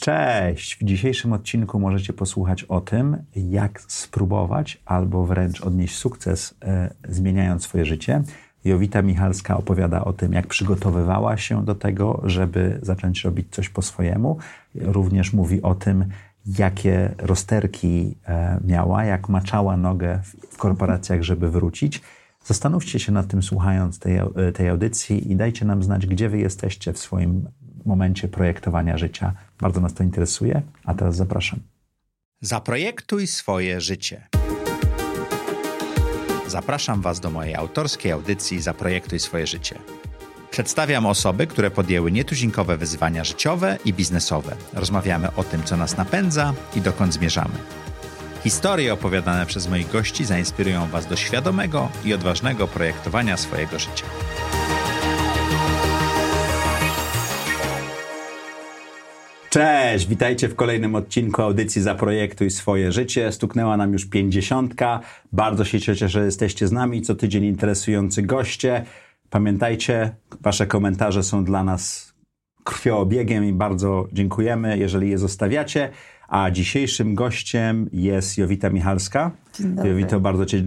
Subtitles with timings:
[0.00, 0.76] Cześć!
[0.76, 7.62] W dzisiejszym odcinku możecie posłuchać o tym, jak spróbować albo wręcz odnieść sukces, e, zmieniając
[7.62, 8.22] swoje życie.
[8.64, 13.82] Jowita Michalska opowiada o tym, jak przygotowywała się do tego, żeby zacząć robić coś po
[13.82, 14.38] swojemu.
[14.74, 16.04] Również mówi o tym,
[16.58, 20.20] jakie rozterki e, miała, jak maczała nogę
[20.50, 22.00] w korporacjach, żeby wrócić.
[22.44, 24.20] Zastanówcie się nad tym, słuchając tej,
[24.54, 27.48] tej audycji i dajcie nam znać, gdzie wy jesteście w swoim
[27.86, 29.32] momencie projektowania życia.
[29.60, 31.60] Bardzo nas to interesuje, a teraz zapraszam.
[32.40, 34.28] Zaprojektuj swoje życie.
[36.46, 39.78] Zapraszam Was do mojej autorskiej audycji Zaprojektuj swoje życie.
[40.50, 44.56] Przedstawiam osoby, które podjęły nietuzinkowe wyzwania życiowe i biznesowe.
[44.74, 47.54] Rozmawiamy o tym, co nas napędza i dokąd zmierzamy.
[48.42, 54.04] Historie opowiadane przez moich gości zainspirują Was do świadomego i odważnego projektowania swojego życia.
[59.50, 63.32] Cześć, witajcie w kolejnym odcinku audycji Zaprojektuj swoje życie.
[63.32, 65.00] Stuknęła nam już pięćdziesiątka.
[65.32, 67.02] Bardzo się cieszę, że jesteście z nami.
[67.02, 68.84] Co tydzień interesujący goście.
[69.30, 72.14] Pamiętajcie, wasze komentarze są dla nas
[72.64, 75.90] krwioobiegiem i bardzo dziękujemy, jeżeli je zostawiacie.
[76.28, 79.30] A dzisiejszym gościem jest Jowita Michalska.
[79.84, 80.62] Jowito, bardzo Cię y,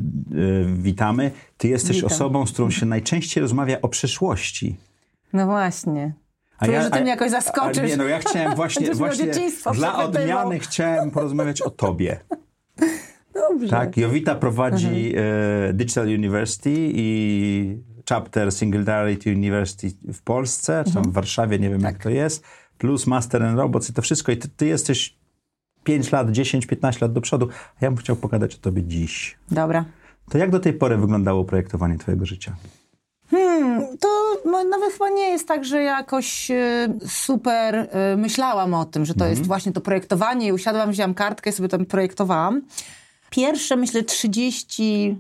[0.74, 1.32] witamy.
[1.58, 2.12] Ty jesteś Witam.
[2.12, 4.76] osobą, z którą się najczęściej rozmawia o przyszłości.
[5.34, 6.23] No właśnie.
[6.64, 7.90] A Czuję, ja, że ty mnie jakoś zaskoczysz.
[7.90, 9.32] Nie, no ja chciałem właśnie, właśnie
[9.74, 12.20] dla odmiany chciałem porozmawiać o tobie.
[13.50, 13.70] Dobrze.
[13.70, 17.78] Tak, Jowita prowadzi e, Digital University i
[18.10, 21.12] chapter Singularity University w Polsce, czy mhm.
[21.12, 21.94] w Warszawie, nie wiem tak.
[21.94, 22.44] jak to jest,
[22.78, 24.32] plus Master and Robots i to wszystko.
[24.32, 25.18] I ty, ty jesteś
[25.84, 27.50] 5 lat, 10, 15 lat do przodu,
[27.82, 29.38] a ja bym chciał pogadać o tobie dziś.
[29.52, 29.86] Dobra.
[30.30, 32.56] To jak do tej pory wyglądało projektowanie twojego życia?
[33.32, 34.08] Hmm, to
[34.46, 39.14] no, nawet chyba nie jest tak, że jakoś e, super e, myślałam o tym, że
[39.14, 39.32] to mhm.
[39.32, 42.62] jest właśnie to projektowanie i usiadłam, wzięłam kartkę i sobie tam projektowałam.
[43.30, 45.18] Pierwsze, myślę, 30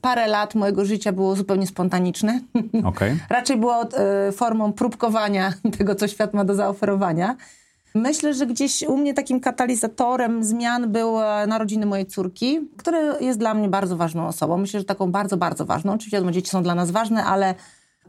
[0.00, 2.40] parę lat mojego życia było zupełnie spontaniczne.
[2.84, 3.18] Okay.
[3.28, 7.36] Raczej było e, formą próbkowania tego, co świat ma do zaoferowania.
[7.94, 13.54] Myślę, że gdzieś u mnie takim katalizatorem zmian były narodziny mojej córki, która jest dla
[13.54, 14.58] mnie bardzo ważną osobą.
[14.58, 15.92] Myślę, że taką bardzo, bardzo ważną.
[15.92, 17.54] Oczywiście wiadomo, dzieci są dla nas ważne, ale,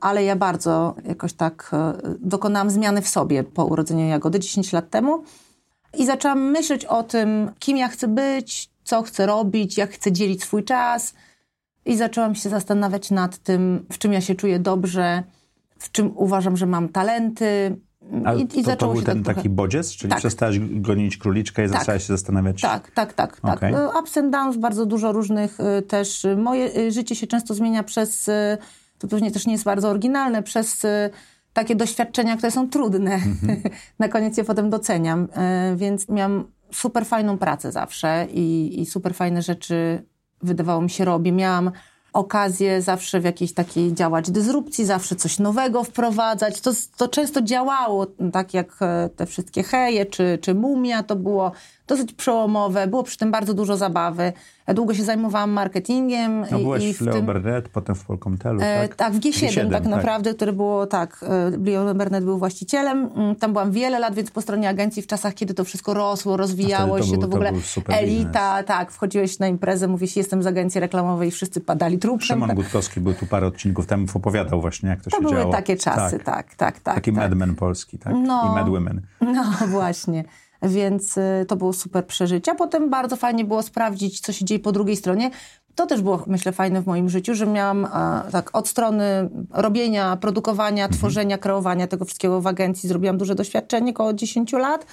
[0.02, 4.90] ale ja bardzo jakoś tak e, dokonałam zmiany w sobie po urodzeniu Jagody 10 lat
[4.90, 5.24] temu.
[5.98, 10.44] I zaczęłam myśleć o tym, kim ja chcę być, co chcę robić, jak chcę dzielić
[10.44, 11.14] swój czas.
[11.86, 15.24] I zaczęłam się zastanawiać nad tym, w czym ja się czuję dobrze,
[15.80, 17.78] w czym uważam, że mam talenty,
[18.26, 19.92] a I, i to, to był ten tak taki bodziec?
[19.92, 20.20] Czyli tak.
[20.20, 21.80] przestałaś gonić króliczkę i tak.
[21.80, 22.62] zaczęłaś się zastanawiać?
[22.62, 23.40] Tak, tak, tak.
[23.40, 23.58] tak.
[23.58, 24.00] Okay.
[24.00, 26.26] Ups and downs, bardzo dużo różnych y, też.
[26.26, 28.30] Y, moje życie się często zmienia przez,
[28.98, 30.86] to pewnie też nie jest bardzo oryginalne, przez
[31.54, 33.18] takie doświadczenia, które są trudne.
[33.18, 33.70] Mm-hmm.
[34.00, 35.28] Na koniec je potem doceniam.
[35.76, 40.04] Więc miałam super fajną pracę zawsze i, i super fajne rzeczy
[40.44, 41.32] wydawało mi się robię.
[41.32, 41.72] Miałam
[42.14, 46.62] okazję zawsze w jakiejś takiej działać dysrupcji, zawsze coś nowego wprowadzać.
[46.62, 51.52] To, to często działało, tak jak e, te wszystkie heje czy, czy mumia, to było
[51.88, 54.34] dosyć przełomowe, było przy tym bardzo dużo zabawy.
[54.68, 56.46] Długo się zajmowałam marketingiem.
[56.52, 58.96] No byłaś i w, w Leo tym, Burnett, potem w Polkomtelu, e, tak?
[58.96, 61.26] tak, w G7, G7 tak, tak naprawdę, który było, tak,
[61.64, 63.10] e, Leo Burnett był właścicielem.
[63.16, 66.38] Mm, tam byłam wiele lat, więc po stronie agencji w czasach, kiedy to wszystko rosło,
[66.38, 68.66] rozwijało to się, był, to w ogóle to elita, biznes.
[68.66, 72.22] tak, wchodziłeś na imprezę, mówisz, jestem z agencji reklamowej i wszyscy padali trupem.
[72.22, 72.58] Szymon tak.
[72.58, 75.36] Gutkowski był tu parę odcinków temu, opowiadał właśnie, jak to, to się działo.
[75.36, 76.80] To były takie czasy, tak, tak, tak.
[76.80, 77.20] tak Taki tak.
[77.20, 78.14] madman polski, tak?
[78.14, 79.02] No, I madwomen.
[79.22, 80.24] No, właśnie
[80.62, 82.52] więc y, to było super przeżycie.
[82.52, 85.32] A potem bardzo fajnie było sprawdzić, co się dzieje po drugiej stronie.
[85.76, 87.88] To też było, myślę, fajne w moim życiu, że miałam
[88.32, 91.00] tak od strony robienia, produkowania, mhm.
[91.00, 92.90] tworzenia, kreowania tego wszystkiego w agencji.
[92.90, 94.86] Zrobiłam duże doświadczenie, około 10 lat.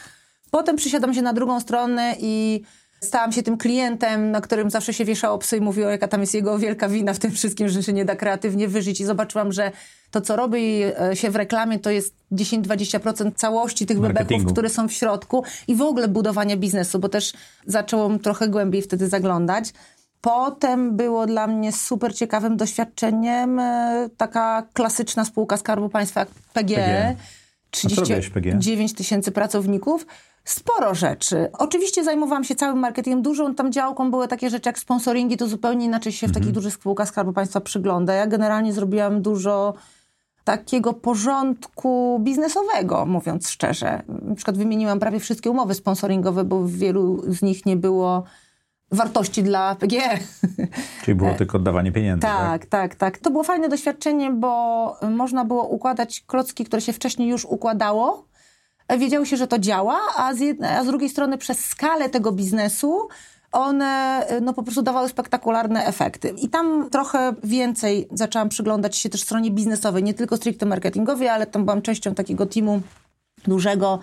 [0.50, 2.62] Potem przysiadam się na drugą stronę i
[3.00, 6.34] Stałam się tym klientem, na którym zawsze się wieszało psy i mówiło, jaka tam jest
[6.34, 9.00] jego wielka wina w tym wszystkim, że się nie da kreatywnie wyżyć.
[9.00, 9.72] I zobaczyłam, że
[10.10, 14.88] to, co robi e, się w reklamie, to jest 10-20% całości tych bebechów, które są
[14.88, 17.33] w środku i w ogóle budowania biznesu, bo też
[17.66, 19.72] zaczęłam trochę głębiej wtedy zaglądać.
[20.21, 26.74] Potem było dla mnie super ciekawym doświadczeniem e, taka klasyczna spółka Skarbu Państwa jak PGE.
[26.77, 27.16] PGE.
[27.71, 30.06] 39 tysięcy pracowników
[30.44, 31.50] sporo rzeczy.
[31.53, 33.22] Oczywiście zajmowałam się całym marketingiem.
[33.22, 36.54] Dużą tam działką były takie rzeczy jak sponsoringi, to zupełnie inaczej się w takich mhm.
[36.54, 38.15] dużych spółkach Skarbu Państwa przygląda.
[38.15, 39.74] Ja generalnie zrobiłam dużo
[40.48, 44.03] takiego porządku biznesowego, mówiąc szczerze.
[44.22, 48.24] Na przykład wymieniłam prawie wszystkie umowy sponsoringowe, bo w wielu z nich nie było
[48.92, 50.18] wartości dla PGE.
[51.04, 52.22] Czyli było tylko oddawanie pieniędzy.
[52.22, 53.18] Tak, tak, tak, tak.
[53.18, 58.28] To było fajne doświadczenie, bo można było układać klocki, które się wcześniej już układało
[58.98, 62.33] wiedziało się, że to działa, a z, jednej, a z drugiej strony przez skalę tego
[62.33, 63.09] biznesu
[63.53, 66.28] one no, po prostu dawały spektakularne efekty.
[66.28, 71.47] I tam trochę więcej zaczęłam przyglądać się też stronie biznesowej, nie tylko stricte marketingowej, ale
[71.47, 72.80] tam byłam częścią takiego teamu
[73.47, 73.98] dużego,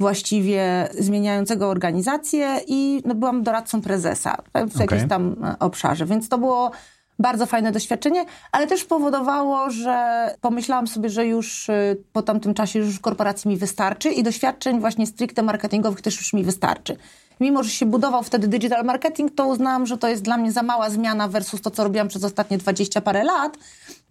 [0.00, 4.70] właściwie zmieniającego organizację i no, byłam doradcą prezesa w okay.
[4.78, 6.70] jakimś tam e, obszarze, więc to było
[7.20, 12.78] bardzo fajne doświadczenie, ale też powodowało, że pomyślałam sobie, że już e, po tamtym czasie
[12.78, 16.96] już w korporacji mi wystarczy i doświadczeń właśnie stricte marketingowych też już mi wystarczy.
[17.40, 20.62] Mimo, że się budował wtedy digital marketing, to uznałam, że to jest dla mnie za
[20.62, 23.58] mała zmiana versus to, co robiłam przez ostatnie 20 parę lat,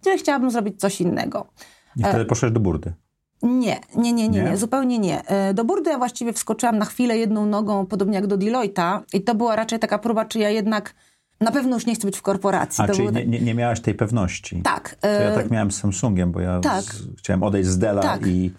[0.06, 1.46] że chciałabym zrobić coś innego.
[1.96, 2.92] I wtedy poszedłeś do burdy.
[3.42, 5.24] Nie, nie, nie, nie, nie, zupełnie nie.
[5.26, 9.22] E, do Burdy ja właściwie wskoczyłam na chwilę jedną nogą, podobnie jak do Deloitte'a i
[9.22, 10.94] to była raczej taka próba, czy ja jednak
[11.40, 12.84] na pewno już nie chcę być w korporacji.
[12.84, 14.62] A, to czyli nie, nie, nie, miałaś tej pewności.
[14.62, 14.94] Tak.
[15.00, 16.84] To ja tak miałem z Samsungiem, bo ja tak.
[16.84, 18.26] z, chciałem odejść z Della tak.
[18.26, 18.52] i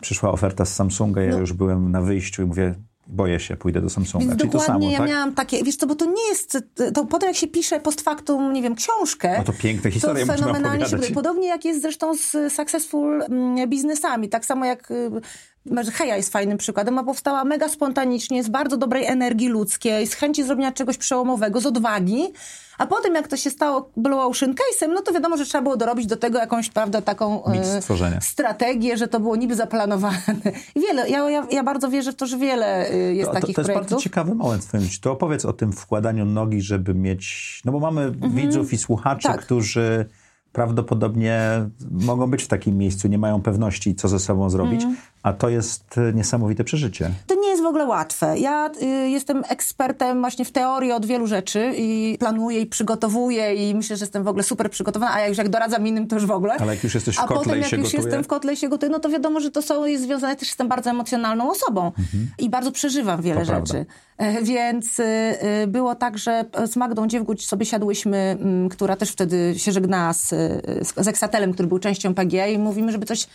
[0.00, 1.38] przyszła oferta z Samsunga, ja no.
[1.38, 2.74] już byłem na wyjściu i mówię,
[3.06, 4.26] boję się, pójdę do Samsunga.
[4.26, 5.08] Więc Czyli dokładnie to samo, ja tak?
[5.08, 6.58] miałam takie, wiesz co, bo to nie jest,
[6.94, 9.34] to potem jak się pisze post factum, nie wiem, książkę.
[9.38, 14.28] No to piękne historie to fenomenalnie się Podobnie jak jest zresztą z successful mm, biznesami.
[14.28, 15.10] Tak samo jak y,
[15.92, 20.44] Heja jest fajnym przykładem, a powstała mega spontanicznie, z bardzo dobrej energii ludzkiej, z chęci
[20.44, 22.32] zrobienia czegoś przełomowego, z odwagi.
[22.78, 26.06] A potem, jak to się stało Ocean Case'em, no to wiadomo, że trzeba było dorobić
[26.06, 30.18] do tego jakąś, prawda, taką e, strategię, że to było niby zaplanowane.
[30.74, 33.56] I wiele, ja, ja, ja bardzo wierzę w to, że wiele e, jest to, takich
[33.56, 33.82] to, to projektów.
[33.82, 34.88] jest bardzo ciekawy moment w twoim.
[35.00, 37.62] To opowiedz o tym wkładaniu nogi, żeby mieć...
[37.64, 38.34] No bo mamy mhm.
[38.34, 39.40] widzów i słuchaczy, Tak.
[39.40, 40.06] którzy
[40.62, 41.40] prawdopodobnie
[41.90, 44.96] mogą być w takim miejscu, nie mają pewności, co ze sobą zrobić, Mhm.
[45.22, 47.10] a to jest e, niesamowite przeżycie.
[47.26, 48.38] To nie jest w ogóle łatwe.
[48.38, 53.74] Ja y, jestem ekspertem właśnie w teorii od wielu rzeczy i planuję i przygotowuję i
[53.74, 56.26] myślę, że jestem w ogóle super przygotowana, a jak już jak doradzam innym, to już
[56.26, 56.54] w ogóle.
[56.60, 58.02] Ale jak już jesteś w a kotle potem i jak się już gotuje?
[58.02, 60.48] jestem w kotle i się gotuję, no to wiadomo, że to są, jest związane też
[60.48, 61.92] jestem bardzo emocjonalną osobą
[62.38, 63.60] i bardzo przeżywam wiele Mhm.
[63.60, 63.86] To rzeczy.
[64.18, 64.40] prawda.
[64.40, 65.04] E, Więc y,
[65.62, 70.12] y, było tak, że z Magdą Dziewguć sobie siadłyśmy, mm, która też wtedy się żegnała
[70.12, 70.34] z,
[70.82, 73.26] z, z Exatelem, który był częścią PGA i mówimy, żeby coś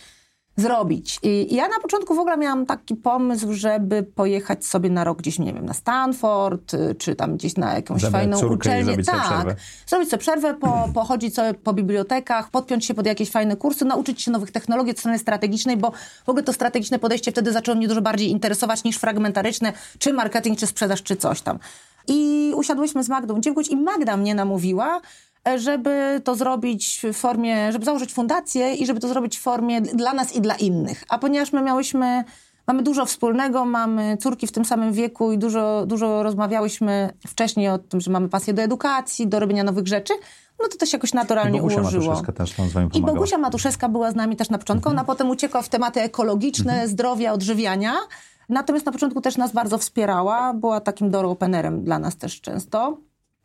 [0.56, 1.18] zrobić.
[1.22, 5.38] I, ja na początku w ogóle miałam taki pomysł, żeby pojechać sobie na rok gdzieś,
[5.38, 8.84] nie wiem, na Stanford, y, czy tam gdzieś na jakąś Zabrać fajną uczelnię.
[8.84, 9.56] zrobić sobie tak, przerwę.
[9.86, 14.22] zrobić sobie przerwę, po, pochodzić sobie po bibliotekach, podpiąć się pod jakieś fajne kursy, nauczyć
[14.22, 15.92] się nowych technologii od strony strategicznej, bo
[16.26, 20.58] w ogóle to strategiczne podejście wtedy zaczęło mnie dużo bardziej interesować niż fragmentaryczne, czy marketing,
[20.58, 21.58] czy sprzedaż, czy coś tam.
[22.08, 25.00] I usiadłyśmy z Magdą Dziewguć i Magda mnie namówiła,
[25.56, 30.12] żeby to zrobić w formie, żeby założyć fundację i żeby to zrobić w formie dla
[30.12, 31.04] nas i dla innych.
[31.08, 32.24] A ponieważ my miałyśmy,
[32.66, 37.78] mamy dużo wspólnego, mamy córki w tym samym wieku i dużo, dużo rozmawiałyśmy wcześniej o
[37.78, 40.14] tym, że mamy pasję do edukacji, do robienia nowych rzeczy,
[40.60, 42.04] no to to się jakoś I naturalnie Bogusia ułożyło.
[42.04, 43.00] Matuszewska też nam z wami I.
[43.00, 44.88] Bogusia Matuszewska była z nami też na początku.
[44.88, 47.94] Ona potem uciekła w tematy ekologiczne, zdrowia, odżywiania.
[48.48, 50.54] Natomiast na początku też nas bardzo wspierała.
[50.54, 52.98] Była takim door openerem dla nas też często.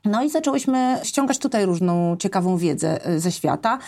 [0.06, 3.80] No i zaczęłyśmy ściągać tutaj różną ciekawą wiedzę y, ze świata.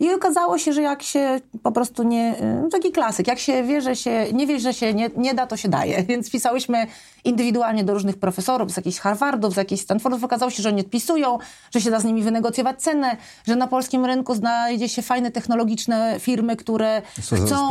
[0.00, 2.34] I okazało się, że jak się po prostu nie...
[2.66, 4.26] y, Taki klasyk, jak się wie, że się...
[4.32, 6.02] Nie wie, że się nie, nie da, to się daje.
[6.08, 6.86] Więc pisałyśmy
[7.24, 10.24] indywidualnie do różnych profesorów z jakichś Harvardów, z jakichś Stanfordów.
[10.24, 11.38] Okazało się, że nie odpisują,
[11.74, 13.16] że się da z nimi wynegocjować cenę,
[13.46, 17.68] że na polskim rynku znajdzie się fajne technologiczne firmy, które Co chcą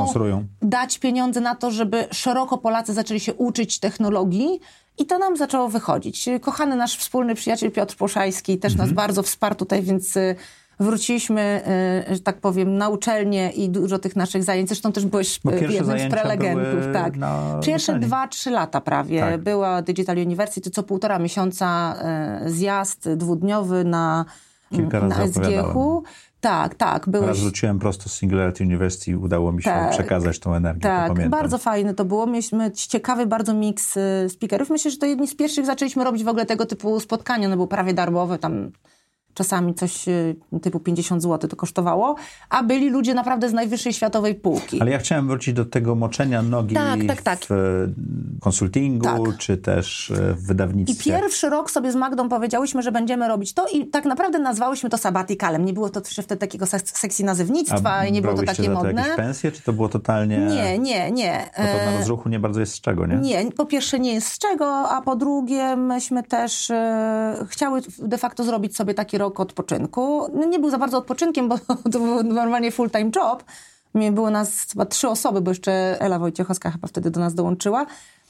[0.61, 4.59] dać pieniądze na to, żeby szeroko Polacy zaczęli się uczyć technologii.
[4.99, 6.29] I to nam zaczęło wychodzić.
[6.41, 8.89] Kochany nasz wspólny przyjaciel Piotr Poszajski też Mhm.
[8.89, 10.35] nas bardzo wsparł tutaj, więc y,
[10.79, 11.61] wróciliśmy,
[12.11, 14.69] y, że tak powiem, na uczelnię i dużo tych naszych zajęć.
[14.69, 16.85] Zresztą też byłeś y, jednym z prelegentów.
[16.93, 17.13] Tak.
[17.65, 18.05] Pierwsze uczelni.
[18.07, 19.19] dwa, trzy lata prawie.
[19.21, 19.41] Tak.
[19.41, 21.95] Była Digital University, co półtora miesiąca
[22.45, 24.25] y, zjazd dwudniowy na,
[24.71, 25.39] Kilka na SGH-u.
[25.39, 26.01] opowiadałem.
[26.41, 27.09] Tak, tak.
[27.09, 27.27] Byłeś...
[27.27, 29.91] Raz wróciłem prosto z Singularity University i udało mi się Tak.
[29.91, 32.27] przekazać tą energię, Tak, bardzo fajne to było.
[32.27, 33.95] Mieliśmy ciekawy bardzo miks
[34.29, 34.69] speakerów.
[34.69, 37.49] Myślę, że to jedni z pierwszych zaczęliśmy robić w ogóle tego typu spotkania.
[37.49, 38.71] No było prawie darmowe, tam
[39.37, 42.15] czasami coś y, typu 50 zł to kosztowało,
[42.49, 44.81] a byli ludzie naprawdę z najwyższej światowej półki.
[44.81, 47.39] Ale ja chciałem wrócić do tego moczenia nogi Tak, tak, tak.
[47.39, 47.57] w e,
[48.41, 49.37] konsultingu, Tak.
[49.37, 51.11] czy też e, w I wydawnictwie.
[51.11, 54.97] pierwszy rok sobie z Magdą powiedziałyśmy, że będziemy robić to i tak naprawdę nazwałyśmy to
[54.97, 55.65] sabbatikalem.
[55.65, 58.69] Nie było to jeszcze wtedy takiego seks- seksy nazewnictwa i nie było to takie za
[58.69, 59.01] to modne.
[59.01, 60.37] jakieś pensje, czy to było totalnie...
[60.39, 61.49] Nie, nie, nie.
[61.57, 63.15] Bo to na rozruchu nie bardzo jest z czego, nie?
[63.15, 68.17] Nie, po pierwsze nie jest z czego, a po drugie myśmy też e, chciały de
[68.17, 70.31] facto zrobić sobie taki rok odpoczynku.
[70.33, 71.57] No, nie był za bardzo odpoczynkiem, bo
[71.91, 73.43] to był normalnie full-time job.
[74.11, 77.85] Było nas chyba trzy osoby, bo jeszcze Ela Wojciechowska chyba wtedy do nas dołączyła.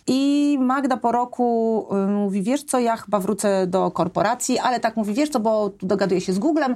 [0.07, 4.97] I Magda po roku y, mówi, wiesz co, ja chyba wrócę do korporacji, ale tak
[4.97, 6.75] mówi, wiesz co, bo dogaduję się z Googlem,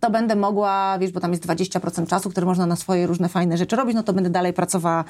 [0.00, 3.56] to będę mogła, wiesz, bo tam jest 20% czasu, które można na swoje różne fajne
[3.56, 5.04] rzeczy robić, no to będę dalej pracowała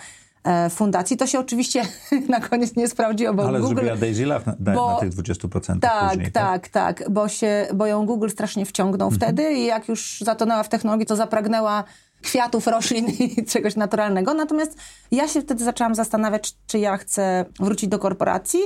[0.71, 1.17] fundacji.
[1.17, 1.83] To się oczywiście
[2.29, 3.75] na koniec nie sprawdziło, bo Ale Google...
[3.75, 7.87] zrobiła Daisy Love na, bo- na tych 20% Tak, później, tak, tak, bo, się, bo
[7.87, 9.21] ją Google strasznie wciągnął Mhm.
[9.35, 11.85] wtedy i jak już zatonęła w technologii, to zapragnęła
[12.23, 14.35] kwiatów, roślin i czegoś naturalnego.
[14.35, 14.79] Natomiast
[15.11, 18.61] ja się wtedy zaczęłam zastanawiać, czy ja chcę wrócić do korporacji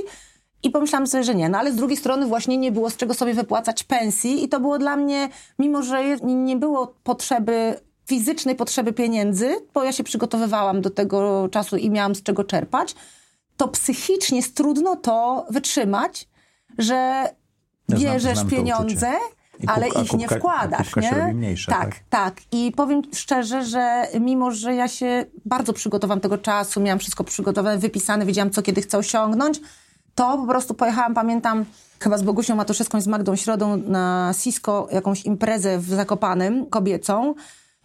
[0.63, 1.49] i pomyślałam sobie, że nie.
[1.49, 4.61] No ale z drugiej strony właśnie nie było z czego sobie wypłacać pensji i to
[4.61, 7.75] było dla mnie, mimo że nie było potrzeby
[8.07, 12.95] fizycznej potrzeby pieniędzy, bo ja się przygotowywałam do tego czasu i miałam z czego czerpać,
[13.57, 16.29] to psychicznie jest trudno to wytrzymać,
[16.79, 17.29] że Ja
[17.89, 19.11] znam- bierzesz znam to pieniądze,
[19.67, 21.35] ale kubka- ich nie wkładasz, nie?
[21.35, 22.01] mniejsza, tak, tak.
[22.11, 22.41] tak.
[22.53, 27.79] I powiem szczerze, że mimo, że ja się bardzo przygotowałam tego czasu, miałam wszystko przygotowane,
[27.79, 29.61] wypisane, wiedziałam, co kiedy chcę osiągnąć,
[30.15, 31.65] to po prostu pojechałam, pamiętam,
[32.01, 37.35] chyba z Bogusią Matuszewską i z Magdą Środą na Cisco jakąś imprezę w Zakopanym, kobiecą.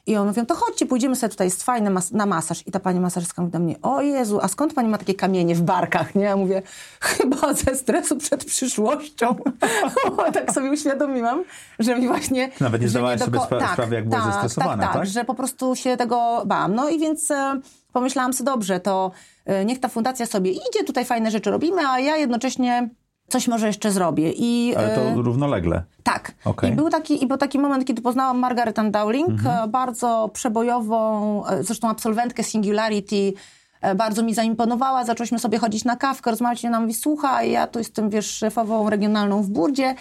[0.08, 2.64] I on mówią, to chodźcie, pójdziemy sobie tutaj, jest fajny mas- na masaż.
[2.68, 5.56] I ta pani masażystka mówi do mnie, o Jezu, a skąd pani ma takie kamienie
[5.56, 6.24] w barkach, nie?
[6.24, 6.62] Ja mówię,
[7.02, 9.36] chyba ze stresu przed przyszłością.
[10.34, 11.44] tak sobie uświadomiłam,
[11.80, 12.50] że mi właśnie...
[12.60, 15.10] Nawet nie zdawałaś sobie spra- sprawy, jak byłaś zestresowana, tak, tak, tak?
[15.10, 16.76] że po prostu się tego bałam.
[16.76, 17.60] No i więc e,
[17.94, 19.12] pomyślałam sobie, dobrze, to
[19.46, 22.90] e, niech ta fundacja sobie idzie, tutaj fajne rzeczy robimy, a ja jednocześnie
[23.30, 24.32] coś może jeszcze zrobię.
[24.36, 25.84] I, Ale e, to równolegle.
[26.04, 26.32] tak.
[26.46, 26.72] Okej.
[26.72, 29.64] I był taki, i był taki moment, kiedy poznałam Margaret Ann Dowling, Mhm.
[29.64, 33.34] e, bardzo przebojową, e, zresztą absolwentkę Singularity,
[33.82, 37.68] e, bardzo mi zaimponowała, zaczęliśmy sobie chodzić na kawkę, rozmawiać i ona mówi, słuchaj, ja
[37.68, 39.96] tu jestem, wiesz, szefową regionalną w Burdzie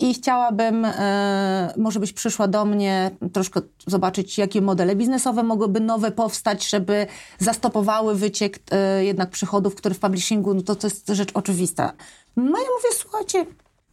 [0.00, 6.10] i chciałabym, e, może byś przyszła do mnie troszkę zobaczyć, jakie modele biznesowe mogłyby nowe
[6.10, 7.06] powstać, żeby
[7.38, 11.92] zastopowały wyciek e, jednak przychodów, które w publishingu, no to, to jest rzecz oczywista.
[12.36, 13.46] No ja mówię, słuchajcie,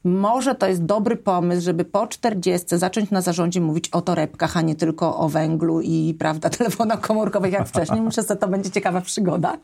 [0.04, 4.62] może to jest dobry pomysł, żeby po 40 zacząć na zarządzie mówić o torebkach, a
[4.62, 8.02] nie tylko o węglu i prawda, telefonach komórkowych jak wcześniej.
[8.02, 9.58] Myślę, że to będzie ciekawa przygoda.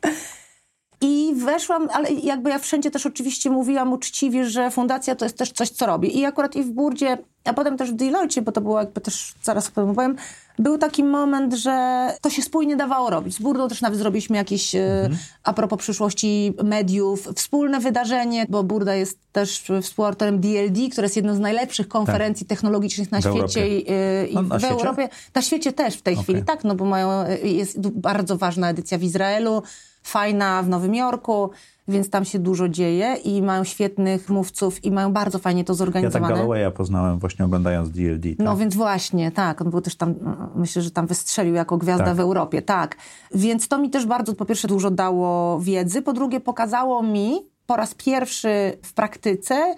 [1.01, 5.51] I weszłam, ale jakby ja wszędzie też oczywiście mówiłam uczciwie, że fundacja to jest też
[5.51, 6.19] coś, co robi.
[6.19, 9.33] I akurat i w Burdzie, a potem też w Deloitte, bo to było jakby też,
[9.43, 10.15] zaraz o tym powiem,
[10.59, 13.35] był taki moment, że to się spójnie dawało robić.
[13.35, 15.09] Z Burdą też nawet zrobiliśmy jakieś, e,
[15.43, 21.35] a propos przyszłości mediów, wspólne wydarzenie, bo Burda jest też współautorem DLD, które jest jedną
[21.35, 23.49] z najlepszych konferencji technologicznych na W Europie.
[23.49, 24.73] świecie i, e, i No, na w świecie?
[24.73, 25.09] Europie.
[25.35, 26.23] Na świecie też w tej Okej.
[26.23, 29.63] chwili, tak, no bo mają, e, jest bardzo ważna edycja w Izraelu,
[30.03, 31.49] fajna w Nowym Jorku,
[31.87, 35.75] więc tam się dużo dzieje i mają świetnych mówców i mają bardzo fajnie to Ja
[35.75, 36.33] tak zorganizowane.
[36.35, 38.29] Gallowaya poznałem właśnie oglądając DLD.
[38.29, 38.45] Tak?
[38.45, 39.61] No więc właśnie, tak.
[39.61, 40.15] On był też tam,
[40.55, 42.15] myślę, że tam wystrzelił jako gwiazda Tak.
[42.15, 42.95] w Europie, tak.
[43.35, 47.75] Więc to mi też bardzo, po pierwsze, dużo dało wiedzy, po drugie, pokazało mi po
[47.75, 49.75] raz pierwszy w praktyce,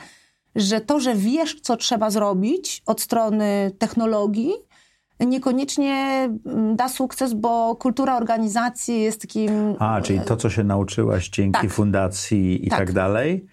[0.55, 4.53] że to, że wiesz, co trzeba zrobić od strony technologii,
[5.25, 9.75] niekoniecznie mm, da sukces, bo kultura organizacji jest takim...
[9.79, 11.71] A, czyli to, co się nauczyłaś dzięki Tak.
[11.71, 12.79] fundacji i tak.
[12.79, 12.91] Tak.
[12.91, 13.45] dalej,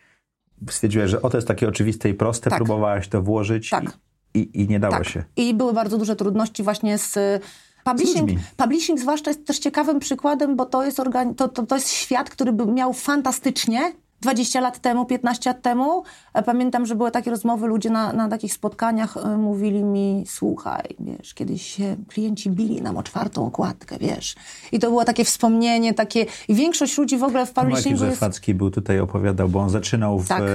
[0.70, 2.58] stwierdziłaś, że o, to jest takie oczywiste i proste, Tak.
[2.58, 3.98] próbowałaś to włożyć Tak.
[4.34, 5.08] i, i, nie dało Tak.
[5.08, 5.24] się.
[5.36, 7.40] I były bardzo duże trudności właśnie z y,
[7.84, 8.30] publishing.
[8.56, 12.30] Publishing zwłaszcza jest też ciekawym przykładem, bo to jest, organi- to, to, to jest świat,
[12.30, 16.02] który by miał fantastycznie 20 lat temu, 15 lat temu.
[16.34, 20.96] E, Pamiętam, że były takie rozmowy, ludzie na, na takich spotkaniach e, mówili mi, słuchaj,
[21.00, 24.34] wiesz, kiedyś się klienci bili nam o czwartą okładkę, wiesz.
[24.72, 26.26] I to było takie wspomnienie, takie...
[26.48, 28.14] I większość ludzi w ogóle w publishingu jest...
[28.14, 30.42] Rzefacki był tutaj opowiadał, bo on zaczynał w, Tak.
[30.42, 30.46] e,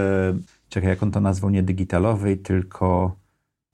[0.70, 3.16] czekaj, jak on to nazwał, nie digitalowej, tylko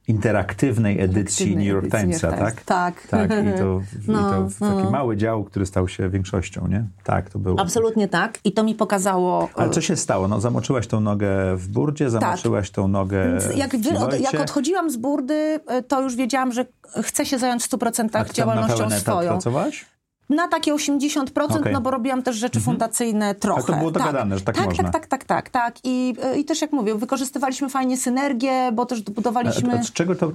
[0.08, 2.54] interaktywnej edycji Interaktywnej New York edycji New Timesa, York tak?
[2.54, 2.66] Times.
[2.66, 3.08] Tak.
[3.08, 3.82] Tak, i to,
[4.14, 4.92] No, i to w taki no.
[4.92, 6.86] mały dział, który stał się większością, nie?
[7.04, 7.60] Tak, to było.
[7.60, 8.40] Absolutnie tak.
[8.44, 9.50] I to mi pokazało...
[9.56, 10.28] Ale co się stało?
[10.28, 13.58] No, zamoczyłaś tą nogę w burdzie, zamoczyłaś tą nogę Tak.
[13.58, 16.66] Jak, w wy, od, jak odchodziłam z burdy, y, to już wiedziałam, że
[17.04, 19.30] chcę się zająć w 100% A na działalnością etat swoją.
[19.30, 19.86] pracowałaś?
[20.36, 21.74] Na takie 80%, Okej.
[21.74, 23.64] no bo robiłam też rzeczy fundacyjne trochę.
[23.64, 24.84] to było dogadane, że tak tak można.
[24.84, 25.76] Tak, tak, tak, tak, tak.
[25.84, 29.80] I, I też jak mówię, wykorzystywaliśmy fajnie synergię, bo też budowaliśmy...
[29.80, 30.32] A, czego, to,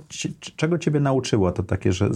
[0.57, 2.11] czego ciebie nauczyło to takie, że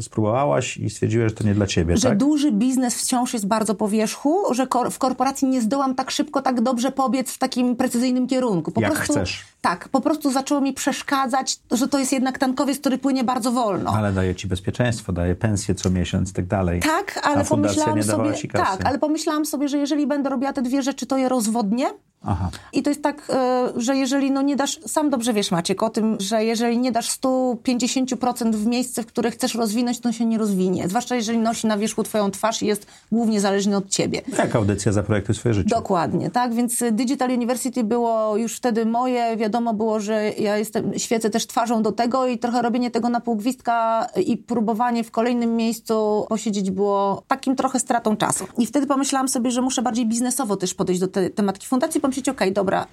[0.00, 2.18] spróbowałaś i stwierdziłeś, że to nie dla ciebie, że tak?
[2.18, 6.42] duży biznes wciąż jest bardzo po wierzchu, że kor- w korporacji nie zdołam tak szybko,
[6.42, 8.72] tak dobrze pobiec w takim precyzyjnym kierunku.
[8.72, 9.44] Po Jak prostu, chcesz.
[9.66, 13.90] Tak, po prostu zaczęło mi przeszkadzać, że to jest jednak tankowiec, który płynie bardzo wolno.
[13.96, 16.80] Ale daje ci bezpieczeństwo, daje pensję co miesiąc i tak dalej.
[16.80, 21.06] Tak, ale pomyślałam sobie, tak, ale pomyślałam sobie, że jeżeli będę robiła te dwie rzeczy,
[21.06, 21.86] to je rozwodnię.
[22.24, 22.50] Aha.
[22.72, 25.90] I to jest tak, e, że jeżeli no nie dasz, sam dobrze wiesz Maciek o
[25.90, 30.38] tym, że jeżeli nie dasz 150% w miejsce, w które chcesz rozwinąć, to się nie
[30.38, 30.88] rozwinie.
[30.88, 34.20] Zwłaszcza jeżeli nosi na wierzchu twoją twarz i jest głównie zależny od ciebie.
[34.38, 35.68] Jak audycja za projekty swoje życie.
[35.68, 41.30] Dokładnie, tak, więc Digital University było już wtedy moje, wiadomo było, że ja jestem, świecę
[41.30, 45.56] też twarzą do tego i trochę robienie tego na pół gwizdka i próbowanie w kolejnym
[45.56, 48.46] miejscu posiedzieć było takim trochę stratą czasu.
[48.58, 52.28] I wtedy pomyślałam sobie, że muszę bardziej biznesowo też podejść do tej tematki fundacji, pomyśleć,
[52.28, 52.86] okej, okay, dobra,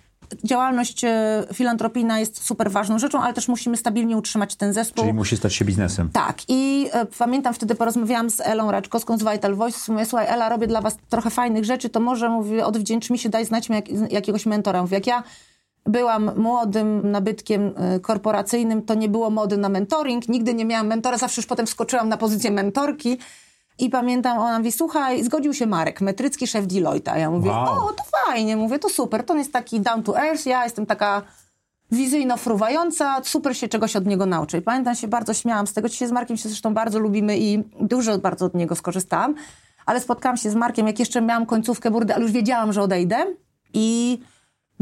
[0.43, 5.03] działalność e, filantropijna jest super ważną rzeczą, ale też musimy stabilnie utrzymać ten zespół.
[5.03, 6.09] Czyli musi stać się biznesem.
[6.13, 6.37] Tak.
[6.47, 9.91] I e, pamiętam, wtedy porozmawiałam z Elą Raczkowską z Vital Voice.
[9.91, 13.29] Mówię, słuchaj, Ela, robię dla was trochę fajnych rzeczy, to może, mówię, odwdzięcz mi się,
[13.29, 14.81] daj znać mi jak, jakiegoś mentora.
[14.81, 15.23] Mówię, jak ja
[15.85, 20.29] byłam młodym nabytkiem e, korporacyjnym, to nie było mody na mentoring.
[20.29, 23.17] Nigdy nie miałam mentora, zawsze już potem skoczyłam na pozycję mentorki.
[23.79, 27.17] I pamiętam, ona mówi, słuchaj, zgodził się Marek, metrycki szef Deloitte'a.
[27.17, 27.87] Ja mówię, Wow.
[27.87, 30.85] o, to fajnie, mówię, to super, to on jest taki down to earth, ja jestem
[30.85, 31.21] taka
[31.91, 34.57] wizyjno fruwająca, super się czegoś od niego nauczy.
[34.57, 37.63] I pamiętam, się bardzo śmiałam z tego, dzisiaj z Markiem się zresztą bardzo lubimy i
[37.81, 39.35] dużo bardzo od niego skorzystałam,
[39.85, 43.25] ale spotkałam się z Markiem, jak jeszcze miałam końcówkę burdy, ale już wiedziałam, że odejdę
[43.73, 44.19] i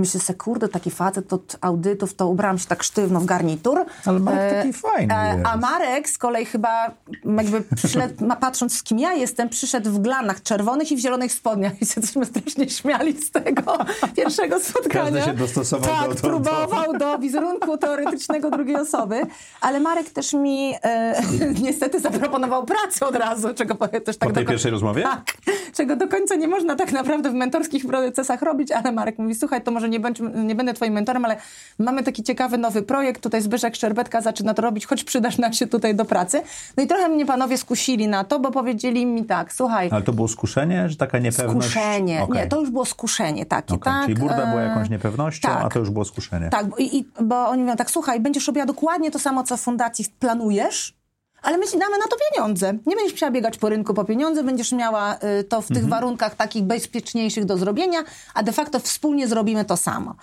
[0.02, 3.86] Myślę sobie, kurde, taki facet od audytów, to ubrałam się tak sztywno w garnitur.
[4.06, 5.50] Ale Marek taki fajny e, jest.
[5.50, 6.92] A Marek z kolei chyba
[7.38, 11.82] jakby przyszedł, patrząc z kim ja jestem, przyszedł w glanach czerwonych i w zielonych spodniach
[11.82, 13.78] i się żeśmy strasznie śmiali z tego
[14.18, 15.04] pierwszego spotkania.
[15.04, 19.22] Każdy się dostosował tak, do- do- próbował do wizerunku teoretycznego drugiej osoby,
[19.62, 21.22] ale Marek też mi e,
[21.64, 25.04] niestety zaproponował pracę od razu, czego powiem też tak Po tej pierwszej rozmowie?
[25.04, 25.24] tak,
[25.74, 29.62] czego do końca nie można tak naprawdę w mentorskich procesach robić, ale Marek mówi, słuchaj,
[29.64, 31.36] to może nie, bądź, nie będę twoim mentorem, ale
[31.80, 35.68] mamy taki ciekawy nowy projekt, tutaj Zbyszek Szczerbetka zaczyna to robić, choć przydasz nam się
[35.68, 36.42] tutaj do pracy.
[36.78, 40.14] No i trochę mnie panowie skusili na to, bo powiedzieli mi tak, słuchaj, Ale to
[40.14, 41.70] było skuszenie, że taka niepewność?
[41.70, 42.42] skuszenie, Okej.
[42.42, 44.06] nie, to już było skuszenie takie, Okej, tak.
[44.06, 45.66] Czyli burda była e, jakąś niepewnością, tak.
[45.66, 46.50] a to już było skuszenie.
[46.50, 49.62] Tak, bo, i, bo oni mówią tak, słuchaj, będziesz robiła dokładnie to samo, co w
[49.62, 51.01] fundacji planujesz,
[51.42, 52.74] ale my ci damy na to pieniądze.
[52.86, 56.36] Nie będziesz musiała biegać po rynku po pieniądze, będziesz miała y, to w tych warunkach
[56.36, 60.16] takich bezpieczniejszych do zrobienia, a de facto wspólnie zrobimy to samo.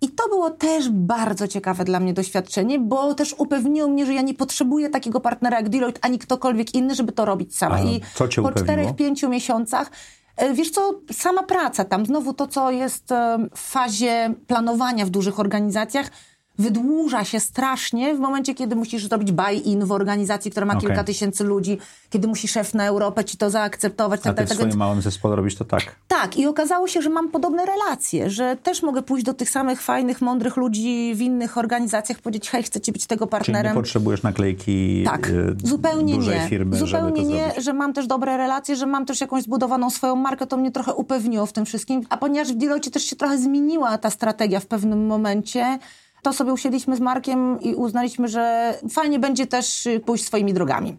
[0.00, 4.22] I to było też bardzo ciekawe dla mnie doświadczenie, bo też upewniło mnie, że ja
[4.22, 7.74] nie potrzebuję takiego partnera jak Deloitte, ani ktokolwiek inny, żeby to robić sama.
[7.74, 9.90] A I co cię po czterech, pięciu miesiącach
[10.36, 15.10] e, Wiesz co, sama praca tam, znowu to, co jest e, w fazie planowania w
[15.10, 16.10] dużych organizacjach,
[16.58, 20.88] wydłuża się strasznie w momencie, kiedy musisz zrobić buy-in w organizacji, która ma Okej.
[20.88, 21.78] kilka tysięcy ludzi,
[22.10, 24.20] kiedy musi szef na Europę ci to zaakceptować.
[24.20, 25.82] A Tak, ty tak, w tak, swoim więc- małym zespole robisz to tak.
[26.08, 29.82] tak, i okazało się, że mam podobne relacje, że też mogę pójść do tych samych
[29.82, 33.74] fajnych, mądrych ludzi w innych organizacjach, powiedzieć, hej, chcecie być tego Czyli nie partnerem.
[33.74, 36.48] potrzebujesz naklejki Tak, y, zupełnie dużej nie.
[36.48, 37.64] firmy, zupełnie nie, zrobić.
[37.64, 40.94] że mam też dobre relacje, że mam też jakąś zbudowaną swoją markę, to mnie trochę
[40.94, 42.02] upewniło w tym wszystkim.
[42.08, 45.78] A ponieważ w Deloitte też się trochę zmieniła ta strategia w pewnym momencie,
[46.22, 50.96] to sobie usiedliśmy z Markiem i uznaliśmy, że fajnie będzie też y, pójść swoimi drogami.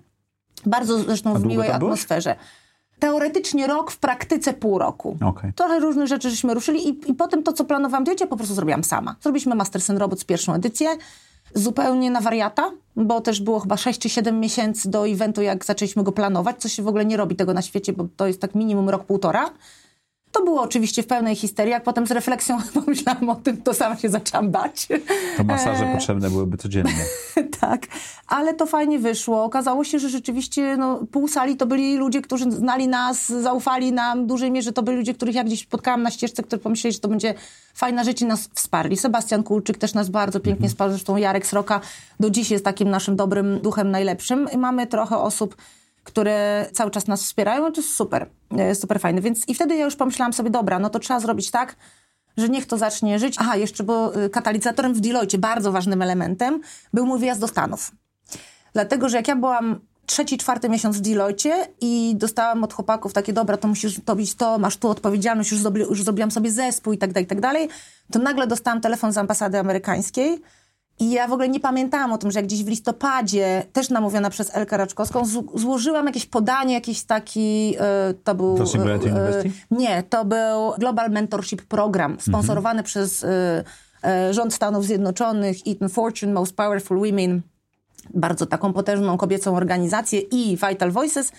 [0.66, 2.36] Bardzo zresztą w miłej atmosferze.
[3.00, 5.18] Teoretycznie rok, w praktyce pół roku.
[5.22, 5.54] Okej.
[5.54, 8.84] Trochę różnych rzeczy żeśmy ruszyli i, i potem to, co planowałam dzieci, po prostu zrobiłam
[8.84, 9.16] sama.
[9.22, 10.88] Zrobiliśmy Mastersen Robots pierwszą edycję,
[11.56, 16.04] zupełnie na wariata, bo też było chyba 6 czy 7 miesięcy do eventu, jak zaczęliśmy
[16.04, 18.56] go planować, co się w ogóle nie robi tego na świecie, bo to jest tak
[18.56, 19.50] minimum rok, półtora.
[20.34, 23.98] To było oczywiście w pełnej histerii, jak potem z refleksją pomyślałam o tym, to sama
[23.98, 24.88] się zaczęłam bać.
[25.38, 27.06] To masaże E, potrzebne byłyby codziennie.
[27.62, 27.88] tak,
[28.28, 29.44] ale to fajnie wyszło.
[29.44, 34.24] Okazało się, że rzeczywiście no, pół sali to byli ludzie, którzy znali nas, zaufali nam
[34.24, 34.72] w dużej mierze.
[34.72, 37.34] To byli ludzie, których ja gdzieś spotkałam na ścieżce, którzy pomyśleli, że to będzie
[37.74, 38.98] fajna rzecz i nas wsparli.
[38.98, 41.82] Sebastian Kulczyk też nas bardzo pięknie wsparł, zresztą Jarek Sroka
[42.20, 44.48] do dziś jest takim naszym dobrym duchem najlepszym.
[44.54, 45.56] I mamy trochę osób,
[46.04, 49.22] które cały czas nas wspierają, to jest super, e, super fajne.
[49.22, 51.76] Więc i wtedy ja już pomyślałam sobie, dobra, no to trzeba zrobić tak,
[52.38, 53.36] że niech to zacznie żyć.
[53.40, 56.62] Aha, jeszcze, bo y, katalizatorem w Deloitte, bardzo ważnym elementem,
[56.94, 57.92] był mój wyjazd do Stanów.
[58.74, 63.34] Dlatego, że jak ja byłam trzeci, czwarty miesiąc w Deloitte i dostałam od chłopaków takie,
[63.34, 66.98] dobra, to musisz robić to, masz tu odpowiedzialność, już, zrobi, już zrobiłam sobie zespół i
[66.98, 67.70] tak dalej, i tak dalej,
[68.12, 70.42] to nagle dostałam telefon z ambasady amerykańskiej
[71.00, 74.30] i ja w ogóle nie pamiętałam o tym, że jak gdzieś w listopadzie, też namówiona
[74.30, 75.26] przez Elkę Raczkowską,
[75.56, 77.76] złożyłam jakieś podanie, jakiś taki,
[78.12, 78.58] y, to był...
[78.58, 79.52] To Singularity y, University?
[79.72, 86.56] Nie, to był Global Mentorship Program, sponsorowany przez y, rząd Stanów Zjednoczonych, Eaton Fortune, Most
[86.56, 87.42] Powerful Women,
[88.14, 91.32] bardzo taką potężną kobiecą organizację i Vital Voices.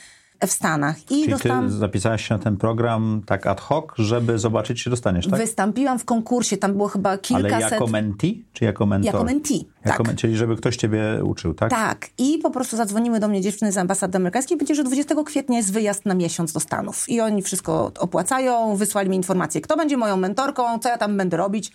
[0.46, 1.02] W Stanach.
[1.02, 1.68] I Czyli dostałam...
[1.68, 5.40] ty zapisałaś się na ten program tak ad hoc, żeby zobaczyć, czy dostaniesz, tak?
[5.40, 7.72] Wystąpiłam w konkursie, tam było chyba Ale kilkaset...
[7.72, 9.14] jako mentee, czy jako mentor?
[9.14, 10.16] Jako mentee, Jako tak.
[10.16, 11.70] Czyli żeby ktoś ciebie uczył, tak?
[11.70, 12.08] Tak.
[12.18, 15.72] I po prostu zadzwoniły do mnie dziewczyny z ambasady amerykańskiej powiedzieli, że 20 kwietnia jest
[15.72, 17.08] wyjazd na miesiąc do Stanów.
[17.08, 21.36] I oni wszystko opłacają, wysłali mi informację, kto będzie moją mentorką, co ja tam będę
[21.36, 21.72] robić.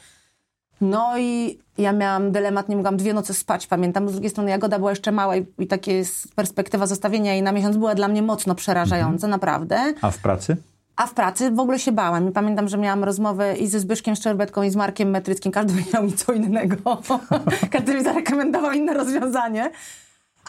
[0.82, 4.10] No i ja miałam dylemat, nie mogłam dwie nocy spać, pamiętam.
[4.10, 7.52] Z drugiej strony Jagoda była jeszcze mała i, i takie s- perspektywa zostawienia jej na
[7.52, 9.94] miesiąc była dla mnie mocno przerażająca, naprawdę.
[10.02, 10.58] A w pracy?
[10.96, 12.30] A w pracy w ogóle się bałam.
[12.30, 15.52] I pamiętam, że miałam rozmowę i ze Zbyszkiem Szczerbetką, i z Markiem Metryckim.
[15.52, 16.76] Każdy powiedział mi co innego.
[17.72, 19.72] Każdy mi zarekomendował inne rozwiązanie.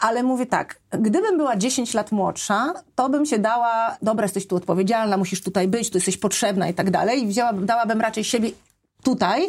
[0.01, 4.55] Ale mówię tak, gdybym była 10 lat młodsza, to bym się dała, dobra, jesteś tu
[4.55, 7.23] odpowiedzialna, musisz tutaj być, tu jesteś potrzebna i tak dalej.
[7.23, 8.49] I wzięłabym, dałabym raczej siebie
[9.03, 9.43] tutaj,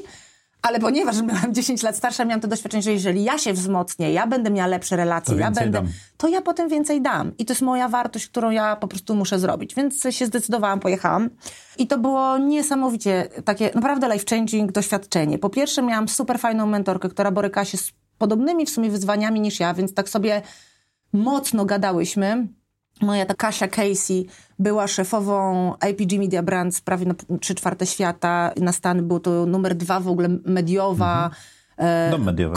[0.63, 4.27] ale ponieważ byłam 10 lat starsza, miałam to doświadczenie, że jeżeli ja się wzmocnię, ja
[4.27, 5.89] będę miała lepsze relacje, ja będę, dam.
[6.17, 7.33] to ja potem więcej dam.
[7.39, 9.75] I to jest moja wartość, którą ja po prostu muszę zrobić.
[9.75, 11.31] Więc się zdecydowałam, pojechałam.
[11.79, 15.39] I to było niesamowicie takie naprawdę life-changing doświadczenie.
[15.39, 19.61] Po pierwsze miałam super fajną mentorkę, która boryka się z podobnymi w sumie wyzwaniami niż
[19.61, 20.43] ja, więc tak sobie
[21.13, 22.47] mocno gadałyśmy.
[23.03, 24.27] Moja ta Kasia Casey
[24.59, 28.53] była szefową IPG Media Brands prawie na trzy czwarte świata.
[28.61, 31.31] Na Stany był to numer dwa w ogóle mediowa.
[31.77, 32.57] e, Dom mediowy.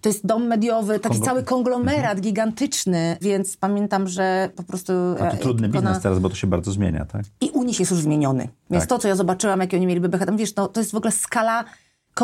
[0.00, 4.92] To jest dom mediowy, taki Konglo- cały konglomerat gigantyczny, więc pamiętam, że po prostu...
[5.20, 7.22] A to e, trudny ona- biznes teraz, bo to się bardzo zmienia, tak?
[7.40, 8.48] i u nich jest już zmieniony.
[8.70, 8.88] Więc Tak.
[8.88, 11.12] to, co ja zobaczyłam, jakie oni mieli bebechy, tam wiesz, no, to jest w ogóle
[11.12, 11.64] skala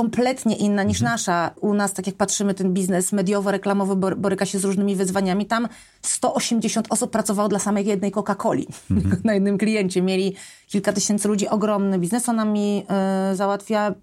[0.00, 1.12] kompletnie inna niż Mhm.
[1.12, 1.50] nasza.
[1.61, 5.46] U nas, tak jak patrzymy, ten biznes mediowo-reklamowy bor- boryka się z różnymi wyzwaniami.
[5.46, 5.68] Tam
[6.02, 9.20] 180 osób pracowało dla samej jednej Coca-Coli Mhm.
[9.24, 10.02] na jednym kliencie.
[10.02, 10.35] Mieli
[10.66, 12.28] kilka tysięcy ludzi, ogromny biznes.
[12.28, 12.87] Ona mi
[13.32, 13.94] y, załatwia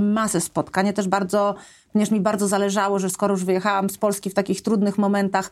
[0.00, 0.86] masę spotkań.
[0.86, 1.54] Ja też bardzo,
[1.92, 5.50] ponieważ mi bardzo zależało, że skoro już wyjechałam z Polski w takich trudnych momentach,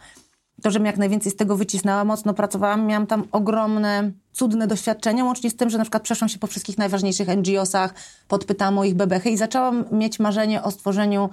[0.60, 5.50] to, żebym jak najwięcej z tego wycisnęła, mocno pracowałam, miałam tam ogromne, cudne doświadczenia, łącznie
[5.50, 7.94] z tym, że na przykład przeszłam się po wszystkich najważniejszych NGO-sach,
[8.28, 11.30] podpytałam o ich bebechy i zaczęłam mieć marzenie o stworzeniu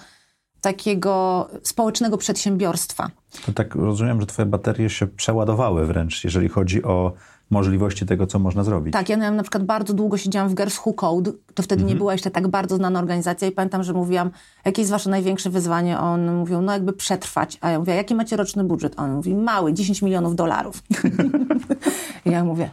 [0.62, 3.10] takiego społecznego przedsiębiorstwa.
[3.46, 7.14] To tak rozumiem, że twoje baterie się przeładowały wręcz, jeżeli chodzi o
[7.50, 8.94] możliwości tego, co można zrobić.
[8.94, 11.96] Tak, ja miałam na przykład bardzo długo siedziałam w Girls Who Code, to wtedy nie
[11.96, 14.32] była jeszcze tak bardzo znana organizacja i pamiętam, że mówiłam,
[14.66, 15.98] jakie jest wasze największe wyzwanie?
[15.98, 17.58] A On mówił, no jakby przetrwać.
[17.62, 18.94] A ja mówię, jaki macie roczny budżet?
[18.98, 20.84] A On mówi, mały, 10 milionów dolarów.
[22.26, 22.70] I ja mówię,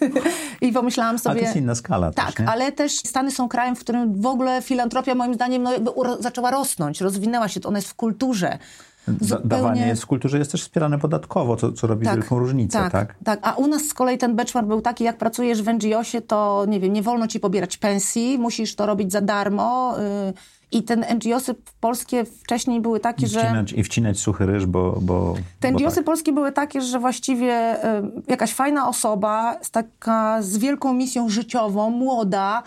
[0.60, 1.40] i pomyślałam A sobie...
[1.40, 4.62] to jest inna skala Tak, też, ale też Stany są krajem, w którym w ogóle
[4.62, 8.58] filantropia moim zdaniem no jakby zaczęła rosnąć, rozwinęła się, to ona jest w kulturze.
[9.08, 12.92] Da- Dawanie jest w kulturze jest też wspierane podatkowo, co, co robi wielką różnicę, tak?
[12.92, 13.38] tak, tak.
[13.42, 16.80] A u nas z kolei ten benchmark był taki, jak pracujesz w NGO-sie, to nie
[16.80, 19.94] wiem, nie wolno ci pobierać pensji, musisz to robić za darmo.
[20.26, 20.32] Yy,
[20.72, 23.40] I ten NGO-sy polskie wcześniej były takie, I że...
[23.40, 24.98] wcinać, I wcinać suchy ryż, bo...
[25.02, 26.04] bo Te NGO-sy tak.
[26.04, 31.90] polskie były takie, że właściwie y, jakaś fajna osoba, z taka z wielką misją życiową,
[31.90, 32.62] młoda,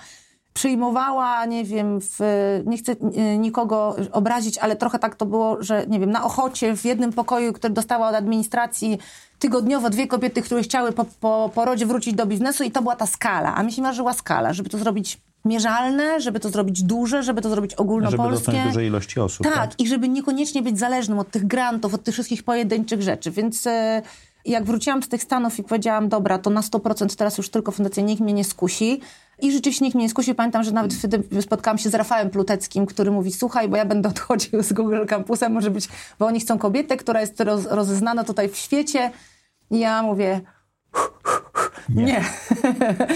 [0.58, 2.20] przyjmowała, nie wiem, w,
[2.66, 6.76] nie chcę y, nikogo obrazić, ale trochę tak to było, że nie wiem, na Ochocie
[6.76, 8.98] w jednym pokoju, który dostała od administracji
[9.40, 13.06] tygodniowo dwie kobiety, które chciały po, po porodzie wrócić do biznesu i to była ta
[13.06, 13.56] skala.
[13.56, 17.50] A mi się marzyła skala, żeby to zrobić mierzalne, żeby to zrobić duże, żeby to
[17.50, 18.46] zrobić Żeby ogólnopolskie.
[18.46, 19.80] dotknąć dużej ilości osób, Tak, tak?
[19.80, 23.32] i żeby niekoniecznie być zależnym od tych grantów, od tych wszystkich pojedynczych rzeczy.
[23.32, 24.02] Więc e,
[24.46, 28.04] jak wróciłam z tych Stanów i powiedziałam, dobra, to na 100% teraz już tylko fundacja
[28.04, 29.02] nikt mnie nie skusi.
[29.40, 30.36] I rzeczywiście nikt mnie nie skusił.
[30.36, 34.10] Pamiętam, że nawet wtedy spotkałam się z Rafałem Pluteckim, który mówi, słuchaj, bo ja będę
[34.10, 38.50] odchodził z Google Campusa, może być, bo oni chcą kobietę, która jest roz, rozeznana tutaj
[38.50, 39.12] w świecie.
[39.72, 40.42] I ja mówię,
[41.90, 42.22] nie.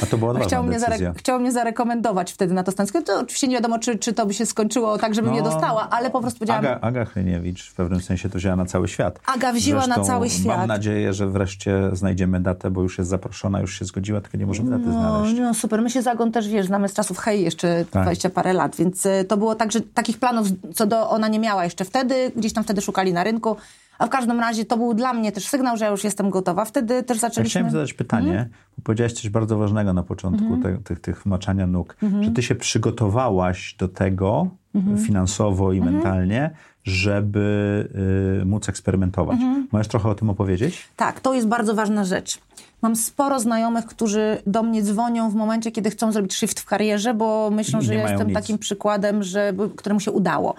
[0.03, 3.01] A to była Chciał mnie, zare- chciał mnie zarekomendować wtedy na to stanowisko.
[3.01, 5.89] To oczywiście nie wiadomo, czy, czy to by się skończyło tak, żebym nie No, dostała,
[5.89, 9.19] ale po prostu powiedziałam, Aga, Aga Hryniewicz w pewnym sensie to wzięła na cały świat.
[9.25, 10.57] Aga wzięła na Zresztą cały świat.
[10.57, 14.45] Mam nadzieję, że wreszcie znajdziemy datę, bo już jest zaproszona, już się zgodziła, tylko nie
[14.45, 15.35] możemy daty No, znaleźć.
[15.39, 15.81] no super.
[15.81, 18.03] My się z Agą też, wiesz, znamy z czasów hej, jeszcze Tak.
[18.03, 21.39] 20 parę lat, więc y, to było tak, że takich planów co do ona nie
[21.39, 23.55] miała jeszcze wtedy, gdzieś tam wtedy szukali na rynku,
[24.01, 26.65] a w każdym razie to był dla mnie też sygnał, że ja już jestem gotowa.
[26.65, 27.49] Wtedy też Ja zaczęliśmy...
[27.49, 28.49] chciałem zadać pytanie, Mhm.
[28.77, 32.23] bo powiedziałaś coś bardzo ważnego na początku te, tych, tych maczania nóg, Mhm.
[32.23, 34.47] że ty się przygotowałaś do tego
[35.05, 35.93] finansowo i Mhm.
[35.95, 36.49] mentalnie,
[36.83, 37.89] żeby
[38.41, 39.35] y, móc eksperymentować.
[39.41, 39.67] Mhm.
[39.71, 40.87] Możesz trochę o tym opowiedzieć?
[40.95, 42.39] Tak, to jest bardzo ważna rzecz.
[42.81, 47.13] Mam sporo znajomych, którzy do mnie dzwonią w momencie, kiedy chcą zrobić shift w karierze,
[47.13, 48.35] bo myślą, I że ja jestem nic.
[48.37, 50.55] takim przykładem, że, któremu się udało.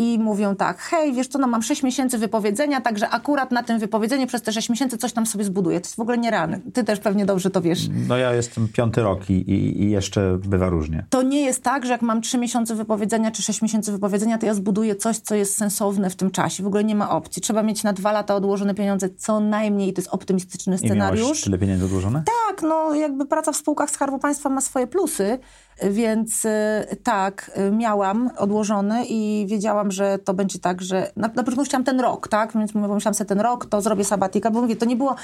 [0.00, 3.78] I mówią tak, hej, wiesz co, no mam 6 miesięcy wypowiedzenia, także akurat na tym
[3.78, 5.80] wypowiedzeniu przez te 6 miesięcy coś tam sobie zbuduję.
[5.80, 6.60] To jest w ogóle nierealne.
[6.74, 7.88] Ty też pewnie dobrze to wiesz.
[8.08, 11.04] No ja jestem piąty rok i, i, i jeszcze bywa różnie.
[11.10, 14.46] To nie jest tak, że jak mam 3 miesiące wypowiedzenia czy 6 miesięcy wypowiedzenia, to
[14.46, 16.62] ja zbuduję coś, co jest sensowne w tym czasie.
[16.62, 17.42] W ogóle nie ma opcji.
[17.42, 19.92] Trzeba mieć na dwa lata odłożone pieniądze co najmniej.
[19.92, 21.22] To jest optymistyczny I scenariusz.
[21.22, 22.22] miałaś tyle pieniędzy odłożone?
[22.48, 25.38] Tak, no jakby praca w spółkach Skarbu Państwa ma swoje plusy,
[25.90, 26.50] więc y,
[27.02, 31.84] tak, y, miałam odłożone i wiedziałam, że to będzie tak, że na, na początku chciałam
[31.84, 34.96] ten rok, tak, więc pomyślałam sobie ten rok, to zrobię sabatika, bo mówię, to nie
[34.96, 35.16] było,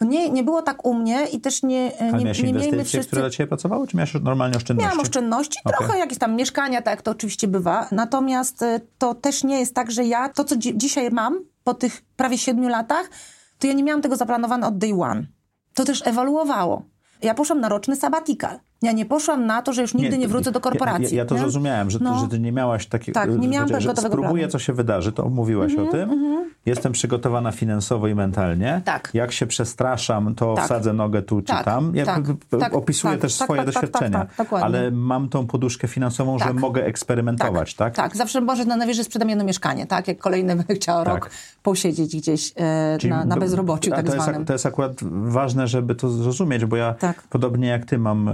[0.00, 3.06] nie, nie było tak u mnie i też nie, nie, nie inwestycje, wszyscy...
[3.06, 4.88] które dla Ciebie pracowały, czy miałaś normalnie oszczędności?
[4.88, 5.78] Miałam oszczędności, Okej.
[5.78, 7.88] trochę jakieś tam mieszkania, tak jak to oczywiście bywa.
[7.92, 11.74] Natomiast y, to też nie jest tak, że ja to, co dzi- dzisiaj mam po
[11.74, 13.10] tych prawie siedmiu latach,
[13.58, 15.26] to ja nie miałam tego zaplanowane od day one.
[15.74, 16.82] To też ewoluowało.
[17.22, 18.60] Ja poszłam na roczny sabbatical.
[18.82, 21.16] Ja nie poszłam na to, że już nigdy nie, to- wrócę do korporacji.
[21.16, 21.40] Ja, ja, to nie?
[21.40, 22.18] zrozumiałem, że, No.
[22.18, 23.20] że ty nie miałaś takiego.
[23.20, 24.48] Tak, nie miałam że, spróbuję, planu.
[24.52, 26.34] co się wydarzy, to mówiłaś o tym.
[26.66, 28.82] Jestem przygotowana finansowo i mentalnie.
[28.84, 29.10] Tak.
[29.14, 30.64] Jak się przestraszam, to Tak.
[30.64, 31.92] wsadzę nogę tu czy Tak, tam.
[31.94, 34.90] Ja tak, p- tak, opisuję tak, też tak, swoje tak, tak, doświadczenia, tak, tak, ale
[34.90, 36.54] mam tą poduszkę finansową, że Tak.
[36.54, 37.94] mogę eksperymentować, tak?
[37.94, 40.08] Tak, zawsze może na najwyżej sprzedam jedno mieszkanie, tak?
[40.08, 41.14] Jak kolejne będę chciała Tak.
[41.14, 41.30] rok
[41.62, 44.40] posiedzieć gdzieś e, na, na bezrobociu tak to jest, zwanym.
[44.42, 44.92] ak- to jest akurat
[45.24, 47.22] ważne, żeby to zrozumieć, bo ja Tak.
[47.22, 48.32] podobnie jak ty mam e,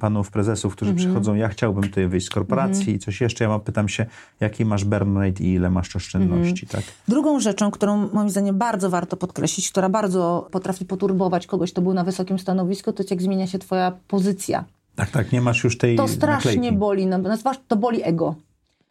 [0.00, 1.08] panów prezesów, którzy Mhm.
[1.08, 4.06] przychodzą, ja chciałbym tutaj wyjść z korporacji i coś jeszcze, ja pytam się,
[4.40, 6.68] jaki masz burn rate i ile masz oszczędności, Mhm.
[6.84, 6.94] tak?
[7.08, 11.94] Drugą rzeczą, którą moim zdaniem bardzo warto podkreślić, która bardzo potrafi poturbować kogoś, kto był
[11.94, 14.64] na wysokim stanowisku, to jest jak zmienia się twoja pozycja.
[14.96, 16.76] Tak, tak, nie masz już tej To strasznie naklejki.
[16.78, 17.36] boli, no, no,
[17.68, 18.34] to boli ego.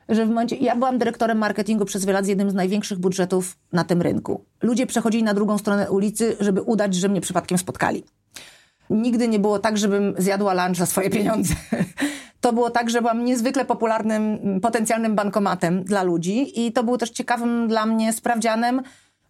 [0.10, 3.58] Że w momencie, ja byłam dyrektorem marketingu przez wiele lat z jednym z największych budżetów
[3.73, 4.43] na tym rynku.
[4.63, 8.04] Ludzie przechodzili na drugą stronę ulicy, żeby udać, że mnie przypadkiem spotkali.
[8.89, 11.54] Nigdy nie było tak, żebym zjadła lunch za swoje pieniądze.
[12.41, 16.97] To było tak, że byłam niezwykle popularnym, mm, potencjalnym bankomatem dla ludzi i to było
[16.97, 18.82] też ciekawym dla mnie sprawdzianem,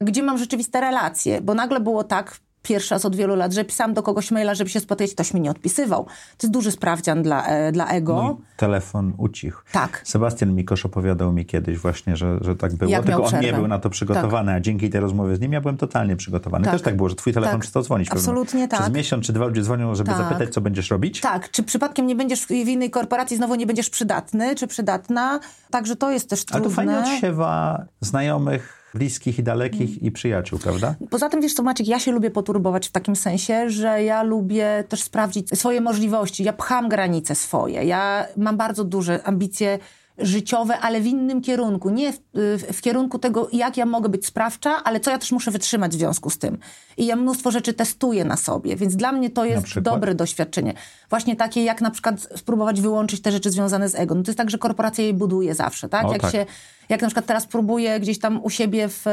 [0.01, 3.93] gdzie mam rzeczywiste relacje, bo nagle było tak, pierwszy raz od wielu lat, że pisałam
[3.93, 6.03] do kogoś maila, żeby się spotkać, ktoś mi nie odpisywał.
[6.05, 8.23] To jest duży sprawdzian dla, e, dla ego.
[8.23, 9.61] Mój telefon ucichł.
[9.71, 10.01] Tak.
[10.05, 13.67] Sebastian Mikosz opowiadał mi kiedyś właśnie, że, że tak było, Jak tylko on nie był
[13.67, 16.63] na to przygotowany, a dzięki tej rozmowie z nim ja byłem totalnie przygotowany.
[16.65, 16.73] Tak.
[16.73, 17.61] Też tak było, że twój telefon Tak.
[17.61, 18.11] przestał dzwonić.
[18.11, 18.67] Absolutnie.
[18.67, 18.93] Przez tak.
[18.93, 20.17] miesiąc czy dwa ludzie dzwonią, żeby Tak.
[20.17, 21.21] zapytać, co będziesz robić.
[21.21, 25.39] Tak, czy przypadkiem nie będziesz w innej korporacji, znowu nie będziesz przydatny, czy przydatna.
[25.71, 26.69] Także to jest też Ale trudne.
[26.69, 30.95] to fajnie odsiewa znajomych, bliskich i dalekich i przyjaciół, prawda?
[31.09, 34.83] Poza tym, wiesz co, Maciek, ja się lubię poturbować w takim sensie, że ja lubię
[34.89, 36.43] też sprawdzić swoje możliwości.
[36.43, 37.83] Ja pcham granice swoje.
[37.83, 39.79] Ja mam bardzo duże ambicje
[40.21, 41.89] życiowe, ale w innym kierunku.
[41.89, 45.31] Nie w, w, w kierunku tego, jak ja mogę być sprawcza, ale co ja też
[45.31, 46.57] muszę wytrzymać w związku z tym.
[46.97, 50.73] I ja mnóstwo rzeczy testuję na sobie, więc dla mnie to jest dobre doświadczenie.
[51.09, 54.15] Właśnie takie, jak na przykład spróbować wyłączyć te rzeczy związane z ego.
[54.15, 56.05] No to jest tak, że korporacja je buduje zawsze, tak?
[56.05, 56.31] O, jak tak.
[56.31, 56.45] się
[56.89, 59.05] jak na przykład teraz próbuję gdzieś tam u siebie w,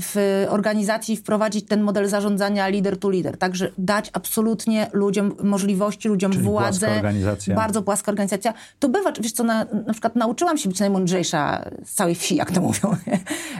[0.00, 6.32] w organizacji wprowadzić ten model zarządzania leader to leader, także dać absolutnie ludziom możliwości, ludziom
[6.32, 6.86] Czyli władzę.
[6.86, 7.56] płaska organizacja.
[7.56, 8.54] Bardzo płaska organizacja.
[8.78, 12.50] To bywa, wiesz co, na, na przykład nauczyłam się być najmądrzejsza z całej wsi, jak
[12.50, 12.96] to mówią.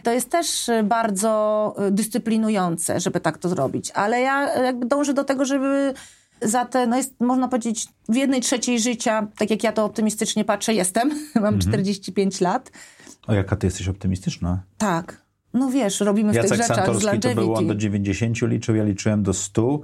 [0.03, 5.45] To jest też bardzo dyscyplinujące, żeby tak to zrobić, ale ja jakby dążę do tego,
[5.45, 5.95] żeby
[6.43, 10.45] za te, no jest, można powiedzieć, w jednej trzeciej życia, tak jak ja to optymistycznie
[10.45, 11.11] patrzę, jestem,
[11.43, 12.71] mam 45 lat,
[13.27, 14.63] O, jaka ty jesteś optymistyczna.
[14.79, 15.23] tak.
[15.55, 17.79] No wiesz, robimy w tych Jacek rzeczach z Santorski to był on do longevity.
[17.79, 19.81] 90 liczył, ja liczyłem do 100,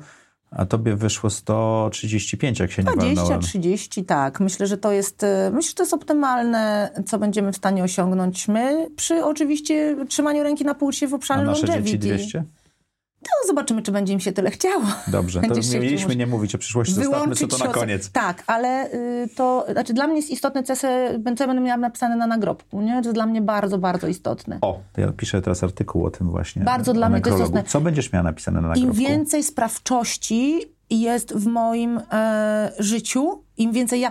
[0.51, 3.41] a tobie wyszło 135, jak się nie 20, walnąłem.
[3.41, 4.41] 30, tak.
[4.41, 8.49] Myślę, że to jest, e, myślę, że to jest optymalne, co będziemy w stanie osiągnąć
[8.49, 11.99] my, przy oczywiście trzymaniu ręki na pulsie w A obszarze nasze longevity.
[11.99, 12.45] dzieci 200?
[13.43, 14.85] To zobaczymy, czy będzie im się tyle chciało.
[15.09, 18.11] Dobrze, to nie mieliśmy nie mówić o przyszłości, zostawmy Wyłączyć co to na koniec.
[18.11, 21.77] Tak, ale y, to, znaczy dla mnie jest istotne, co ja, sobie, co będę miała
[21.77, 22.93] napisane na nagrobku, nie?
[22.93, 24.59] To jest dla mnie bardzo, bardzo istotne.
[24.61, 26.63] O, to ja piszę teraz artykuł o tym właśnie.
[26.63, 27.65] Bardzo dla mnie to jest istotne.
[27.65, 28.95] Co będziesz miała napisane na Im nagrobku?
[28.95, 30.61] więcej sprawczości
[30.91, 34.11] jest w moim e, życiu, im więcej ja.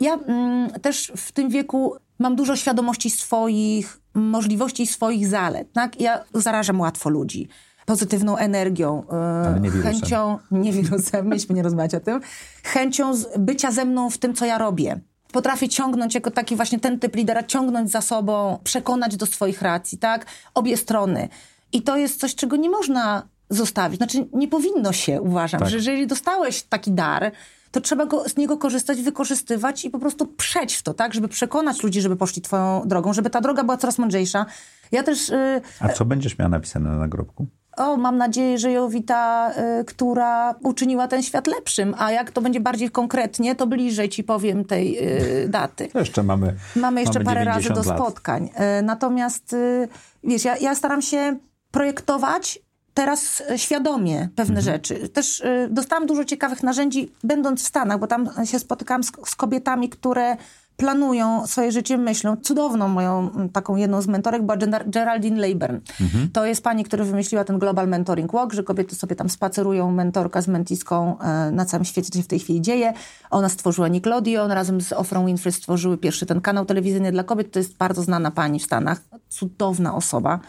[0.00, 5.72] Ja mm, też w tym wieku mam dużo świadomości swoich możliwości i swoich zalet.
[5.72, 6.00] Tak?
[6.00, 7.48] Ja zarażam łatwo ludzi
[7.86, 9.92] pozytywną energią, e, Ale nie wirusem.
[9.92, 12.20] chęcią, nie wirusem, mieliśmy nie rozmawiać o tym,
[12.64, 15.00] chęcią bycia ze mną w tym, co ja robię.
[15.32, 19.98] Potrafię ciągnąć jako taki właśnie ten typ lidera, ciągnąć za sobą, przekonać do swoich racji,
[19.98, 20.26] tak?
[20.54, 21.28] Obie strony.
[21.72, 23.96] I to jest coś, czego nie można zostawić.
[23.98, 25.68] Znaczy, nie powinno się, uważam, Tak.
[25.70, 27.32] że jeżeli dostałeś taki dar,
[27.70, 31.14] to trzeba go, z niego korzystać, wykorzystywać i po prostu przeć w to, tak?
[31.14, 34.46] Żeby przekonać ludzi, żeby poszli twoją drogą, żeby ta droga była coraz mądrzejsza.
[34.92, 35.28] Ja też...
[35.30, 37.46] y, A co będziesz miała napisane na nagrobku?
[37.76, 42.60] O, mam nadzieję, że Jowita, y, która uczyniła ten świat lepszym, a jak to będzie
[42.60, 44.98] bardziej konkretnie, to bliżej ci powiem tej
[45.44, 45.88] y, daty.
[45.94, 48.00] Jeszcze mamy Mamy jeszcze mamy parę razy 90 do lat.
[48.00, 48.50] spotkań.
[48.78, 49.88] Y, natomiast, y,
[50.24, 51.36] wiesz, ja, ja staram się
[51.70, 52.58] projektować
[52.94, 54.74] teraz y, świadomie pewne Mhm.
[54.74, 55.08] rzeczy.
[55.08, 59.34] Też y, dostałam dużo ciekawych narzędzi, będąc w Stanach, bo tam się spotykałam z, z
[59.36, 60.36] kobietami, które
[60.82, 62.36] planują swoje życie myślą.
[62.36, 65.78] Cudowną moją taką jedną z mentorek była Geraldine Leyburn.
[66.00, 66.28] Mhm.
[66.32, 70.42] To jest pani, która wymyśliła ten Global Mentoring Walk, że kobiety sobie tam spacerują mentorka
[70.42, 72.92] z mentiską e, na całym świecie, co się w tej chwili dzieje.
[73.30, 77.52] Ona stworzyła Nickelodeon, razem z Ofrą Winfrey stworzyły pierwszy ten kanał telewizyjny dla kobiet.
[77.52, 79.00] To jest bardzo znana pani w Stanach.
[79.28, 80.40] Cudowna osoba.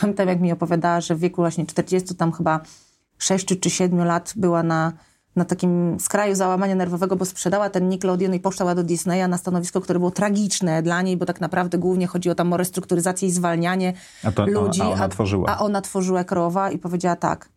[0.00, 2.60] Pamiętam, jak mi opowiadała, że w wieku właśnie 40, tam chyba
[3.18, 4.92] 6 czy 7 lat była na,
[5.36, 9.80] na takim skraju załamania nerwowego, bo sprzedała ten Nickelodeon i poszła do Disneya na stanowisko,
[9.80, 13.92] które było tragiczne dla niej, bo tak naprawdę głównie chodziło tam o restrukturyzację i zwalnianie
[14.24, 14.82] A to- a- ludzi.
[14.82, 15.48] a ona tworzyła.
[15.48, 17.48] A ona tworzyła krowa i powiedziała tak.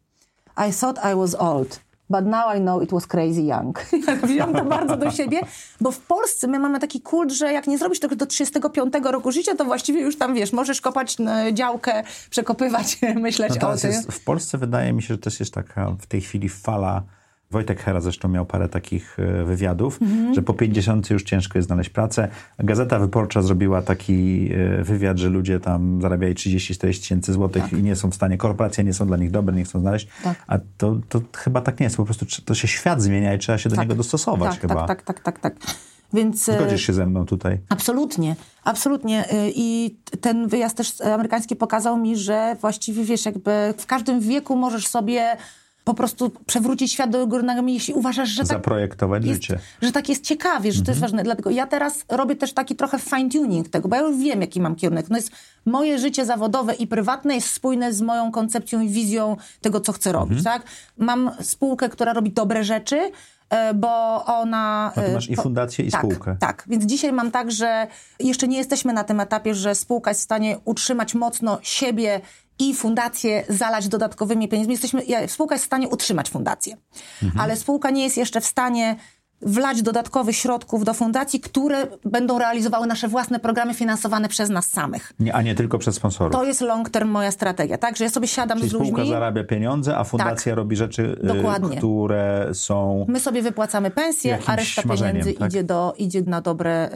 [0.70, 1.80] I thought I was old.
[2.10, 3.86] But now I know it was crazy young.
[4.24, 5.40] Wziąłem to bardzo do siebie,
[5.82, 9.32] bo w Polsce my mamy taki kult, że jak nie zrobisz tego do 35 roku
[9.32, 13.92] życia, to właściwie już tam, wiesz, możesz kopać e, działkę, przekopywać, myśleć No o tym.
[13.92, 17.04] jest, w Polsce wydaje mi się, że też jest taka w tej chwili fala.
[17.52, 20.34] Wojtek Hera zresztą miał parę takich e, wywiadów, Mhm.
[20.34, 22.28] że po 50 już ciężko jest znaleźć pracę.
[22.60, 27.96] Gazeta Wyborcza zrobiła taki e, wywiad, że ludzie tam zarabiali 30-40 tysięcy złotych i nie
[27.96, 30.08] są w stanie, korporacje nie są dla nich dobre, nie chcą znaleźć.
[30.24, 30.44] Tak.
[30.48, 31.98] A to, to chyba tak nie jest.
[31.98, 34.88] Po prostu to się świat zmienia i trzeba się do niego dostosować tak, chyba.
[34.88, 35.76] Tak, tak, tak, tak, tak.
[36.14, 36.50] Więc...
[36.50, 37.60] e, Zgodzisz się ze mną tutaj?
[37.70, 39.26] Absolutnie, absolutnie.
[39.56, 44.88] I ten wyjazd też amerykański pokazał mi, że właściwie wiesz, jakby w każdym wieku możesz
[44.88, 45.38] sobie
[45.86, 49.60] po prostu przewrócić świat do góry nogami, jeśli uważasz, że tak Zaprojektować jest, życie.
[49.82, 51.24] że tak jest ciekawie, że to jest ważne.
[51.24, 54.76] Dlatego ja teraz robię też taki trochę fine-tuning tego, bo ja już wiem, jaki mam
[54.76, 55.10] kierunek.
[55.10, 55.32] No jest
[55.65, 60.12] moje życie zawodowe i prywatne jest spójne z moją koncepcją i wizją tego, co chcę
[60.12, 60.63] robić, tak?
[60.98, 63.12] Mam spółkę, która robi dobre rzeczy,
[63.50, 64.91] e, bo ona...
[64.98, 66.38] No masz i fundację, i tak, spółkę.
[66.39, 67.88] Tak, więc dzisiaj mam tak, że
[68.19, 72.21] jeszcze nie jesteśmy na tym etapie, że spółka jest w stanie utrzymać mocno siebie
[72.60, 74.74] i fundację zalać dodatkowymi pieniędzmi.
[74.74, 76.78] Jesteśmy, spółka jest w stanie utrzymać fundację,
[77.24, 77.41] Mhm.
[77.41, 78.96] ale spółka nie jest jeszcze w stanie
[79.41, 85.13] wlać dodatkowych środków do fundacji, które będą realizowały nasze własne programy finansowane przez nas samych.
[85.20, 86.34] Nie, a nie tylko przez sponsorów.
[86.34, 87.98] To jest long term moja strategia, tak?
[87.98, 91.28] Że ja sobie siadam Czyli z ludźmi, spółka zarabia pieniądze, a fundacja robi rzeczy, y,
[91.28, 91.78] Dokładnie.
[91.78, 93.06] które są...
[93.10, 95.50] my sobie wypłacamy pensję, a reszta pieniędzy tak?
[95.50, 96.89] idzie, do, idzie na dobre,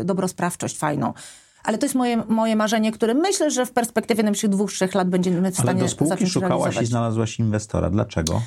[0.00, 1.12] y, dobrosprawczość fajną.
[1.64, 5.08] Ale to jest moje, moje marzenie, które myślę, że w perspektywie najbliższych dwóch, trzech lat
[5.08, 6.88] będziemy w Ale stanie do spółki szukałaś i realizować.
[6.88, 7.90] znalazłaś inwestora.
[7.90, 8.42] Dlaczego?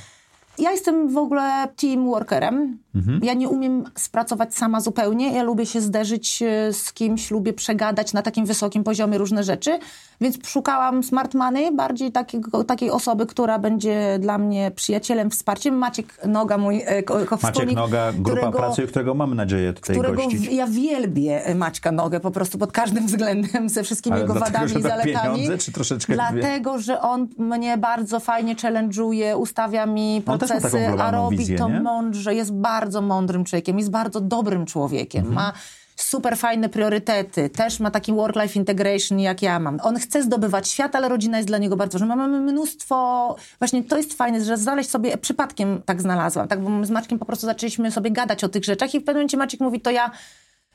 [0.60, 2.78] Ja jestem w ogóle team workerem.
[2.96, 3.20] Mhm.
[3.24, 5.34] Ja nie umiem spracować sama zupełnie.
[5.34, 9.80] Ja lubię się zderzyć e, z kimś, lubię przegadać na takim wysokim poziomie różne rzeczy.
[10.22, 15.76] Więc szukałam smart money, bardziej takiego, takiej osoby, która będzie dla mnie przyjacielem, wsparciem.
[15.78, 20.15] Maciek Noga, mój e, ko, Maciek Noga, grupa którego- pracy, którego mamy nadzieję tutaj którego
[20.24, 20.50] gościć.
[20.50, 24.34] w- ja wielbię e, Maćka Nogę po prostu pod każdym względem, ze wszystkimi Ale jego
[24.34, 25.36] dlatego, wadami i da zaletami.
[25.36, 31.12] pieniądze, czy troszeczkę Dlatego, że on mnie bardzo fajnie challenge'uje, ustawia mi taką procesy, a
[31.12, 31.79] robi wizję, to nie?
[31.79, 35.36] mądrze, jest bardzo mądrym człowiekiem, jest bardzo dobrym człowiekiem, Mhm.
[35.36, 35.53] ma
[35.95, 39.79] super fajne priorytety, też ma taki work-life integration jak ja mam.
[39.84, 42.15] On chce zdobywać świat, ale rodzina jest dla niego bardzo ważna.
[42.15, 46.86] Mamy mnóstwo, właśnie to jest fajne, że znaleźć sobie, przypadkiem tak znalazłam, tak, bo my
[46.86, 49.60] z Maćkiem po prostu zaczęliśmy sobie gadać o tych rzeczach i w pewnym momencie Maciek
[49.60, 50.12] mówi, to ja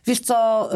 [0.07, 0.69] wiesz co,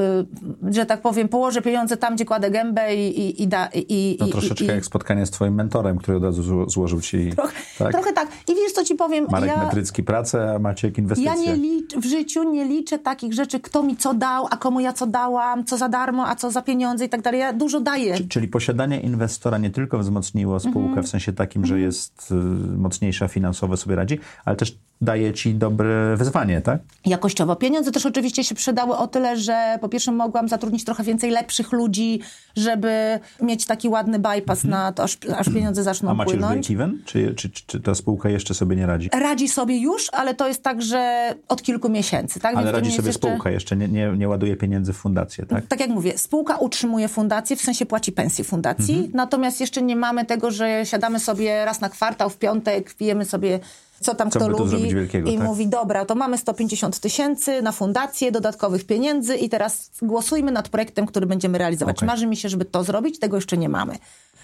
[0.69, 3.21] y, że tak powiem, położę pieniądze tam, gdzie kładę gębę i...
[3.21, 6.23] i, i, da, i, To i, troszeczkę i, jak spotkanie z twoim mentorem, który od
[6.25, 7.31] razu zło- złożył ci...
[7.37, 7.93] Trochę tak?
[7.93, 8.29] trochę tak.
[8.49, 9.27] I wiesz, co ci powiem?
[9.31, 11.33] Marek ja, Metrycki pracę, a Maciek inwestycje.
[11.33, 14.81] ja nie licz, w życiu nie liczę takich rzeczy, kto mi co dał, a komu
[14.81, 17.41] ja co dałam, co za darmo, a co za pieniądze i tak dalej.
[17.41, 18.17] Ja dużo daję.
[18.29, 21.03] Czyli posiadanie inwestora nie tylko wzmocniło spółkę Mhm.
[21.07, 22.35] w sensie takim, że jest y,
[22.79, 26.81] mocniejsza finansowo, sobie radzi, ale też daje ci dobre wyzwanie, tak?
[27.07, 27.57] jakościowo.
[27.57, 31.73] Pieniądze też oczywiście się przydały o tyle, że po pierwsze mogłam zatrudnić trochę więcej lepszych
[31.73, 32.21] ludzi,
[32.57, 36.11] żeby mieć taki ładny bypass na to, aż, aż pieniądze zaczną.
[36.11, 36.69] A macie już płynąć.
[36.69, 36.93] break-even?
[37.05, 39.11] Czy, czy, czy, ta spółka jeszcze sobie nie radzi?
[39.13, 42.41] Radzi sobie już, ale to jest tak, że od kilku miesięcy.
[42.41, 42.55] Tak?
[42.55, 43.29] Ale Więc radzi sobie jeszcze...
[43.29, 45.67] spółka, jeszcze nie, nie, nie ładuje pieniędzy w fundację, tak?
[45.67, 49.13] tak jak mówię, spółka utrzymuje fundację, w sensie płaci pensję fundacji, Mhm.
[49.15, 53.61] natomiast jeszcze nie mamy tego, że siadamy sobie raz na kwartał, w piątek, pijemy sobie
[54.05, 54.89] co tam Co kto lubi
[55.27, 55.47] i tak?
[55.47, 61.07] mówi, dobra, to mamy 150 tysięcy na fundację, dodatkowych pieniędzy i teraz głosujmy nad projektem,
[61.07, 61.97] który będziemy realizować.
[61.97, 62.07] Okej.
[62.07, 63.99] Marzy mi się, żeby to zrobić, tego jeszcze nie mamy.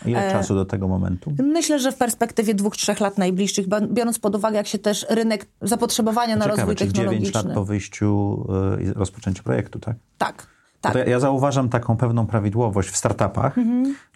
[0.06, 1.32] Ile E, czasu do tego momentu?
[1.42, 5.46] Myślę, że w perspektywie dwóch, trzech lat najbliższych, biorąc pod uwagę, jak się też rynek
[5.62, 7.42] zapotrzebowania na Ciekawe, rozwój czy 9 technologiczny.
[7.42, 8.46] lat po wyjściu
[8.78, 9.96] y, i rozpoczęciu projektu, tak?
[10.18, 10.46] Tak.
[10.80, 10.94] Tak.
[10.94, 13.56] Ja, ja zauważam taką pewną prawidłowość w startupach,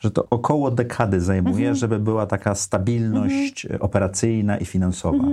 [0.01, 5.25] że to około dekady zajmuje, żeby była taka stabilność e, operacyjna i finansowa.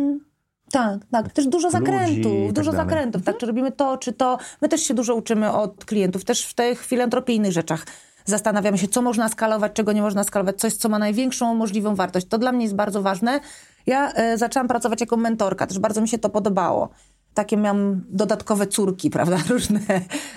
[0.71, 1.33] Tak, tak.
[1.33, 2.87] Też dużo zakrętów, tak dużo dalej.
[2.87, 3.37] zakrętów, tak?
[3.37, 4.37] Czy robimy to, czy to.
[4.61, 7.85] My też się dużo uczymy od klientów, też w tych filantropijnych rzeczach.
[8.25, 12.27] Zastanawiamy się, co można skalować, czego nie można skalować, coś, co ma największą możliwą wartość.
[12.27, 13.39] To dla mnie jest bardzo ważne.
[13.85, 16.89] Ja e, zaczęłam pracować jako mentorka, też bardzo mi się to podobało.
[17.33, 19.79] Takie miałam dodatkowe córki, prawda, różne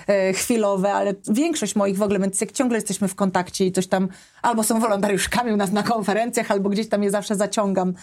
[0.07, 3.87] e, chwilowe, ale większość moich w ogóle, więc jak ciągle jesteśmy w kontakcie i coś
[3.87, 4.07] tam,
[4.41, 7.93] albo są wolontariuszkami u nas na konferencjach, albo gdzieś tam je zawsze zaciągam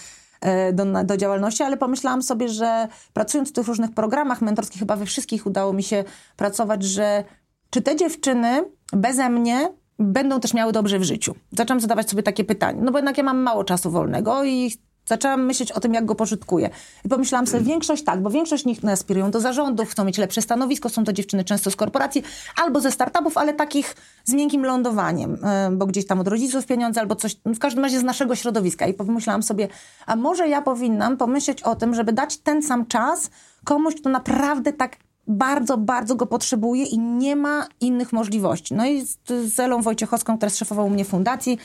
[0.40, 4.96] e, do, do działalności, ale pomyślałam sobie, że pracując w tych różnych programach mentorskich, chyba
[4.96, 6.04] we wszystkich udało mi się
[6.36, 7.24] pracować, że
[7.70, 11.34] czy te dziewczyny beze mnie będą też miały dobrze w życiu?
[11.52, 14.72] Zaczęłam zadawać sobie takie pytanie, no bo jednak ja mam mało czasu wolnego i
[15.06, 16.70] zaczęłam myśleć o tym, jak go pożytkuję.
[17.04, 20.88] I pomyślałam sobie, większość tak, bo większość nich aspirują do zarządów, chcą mieć lepsze stanowisko,
[20.88, 22.22] są to dziewczyny często z korporacji
[22.62, 27.00] albo ze startupów, ale takich z miękkim lądowaniem, e, bo gdzieś tam od rodziców pieniądze
[27.00, 28.86] albo coś, w każdym razie z naszego środowiska.
[28.86, 29.68] I pomyślałam sobie,
[30.06, 33.30] a może ja powinnam pomyśleć o tym, żeby dać ten sam czas
[33.64, 34.96] komuś, kto naprawdę tak
[35.26, 38.74] bardzo, bardzo go potrzebuje i nie ma innych możliwości.
[38.74, 41.58] No i z, Elą Wojciechowską, która jest szefową u mnie fundacji,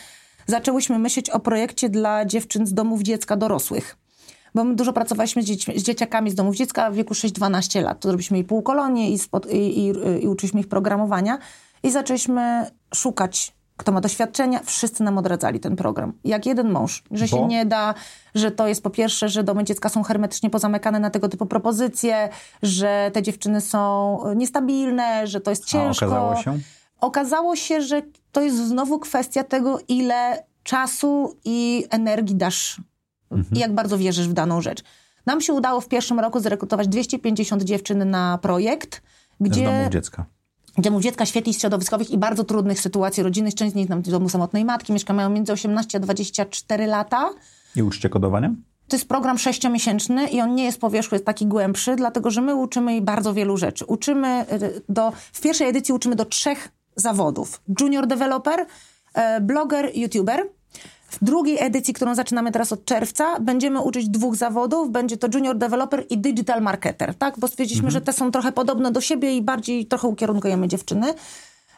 [0.47, 3.97] zaczęłyśmy myśleć o projekcie dla dziewczyn z domów dziecka dorosłych.
[4.55, 7.99] Bo my dużo pracowaliśmy z, dziećmi, z dzieciakami z domów dziecka w wieku 6-12 lat.
[7.99, 9.93] To zrobiliśmy i półkolonie i, spod, i, i,
[10.23, 11.37] i uczyliśmy ich programowania.
[11.83, 14.59] I zaczęliśmy szukać, kto ma doświadczenia.
[14.65, 16.13] Wszyscy nam odradzali ten program.
[16.23, 17.03] Jak jeden mąż.
[17.11, 17.37] Że Bo?
[17.37, 17.93] się nie da,
[18.35, 22.29] że to jest po pierwsze, że domy dziecka są hermetycznie pozamykane na tego typu propozycje,
[22.63, 26.05] że te dziewczyny są niestabilne, że to jest A ciężko.
[26.05, 26.59] okazało się?
[27.01, 32.81] Okazało się, że to jest znowu kwestia tego, ile czasu i energii dasz
[33.55, 34.83] i jak bardzo wierzysz w daną rzecz.
[35.25, 39.01] Nam się udało w pierwszym roku zrekrutować 250 dziewczyn na projekt,
[39.39, 40.25] Z gdzie domu dziecka.
[40.77, 43.55] domów dziecka świetli środowiskowych i bardzo trudnych sytuacji rodzinnych.
[43.55, 47.29] Część z nich nam w domu samotnej matki mieszka, mają między 18 a 24 lata.
[47.75, 48.63] I uczcie kodowaniem?
[48.87, 52.41] To jest program sześciomiesięczny i on nie jest po wierzchu, jest taki głębszy, dlatego że
[52.41, 53.85] my uczymy jej bardzo wielu rzeczy.
[53.85, 57.61] Uczymy y, do, w pierwszej edycji uczymy do trzech zawodów.
[57.81, 58.65] Junior developer,
[59.13, 60.43] e, bloger, youtuber.
[61.09, 64.91] W drugiej edycji, którą zaczynamy teraz od czerwca, będziemy uczyć dwóch zawodów.
[64.91, 67.39] Będzie to junior developer i digital marketer, tak?
[67.39, 71.13] Bo stwierdziliśmy, że te są trochę podobne do siebie i bardziej trochę ukierunkujemy dziewczyny.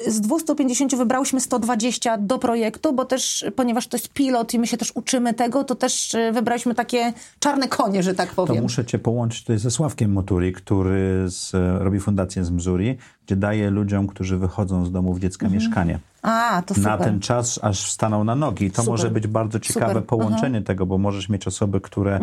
[0.07, 4.77] Z 250 wybrałyśmy 120 do projektu, bo też, ponieważ to jest pilot i my się
[4.77, 8.63] też uczymy tego, to też e, wybraliśmy takie czarne konie, że tak To powiem.
[8.63, 11.51] muszę cię połączyć tutaj ze Sławkiem Moturi, który z,
[11.83, 12.97] robi fundację z Missouri,
[13.29, 15.63] gdzie daje ludziom, którzy wychodzą z domów dziecka Mhm.
[15.63, 15.99] mieszkanie.
[16.21, 16.91] A, to super.
[16.91, 18.71] Na ten czas, aż staną na nogi.
[18.71, 18.91] To Super.
[18.91, 20.03] może być bardzo ciekawe Super.
[20.03, 20.05] Mhm.
[20.05, 22.19] połączenie tego, bo możesz mieć osoby, które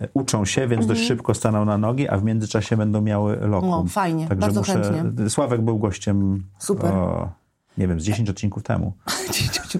[0.00, 3.70] e, uczą się, więc dość szybko staną na nogi, a w międzyczasie będą miały lokum.
[3.70, 4.72] O, fajnie, Także bardzo muszę...
[4.92, 5.30] chętnie.
[5.30, 6.92] Sławek był gościem Super.
[6.94, 7.28] O,
[7.78, 8.92] nie wiem, z 10 odcinków temu.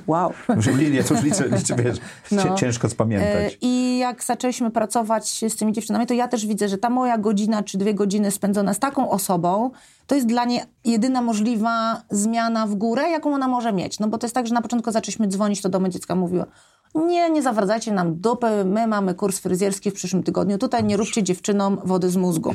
[0.07, 0.33] Wow.
[0.57, 1.99] Już linię, to już liczę, liczę wiesz,
[2.31, 2.55] No.
[2.55, 3.59] ciężko E, spamiętać.
[3.61, 7.63] I jak zaczęliśmy pracować z tymi dziewczynami, to ja też widzę, że ta moja godzina
[7.63, 9.71] czy dwie godziny spędzona z taką osobą,
[10.07, 13.99] to jest dla niej jedyna możliwa zmiana w górę, jaką ona może mieć.
[14.01, 16.45] No bo to jest tak, że na początku zaczęliśmy dzwonić, to domy dziecka mówiło,
[16.95, 21.23] nie, nie zawracajcie nam dupy, my mamy kurs fryzjerski w przyszłym tygodniu, tutaj nie róbcie
[21.23, 22.55] dziewczynom wody z mózgu.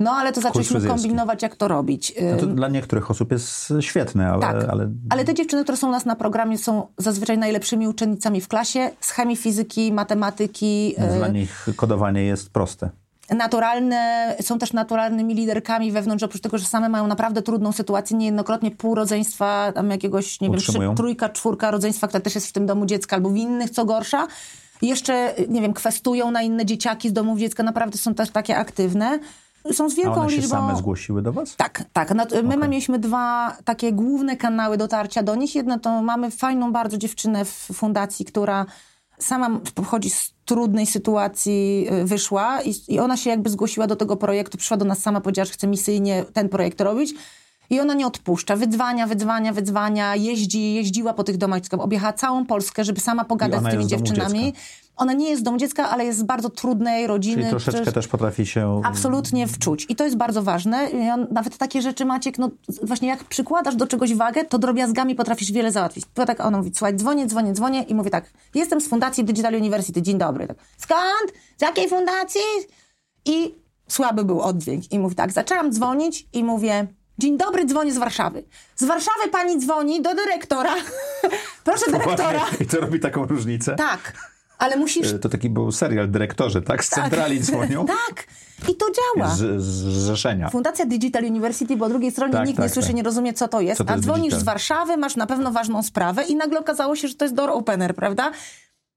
[0.00, 2.14] No ale to zaczęliśmy kombinować, jak to robić.
[2.32, 5.88] No to dla niektórych osób jest świetne, ale, Tak, ale ale te dziewczyny, które są
[5.88, 10.94] u nas na programie, są zazwyczaj najlepszymi uczennicami w klasie z chemii, fizyki, matematyki.
[10.98, 12.90] e, dla nich kodowanie jest proste.
[13.30, 18.70] naturalne, są też naturalnymi liderkami wewnątrz, oprócz tego, że same mają naprawdę trudną sytuację, niejednokrotnie
[18.70, 20.94] pół rodzeństwa, tam jakiegoś, nie wiem, trzy, Utrzymują.
[20.94, 24.26] trójka, czwórka rodzeństwa, które też jest w tym domu dziecka albo w innych, co gorsza.
[24.82, 29.18] Jeszcze, nie wiem, kwestują na inne dzieciaki z domów dziecka, naprawdę są też takie aktywne.
[29.72, 30.50] Są z A wielką one się liczbą...
[30.50, 31.56] same zgłosiły do was?
[31.56, 32.14] Tak, tak.
[32.14, 35.54] No, my mieliśmy dwa takie główne kanały dotarcia do nich.
[35.54, 38.66] Jedno to mamy fajną bardzo dziewczynę w fundacji, która
[39.18, 44.16] sama pochodzi z trudnej sytuacji, y, wyszła i, i ona się jakby zgłosiła do tego
[44.16, 47.14] projektu, przyszła do nas sama, powiedziała, że chce misyjnie ten projekt robić.
[47.70, 52.46] I ona nie odpuszcza, wydzwania, wydzwania, wydzwania, jeździ, jeździła po tych domach dziecka, objechała całą
[52.46, 54.52] Polskę, żeby sama pogadać z tymi dziewczynami.
[54.96, 57.36] Ona nie jest z domu dziecka, ale jest z bardzo trudnej rodziny.
[57.36, 58.82] Czyli troszeczkę przecież- też potrafi się...
[58.84, 59.86] Absolutnie wczuć.
[59.88, 60.88] I to jest bardzo ważne.
[61.30, 62.50] Nawet takie rzeczy, Maciek, no
[62.82, 66.04] właśnie jak przykładasz do czegoś wagę, to drobiazgami potrafisz wiele załatwić.
[66.14, 69.54] To tak ona mówi, słuchaj, dzwonię, dzwonię, dzwonię i mówię tak, jestem z Fundacji Digital
[69.54, 70.46] University, dzień dobry.
[70.46, 71.32] Tak, Skąd?
[71.58, 72.40] Z jakiej fundacji?
[73.24, 73.54] I
[73.88, 74.92] słaby był oddźwięk.
[74.92, 76.86] I mówi tak, zaczęłam dzwonić i mówię,
[77.18, 78.44] dzień dobry, dzwonię z Warszawy.
[78.76, 80.74] Z Warszawy pani dzwoni do dyrektora.
[81.64, 82.46] Proszę dyrektora.
[82.60, 83.74] I to robi taką różnicę?
[83.76, 84.12] Tak.
[84.58, 85.14] Ale musisz...
[85.22, 86.84] To taki był serial dyrektorzy, tak?
[86.84, 87.86] Z centrali dzwonią.
[88.08, 88.26] tak.
[88.68, 89.28] I to działa.
[89.34, 90.50] Z, z zrzeszenia.
[90.50, 92.96] Fundacja Digital University, bo po drugiej stronie Tak, nikt tak, nie słyszy, tak.
[92.96, 93.78] nie rozumie, co to jest.
[93.78, 94.40] Co to a jest dzwonisz digital?
[94.40, 97.50] z Warszawy, masz na pewno ważną sprawę i nagle okazało się, że to jest door
[97.50, 98.30] opener, prawda?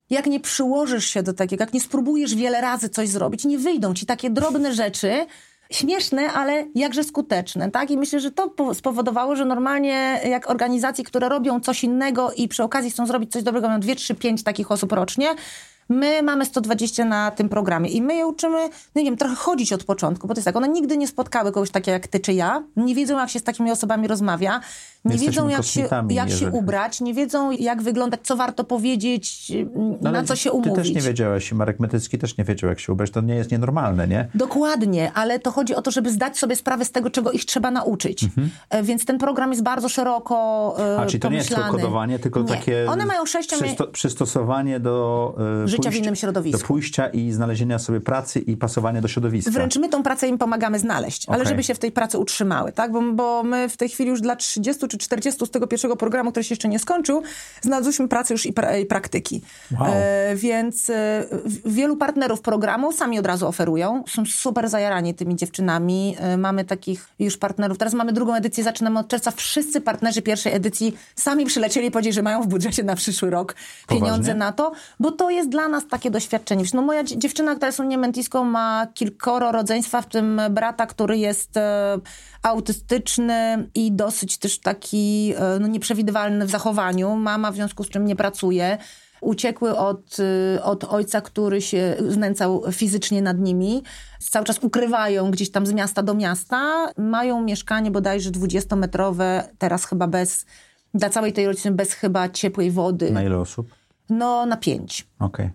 [0.10, 3.94] Jak nie przyłożysz się do takiego, jak nie spróbujesz wiele razy coś zrobić, nie wyjdą
[3.94, 5.26] ci takie drobne rzeczy,
[5.72, 7.92] śmieszne, ale jakże skuteczne, tak?
[7.92, 12.48] I myślę, że to po- spowodowało, że normalnie jak organizacje, które robią coś innego i
[12.48, 15.36] przy okazji chcą zrobić coś dobrego, mają 2, 3, 5 takich osób rocznie,
[15.92, 19.74] My mamy 120 na tym programie i my je uczymy, no nie wiem, trochę chodzić
[19.74, 22.34] od początku, bo to jest tak, one nigdy nie spotkały kogoś takiego jak ty czy
[22.34, 24.60] ja, nie wiedzą jak się z takimi osobami rozmawia,
[25.06, 29.98] nie wiedzą jak się, jak się ubrać, nie wiedzą jak wyglądać, co warto powiedzieć, No,
[30.02, 30.76] na ale co się Ty umówić.
[30.76, 33.12] też nie wiedziałeś, i Marek Metycki też nie wiedział, jak się ubrać.
[33.12, 34.28] To nie jest nienormalne, nie?
[34.36, 37.72] Dokładnie, ale to chodzi o to, żeby zdać sobie sprawę z tego, czego ich trzeba
[37.72, 38.26] nauczyć.
[38.70, 40.36] E, Więc ten program jest bardzo szeroko
[40.80, 41.00] e, Mhm.
[41.00, 41.72] A, czyli to nie jest pomyślany.
[41.72, 42.48] tylko kodowanie, tylko Nie.
[42.48, 46.62] takie One mają przysto- przystosowanie do e, Życia w innym środowisku.
[46.62, 49.52] Do pójścia i znalezienia sobie pracy i pasowania do środowiska.
[49.52, 51.48] Wręcz my tą pracę im pomagamy znaleźć, ale Okej.
[51.50, 52.92] żeby się w tej pracy utrzymały, tak?
[52.92, 56.32] Bo, bo my w tej chwili już dla 30 czy 40 z tego pierwszego programu,
[56.32, 57.24] który się jeszcze nie skończył,
[57.62, 59.42] znalazłyśmy pracę już i, pra, i praktyki.
[59.80, 59.88] Wow.
[59.94, 61.26] E, więc e,
[61.66, 64.04] wielu partnerów programu sami od razu oferują.
[64.08, 66.16] Są super zajarani tymi dziewczynami.
[66.20, 67.78] E, mamy takich już partnerów.
[67.78, 69.32] Teraz mamy drugą edycję, zaczynamy od czerwca.
[69.32, 73.56] Wszyscy partnerzy pierwszej edycji sami przylecieli i powiedzieli, że mają w budżecie na przyszły rok
[73.88, 74.34] pieniądze Poważnie?
[74.36, 76.64] na to, bo to jest dla nas takie doświadczenie.
[76.74, 80.86] No moja dzie- dziewczyna, która jest u mnie mentiską, ma kilkoro rodzeństwa, w tym brata,
[80.86, 81.98] który jest e,
[82.44, 87.16] autystyczny i dosyć też taki e, no, nieprzewidywalny w zachowaniu.
[87.16, 88.78] Mama w związku z czym nie pracuje.
[89.22, 93.84] Uciekły od, y, od ojca, który się znęcał fizycznie nad nimi.
[94.20, 96.92] Cały czas ukrywają gdzieś tam z miasta do miasta.
[96.98, 100.46] Mają mieszkanie bodajże 20-metrowe, teraz chyba bez,
[100.94, 103.12] dla całej tej rodziny bez chyba ciepłej wody.
[103.12, 103.76] Na ile osób?
[104.10, 105.08] No na pięć.
[105.20, 105.50] Okej.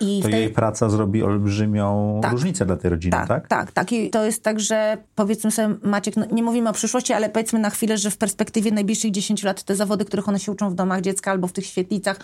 [0.00, 2.32] I To tej- jej praca zrobi olbrzymią Tak.
[2.32, 3.28] różnicę dla tej rodziny, tak?
[3.28, 3.92] tak, tak, tak.
[3.92, 7.58] I to jest tak, że powiedzmy sobie, Maciek, no, nie mówimy o przyszłości, ale powiedzmy
[7.58, 10.74] na chwilę, że w perspektywie najbliższych 10 lat te zawody, których one się uczą w
[10.74, 12.16] domach dziecka albo w tych świetlicach,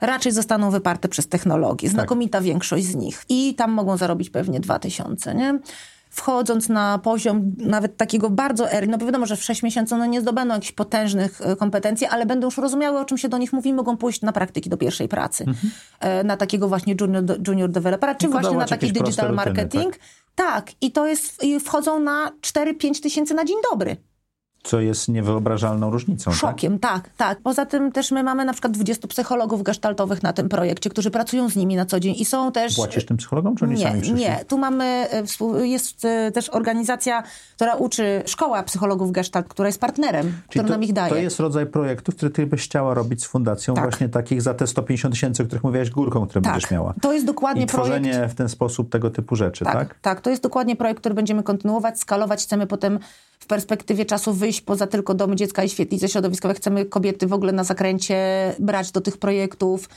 [0.00, 1.88] raczej zostaną wyparte przez technologię.
[1.88, 3.24] Znakomita większość z nich.
[3.28, 5.58] I tam mogą zarobić pewnie 2000, nie?
[6.10, 10.08] Wchodząc na poziom nawet takiego bardzo early, no bo wiadomo, że w 6 miesięcy one
[10.08, 13.52] nie zdobędą jakichś potężnych e, kompetencji, ale będą już rozumiały, o czym się do nich
[13.52, 15.44] mówi, mogą pójść na praktyki do pierwszej pracy.
[16.00, 19.98] E, Na takiego właśnie junior, junior developera, czy I właśnie na taki digital rutyny, marketing.
[20.34, 23.96] Tak, i to jest, i wchodzą na 4-5 tysięcy na dzień dobry.
[24.62, 26.40] Co jest niewyobrażalną różnicą, tak?
[26.40, 27.38] Szokiem, tak, tak.
[27.42, 31.48] Poza tym też my mamy na przykład 20 psychologów gestaltowych na tym projekcie, którzy pracują
[31.48, 32.76] z nimi na co dzień i są też...
[32.76, 34.20] Płacisz tym psychologom, czy oni Nie, sami przyszli?
[34.20, 34.44] nie.
[34.48, 37.22] Tu mamy, e, jest e, też organizacja,
[37.56, 41.10] która uczy, szkoła psychologów gestalt, która jest partnerem, Czyli który to, nam ich daje.
[41.10, 43.84] to jest rodzaj projektów, który ty byś chciała robić z fundacją, Tak.
[43.84, 46.52] właśnie takich za te 150 tysięcy, o których mówiłaś, górką, które Tak.
[46.52, 46.94] będziesz miała.
[47.02, 49.74] To jest dokładnie I tworzenie projekt- w ten sposób tego typu rzeczy, tak?
[49.74, 52.42] Tak, tak, to jest dokładnie projekt, który będziemy kontynuować, skalować.
[52.42, 52.98] Chcemy potem
[53.38, 56.54] w perspektywie czasu wyjść poza tylko domy dziecka i świetlice środowiskowe.
[56.54, 58.18] Chcemy kobiety w ogóle na zakręcie
[58.58, 59.88] brać do tych projektów.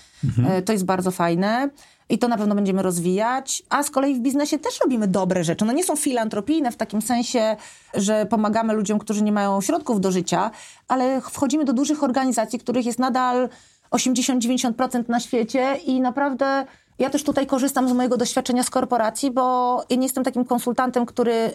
[0.48, 1.70] E, To jest bardzo fajne.
[2.10, 3.64] I to na pewno będziemy rozwijać.
[3.70, 5.66] A z kolei w biznesie też robimy dobre rzeczy.
[5.66, 7.56] No nie są filantropijne w takim sensie,
[7.94, 10.52] że pomagamy ludziom, którzy nie mają środków do życia,
[10.88, 13.50] ale wchodzimy do dużych organizacji, których jest nadal
[13.92, 16.66] 80-90% na świecie i naprawdę
[17.00, 21.06] ja też tutaj korzystam z mojego doświadczenia z korporacji, bo ja nie jestem takim konsultantem,
[21.06, 21.54] który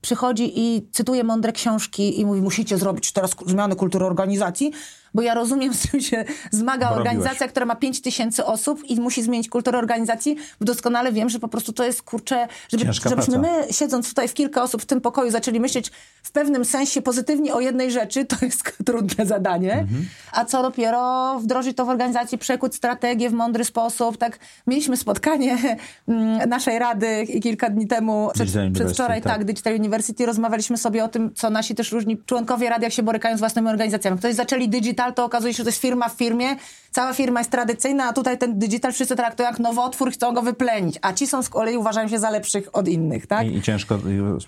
[0.00, 4.72] przychodzi i cytuje mądre książki i mówi, musicie zrobić teraz zmianę kultury organizacji,
[5.16, 9.22] bo ja rozumiem, z czym się zmaga organizacja, która ma 5 tysięcy osób i musi
[9.22, 13.38] zmienić kulturę organizacji, bo doskonale wiem, że po prostu to jest, kurczę, żeby, Ciężka żebyśmy
[13.40, 13.58] praca.
[13.66, 15.90] my, siedząc tutaj w kilka osób w tym pokoju, zaczęli myśleć
[16.22, 20.04] w pewnym sensie pozytywnie o jednej rzeczy, to jest trudne zadanie, Mhm.
[20.32, 25.58] a co dopiero wdrożyć to w organizacji, przekuć strategię w mądry sposób, tak, mieliśmy spotkanie
[26.08, 29.32] mm, naszej rady kilka dni temu, przed, przedwczoraj, tak.
[29.32, 33.02] tak, Digital University, rozmawialiśmy sobie o tym, co nasi też różni członkowie rady, jak się
[33.02, 34.18] borykają z własnymi organizacjami.
[34.18, 36.56] Ktoś zaczęli digital, to okazuje się, że to jest firma w firmie,
[36.90, 40.98] cała firma jest tradycyjna, a tutaj ten digital wszyscy traktują jak nowotwór, chcą go wyplenić,
[41.02, 43.46] a ci są z kolei uważają się za lepszych od innych, tak?
[43.46, 43.98] I, I ciężko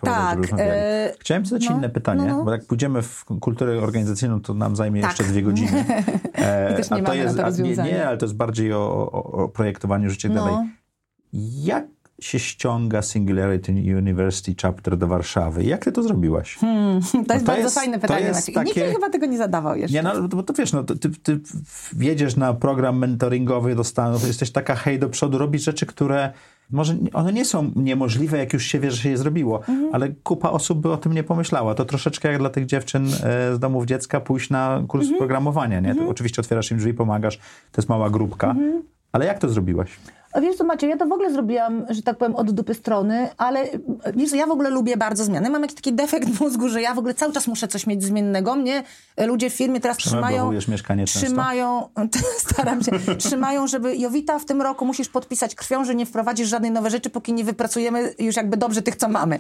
[0.03, 2.45] Tak, e, Chciałem zadać no, inne pytanie, no, no.
[2.45, 5.11] bo jak pójdziemy w kulturę organizacyjną, to nam zajmie Tak.
[5.11, 5.85] jeszcze dwie godziny.
[6.35, 8.37] E, I też nie a to mamy na jest, to nie, nie, ale to jest
[8.37, 10.35] bardziej o, o, o projektowaniu życia No.
[10.35, 10.57] dalej.
[11.63, 11.87] Jak
[12.21, 15.65] się ściąga Singularity University Chapter do Warszawy?
[15.65, 16.57] Jak ty to zrobiłaś?
[16.57, 18.27] Hmm, To jest to bardzo jest- fajne to pytanie.
[18.47, 19.95] Nikt takie- mi chyba tego nie zadawał jeszcze.
[19.97, 21.41] Nie, no bo to wiesz, no, ty, ty
[21.93, 26.33] wjedziesz na program mentoringowy do Stanów, jesteś taka hej do przodu, robisz rzeczy, które
[26.71, 29.89] może one nie są niemożliwe, jak już się wie, że się je zrobiło, Mhm.
[29.93, 31.75] ale kupa osób by o tym nie pomyślała.
[31.75, 35.19] To troszeczkę jak dla tych dziewczyn e, z domów dziecka pójść na kurs Mhm.
[35.19, 35.95] programowania, nie?
[35.95, 37.37] To oczywiście otwierasz im drzwi, pomagasz,
[37.73, 38.83] to jest mała grupka, Mhm.
[39.13, 39.91] Ale jak to zrobiłaś?
[40.33, 43.29] A wiesz co, Macie, ja to w ogóle zrobiłam, że tak powiem, od dupy strony,
[43.37, 43.65] ale
[44.17, 45.51] wiesz co, ja w ogóle lubię bardzo zmiany.
[45.51, 48.05] Mam jakiś taki defekt w mózgu, że ja w ogóle cały czas muszę coś mieć
[48.05, 48.57] zmiennego.
[48.57, 48.83] Mnie
[49.27, 50.53] ludzie w firmie teraz trzymają...
[50.69, 51.27] mieszkanie często?
[51.27, 51.89] Trzymają,
[52.53, 56.71] staram się, trzymają, żeby Jowita w tym roku musisz podpisać krwią, że nie wprowadzisz żadnej
[56.71, 59.39] nowej rzeczy, póki nie wypracujemy już jakby dobrze tych, co mamy.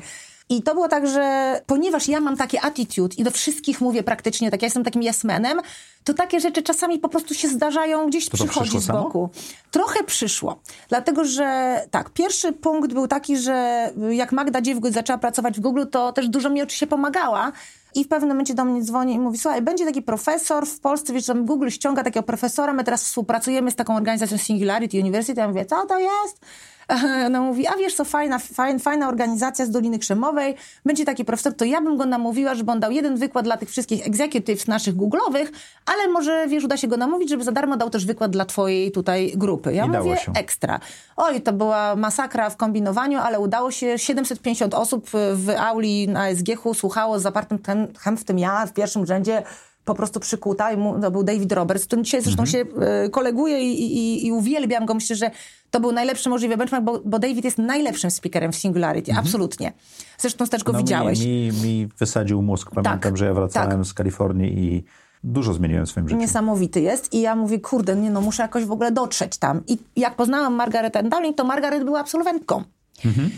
[0.50, 4.50] I to było tak, że ponieważ ja mam takie attitude i do wszystkich mówię praktycznie
[4.50, 5.60] tak, ja jestem takim jasmenem,
[6.04, 9.30] to takie rzeczy czasami po prostu się zdarzają, gdzieś to to przychodzi z boku.
[9.32, 9.44] Samo?
[9.70, 10.60] Trochę przyszło.
[10.88, 15.84] Dlatego, że tak, pierwszy punkt był taki, że jak Magda Dziewgoć zaczęła pracować w Google,
[15.90, 17.52] to też dużo mi oczywiście pomagała.
[17.94, 21.12] I w pewnym momencie do mnie dzwoni i mówi, słuchaj, będzie taki profesor w Polsce,
[21.12, 25.40] wiesz, że Google ściąga takiego profesora, my teraz współpracujemy z taką organizacją Singularity University.
[25.40, 26.40] Ja mówię, co to jest?
[27.26, 31.54] Ona mówi, a wiesz co, fajna, fajna, fajna organizacja z Doliny Krzemowej, będzie taki profesor,
[31.54, 34.96] to ja bym go namówiła, żeby on dał jeden wykład dla tych wszystkich executives naszych
[34.96, 35.46] Google'owych,
[35.86, 38.92] ale może, wiesz, uda się go namówić, żeby za darmo dał też wykład dla twojej
[38.92, 39.74] tutaj grupy.
[39.74, 40.32] Ja I mówię, się.
[40.36, 40.80] ekstra.
[41.16, 43.98] Oj, to była masakra w kombinowaniu, ale udało się.
[43.98, 49.06] 750 osób w auli na SGH słuchało z zapartym tchem, w tym ja w pierwszym
[49.06, 49.42] rzędzie
[49.88, 52.52] po prostu przykuta i mu, to był David Roberts, którym dzisiaj zresztą mhm.
[52.52, 54.94] się y, koleguję i, i, i, uwielbiam go.
[54.94, 55.30] Myślę, że
[55.70, 59.26] to był najlepszy możliwy benchmark, bo, bo David jest najlepszym speakerem w Singularity, mhm.
[59.26, 59.72] absolutnie.
[60.18, 61.20] Zresztą też go no, widziałeś.
[61.20, 62.70] Mi, mi, wysadził mózg.
[62.70, 63.86] Pamiętam, tak, że ja wracałem tak.
[63.86, 64.84] z Kalifornii i
[65.24, 66.20] dużo zmieniłem w swoim życiu.
[66.20, 69.62] Niesamowity jest i ja mówię, kurde, nie no, muszę jakoś w ogóle dotrzeć tam.
[69.66, 72.64] I jak poznałam Margaret Dowling, to Margaret była absolwentką.
[73.04, 73.30] Mhm.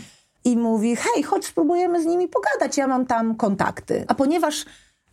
[0.45, 4.05] I mówi, hej, chodź spróbujemy z nimi pogadać, ja mam tam kontakty.
[4.07, 4.65] A ponieważ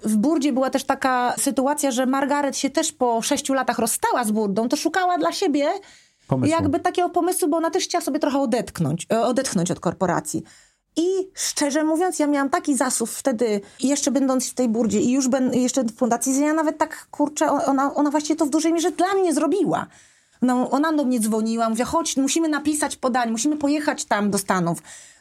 [0.02, 4.30] w Burdzie była też taka sytuacja, że Margaret się też po sześciu latach rozstała z
[4.30, 5.68] Burdą, to szukała dla siebie
[6.28, 6.56] pomysłu.
[6.56, 10.42] jakby takiego pomysłu, bo ona też chciała sobie trochę odetchnąć, e, odetchnąć od korporacji.
[10.96, 15.28] I szczerze mówiąc, ja miałam taki zasób wtedy, jeszcze będąc w tej burdzie i już
[15.28, 18.72] ben, jeszcze w fundacji, że ja nawet tak, kurczę, ona, ona właściwie to w dużej
[18.72, 19.86] mierze dla mnie zrobiła.
[20.42, 24.78] No, ona do mnie dzwoniła, mówiła, chodź, musimy napisać podanie, musimy pojechać tam do Stanów.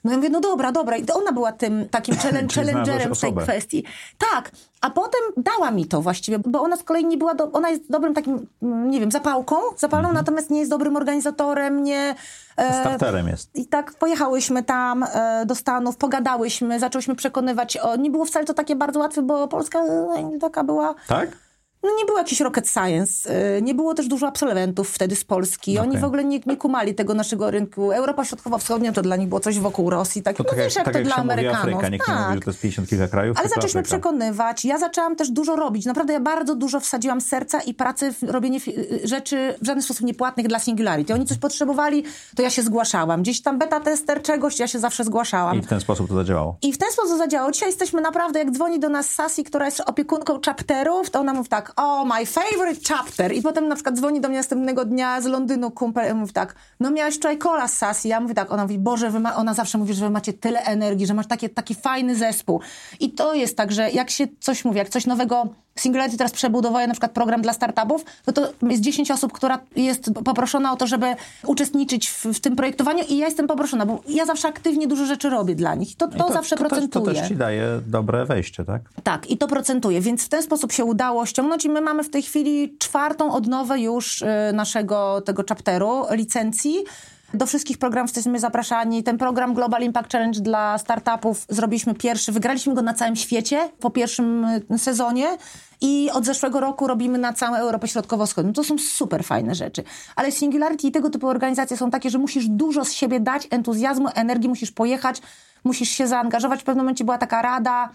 [0.08, 0.98] No ja mówię, no dobra, dobra.
[0.98, 2.16] I ona była tym takim
[2.56, 3.84] challengerem w tej kwestii.
[4.32, 4.52] Tak,
[4.82, 7.92] a potem dała mi to właściwie, bo ona z kolei nie była, do, ona jest
[7.92, 10.26] dobrym takim, nie wiem, zapałką, zapalną, mhm.
[10.26, 12.16] natomiast nie jest dobrym organizatorem, nie...
[12.58, 13.56] E, Starterem jest.
[13.56, 17.96] I tak pojechałyśmy tam e, do Stanów, pogadałyśmy, zaczęłyśmy przekonywać o...
[17.96, 20.96] Nie było wcale to takie bardzo łatwe, bo Polska e, taka była...
[21.08, 21.47] Tak?
[21.84, 25.78] No nie było jakiś rocket science, y, nie było też dużo absolwentów wtedy z Polski.
[25.78, 25.90] Okay.
[25.90, 27.92] Oni w ogóle nie, nie kumali tego naszego rynku.
[27.92, 30.24] Europa Środkowo-Wschodnia to dla nich było coś wokół Rosji.
[30.24, 31.60] Tak, to no tak wiesz, jak, tak to jak dla Amerykanów.
[31.60, 31.90] Afryka.
[31.90, 32.16] Nikt tak.
[32.16, 33.38] nie mówi, że to jest 50 kilka krajów.
[33.40, 33.98] Ale zaczęliśmy Afryka.
[33.98, 34.66] przekonywać.
[34.66, 35.86] Ja zaczęłam też dużo robić.
[35.86, 38.60] Naprawdę ja bardzo dużo wsadziłam serca i pracy w robienie
[39.04, 41.14] rzeczy w żaden sposób niepłatnych dla Singularity.
[41.14, 42.04] Oni coś potrzebowali,
[42.36, 43.22] to ja się zgłaszałam.
[43.22, 45.58] Gdzieś tam beta tester czegoś, ja się zawsze zgłaszałam.
[45.58, 46.58] I w ten sposób to zadziałało.
[46.62, 47.52] I w ten sposób zadziałało.
[47.52, 51.50] Dzisiaj jesteśmy naprawdę, jak dzwoni do nas Sasi, która jest opiekunką chapterów, to ona mówi
[51.50, 53.34] tak, oh, my favorite chapter.
[53.34, 56.56] I potem na przykład dzwoni do mnie następnego dnia z Londynu kumpel i mówi tak,
[56.80, 58.08] no miałaś wczoraj kola z Sasi.
[58.10, 61.14] Ja mówię tak, ona mówi, Boże, ona zawsze mówi, że wy macie tyle energii, że
[61.14, 62.62] masz takie, taki fajny zespół.
[63.00, 65.48] I to jest tak, że jak się coś mówi, jak coś nowego
[65.82, 70.10] Singularity teraz przebudowuje na przykład program dla startupów, no to jest 10 osób, która jest
[70.26, 71.06] poproszona o to, żeby
[71.46, 75.30] uczestniczyć w, w tym projektowaniu i ja jestem poproszona, bo ja zawsze aktywnie dużo rzeczy
[75.30, 75.96] robię dla nich.
[75.96, 77.06] To, to, to zawsze to procentuje.
[77.06, 78.82] Też, to też ci daje dobre wejście, tak?
[79.04, 82.10] Tak, i to procentuje, więc w ten sposób się udało ściągnąć i my mamy w
[82.10, 86.84] tej chwili czwartą odnowę już y, naszego tego chapteru, licencji.
[87.34, 89.04] Do wszystkich programów jesteśmy zapraszani.
[89.04, 93.90] Ten program Global Impact Challenge dla startupów zrobiliśmy pierwszy, wygraliśmy go na całym świecie po
[93.90, 95.28] pierwszym y, sezonie
[95.82, 98.54] i od zeszłego roku robimy na całą Europę Środkowo-Wschodnią.
[98.54, 99.84] To są super fajne rzeczy.
[100.16, 104.08] Ale Singularity i tego typu organizacje są takie, że musisz dużo z siebie dać, entuzjazmu,
[104.16, 105.22] energii, musisz pojechać,
[105.64, 106.62] musisz się zaangażować.
[106.62, 107.90] W pewnym momencie była taka rada,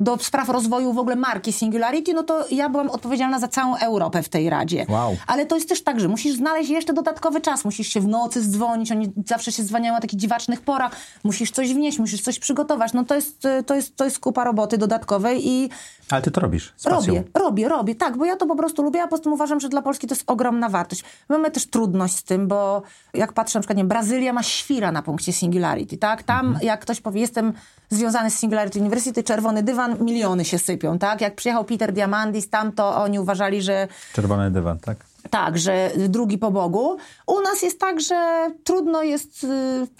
[0.00, 4.22] do spraw rozwoju w ogóle marki Singularity, no to ja byłam odpowiedzialna za całą Europę
[4.22, 4.86] w tej radzie.
[4.88, 5.16] Wow.
[5.26, 8.42] Ale to jest też tak, że musisz znaleźć jeszcze dodatkowy czas, musisz się w nocy
[8.42, 12.92] zdzwonić, oni zawsze się dzwoniają o takich dziwacznych porach, musisz coś wnieść, musisz coś przygotować.
[12.92, 15.70] No to jest, to jest, to jest kupa roboty dodatkowej i...
[16.10, 19.00] Ale ty to robisz z Robię, robię, robię, tak, bo ja to po prostu lubię,
[19.00, 21.04] a po prostu uważam, że dla Polski to jest ogromna wartość.
[21.28, 22.82] Mamy też trudność z tym, bo
[23.14, 26.22] jak patrzę na przykład, nie, Brazylia ma świra na punkcie Singularity, tak?
[26.22, 26.66] Tam mhm.
[26.66, 27.52] jak ktoś powie, jestem
[27.90, 31.20] związany z Singularity University, czerwony dywan, miliony się sypią, tak?
[31.20, 33.88] Jak przyjechał Peter Diamandis, tam to oni uważali, że...
[34.12, 35.07] Czerwony dywan, tak?
[35.30, 36.96] Tak, że drugi po Bogu.
[37.26, 39.44] U nas jest tak, że trudno jest...
[39.44, 39.46] Y,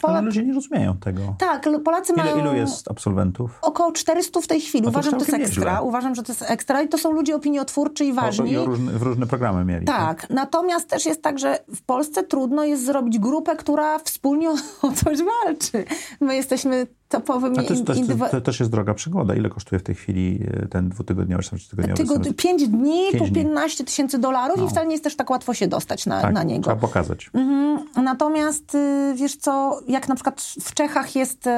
[0.01, 0.17] Polak...
[0.17, 1.35] Ale ludzie nie rozumieją tego.
[1.39, 2.39] Tak, Polacy Ile, mają...
[2.39, 3.59] Ilu jest absolwentów?
[3.63, 4.85] Około 400 w tej chwili.
[4.85, 5.73] No Uważam, że to jest ekstra.
[5.73, 5.89] Nieźle.
[5.89, 8.57] Uważam, że to jest ekstra i to są ludzie opiniotwórczy i ważni.
[8.57, 9.87] O, i różne, w różne programy mieli.
[9.87, 10.21] Tak.
[10.21, 10.31] tak.
[10.31, 14.51] Natomiast też jest tak, że w Polsce trudno jest zrobić grupę, która wspólnie
[14.83, 15.85] o coś walczy.
[16.21, 17.59] My jesteśmy topowymi...
[17.59, 19.35] A to, to, to, to, też jest droga przygoda.
[19.35, 22.03] Ile kosztuje w tej chwili e, ten dwutygodniowy czy tygodniowy?
[22.03, 24.67] Tygo, pięć dni pięć po 15 tysięcy dolarów no.
[24.67, 26.63] i wcale nie jesteśmy też tak łatwo się dostać na, Tak, na niego.
[26.63, 27.31] trzeba pokazać.
[27.35, 27.85] Mhm.
[28.05, 31.51] Natomiast y, wiesz co, jak na przykład w Czechach jest, y,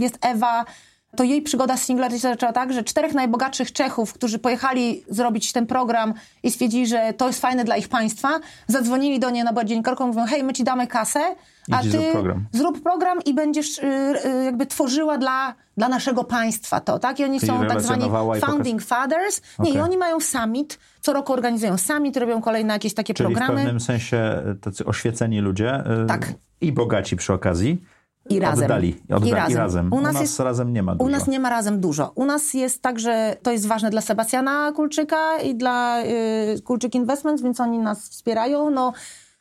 [0.00, 0.64] jest Ewa,
[1.16, 5.66] to jej przygoda z Singularity zaczęła tak, że czterech najbogatszych Czechów, którzy pojechali zrobić ten
[5.66, 8.28] program i stwierdzili, że to jest fajne dla ich państwa,
[8.66, 11.20] zadzwonili do niej na dziennikarką i mówią, hej, my ci damy kasę,
[11.70, 12.46] a Idź ty zrób program.
[12.52, 17.20] zrób program i będziesz y, y, jakby tworzyła dla, dla naszego państwa to, tak?
[17.20, 18.06] I oni Czyli są tak zwani
[18.36, 19.40] i founding fathers.
[19.58, 19.82] Nie, i Okej.
[19.82, 23.60] oni mają summit, co roku organizują summit, robią kolejne jakieś takie Czyli w programy.
[23.62, 26.32] pewnym sensie tacy oświeceni ludzie e, Tak.
[26.60, 27.82] i bogaci przy okazji
[28.30, 28.64] I razem.
[28.64, 29.00] oddali.
[29.10, 29.56] Oddali I razem.
[29.58, 29.92] razem.
[29.92, 31.04] U nas jest- razem nie ma dużo.
[31.04, 32.12] U nas nie ma razem dużo.
[32.14, 36.94] U nas jest tak, że to jest ważne dla Sebastiana Kulczyka i dla y, Kulczyk
[36.94, 38.70] Investments, więc oni nas wspierają.
[38.70, 38.92] No,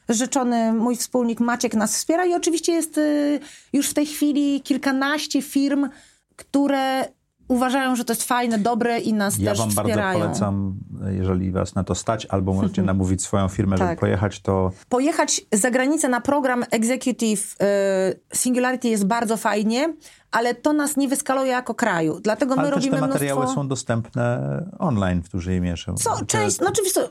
[0.09, 3.39] rzeczony mój wspólnik Maciek nas wspiera i oczywiście jest y,
[3.73, 5.89] już w tej chwili kilkanaście firm,
[6.35, 7.05] które
[7.47, 10.75] uważają, że to jest fajne, dobre i nas Ja też wam bardzo polecam,
[11.11, 13.99] jeżeli was na to stać, albo możecie namówić swoją firmę, żeby Tak.
[13.99, 19.93] pojechać, to Pojechać za granicę na program Executive y, Singularity jest bardzo fajnie,
[20.31, 22.19] ale to nas nie wyskaluje jako kraju.
[22.19, 23.61] Dlatego my ale też robimy te materiały mnóstwo...
[23.61, 24.39] są dostępne
[24.79, 25.93] online w dużej mierze.
[25.93, 27.01] Co, część, no oczywiście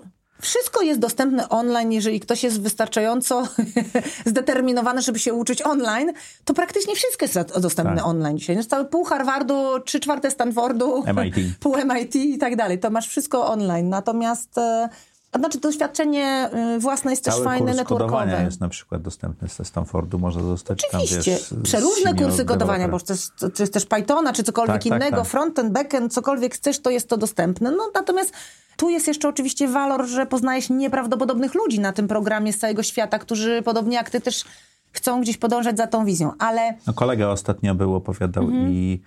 [0.40, 3.48] wszystko jest dostępne online, jeżeli ktoś jest wystarczająco
[4.26, 6.12] zdeterminowany, żeby się uczyć online,
[6.44, 8.06] to praktycznie wszystko jest dostępne Tak.
[8.06, 8.56] online dzisiaj.
[8.56, 11.34] Jest cały pół Harvardu, trzy czwarte Stanfordu, MIT.
[11.60, 12.78] pół MIT i tak dalej.
[12.78, 13.88] To masz wszystko online.
[13.88, 14.88] Natomiast e,
[15.36, 18.42] a znaczy doświadczenie e, własne jest też Cały fajne, kurs networkowe.
[18.44, 21.36] jest na przykład dostępny ze Stanfordu, można zostać Oczywiście.
[21.36, 23.52] tam, wiesz, Przeróżne kursy kodowania, bo developer.
[23.52, 25.26] czy, też Pythona, czy cokolwiek Tak, tak, innego, tak.
[25.26, 27.70] frontend, backend, cokolwiek chcesz, to jest to dostępne.
[27.70, 28.32] No natomiast
[28.76, 33.18] tu jest jeszcze oczywiście walor, że poznajesz nieprawdopodobnych ludzi na tym programie z całego świata,
[33.18, 34.44] którzy podobnie jak ty też
[34.92, 38.68] chcą gdzieś podążać za tą wizją, ale No, kolega ostatnio był, opowiadał Mhm.
[38.72, 39.02] i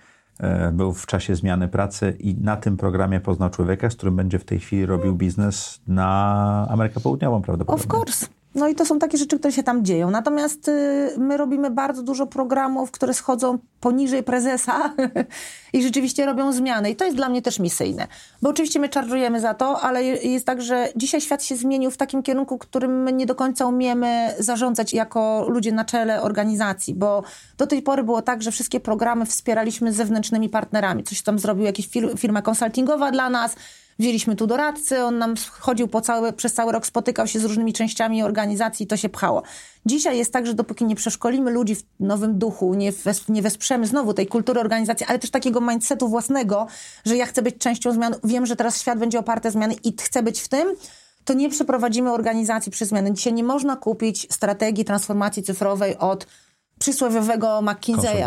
[0.72, 4.44] był w czasie zmiany pracy i na tym programie poznał człowieka, z którym będzie w
[4.44, 7.84] tej chwili robił biznes na Amerykę Południową prawdopodobnie.
[7.84, 8.26] Of course.
[8.54, 10.10] No i to są takie rzeczy, które się tam dzieją.
[10.10, 14.94] Natomiast y, my robimy bardzo dużo programów, które schodzą poniżej prezesa
[15.72, 16.90] i rzeczywiście robią zmiany.
[16.90, 18.06] I to jest dla mnie też misyjne.
[18.42, 21.96] Bo oczywiście my czarżujemy za to, ale jest tak, że dzisiaj świat się zmienił w
[21.96, 26.94] takim kierunku, którym my nie do końca umiemy zarządzać jako ludzie na czele organizacji.
[26.94, 27.22] Bo
[27.58, 31.04] do tej pory było tak, że wszystkie programy wspieraliśmy zewnętrznymi partnerami.
[31.04, 33.56] Coś tam zrobił jakaś fir- firma konsultingowa dla nas,
[34.00, 37.72] Wzięliśmy tu doradcę, on nam chodził po cały, przez cały rok, spotykał się z różnymi
[37.72, 39.42] częściami organizacji i to się pchało.
[39.86, 43.86] Dzisiaj jest tak, że dopóki nie przeszkolimy ludzi w nowym duchu, nie, wes, nie wesprzemy
[43.86, 46.66] znowu tej kultury organizacji, ale też takiego mindsetu własnego,
[47.04, 50.22] że ja chcę być częścią zmian, wiem, że teraz świat będzie oparty zmiany i chcę
[50.22, 50.68] być w tym,
[51.24, 53.12] to nie przeprowadzimy organizacji przez zmiany.
[53.12, 56.26] Dzisiaj nie można kupić strategii transformacji cyfrowej od
[56.80, 58.24] przysłowiowego McKinseya.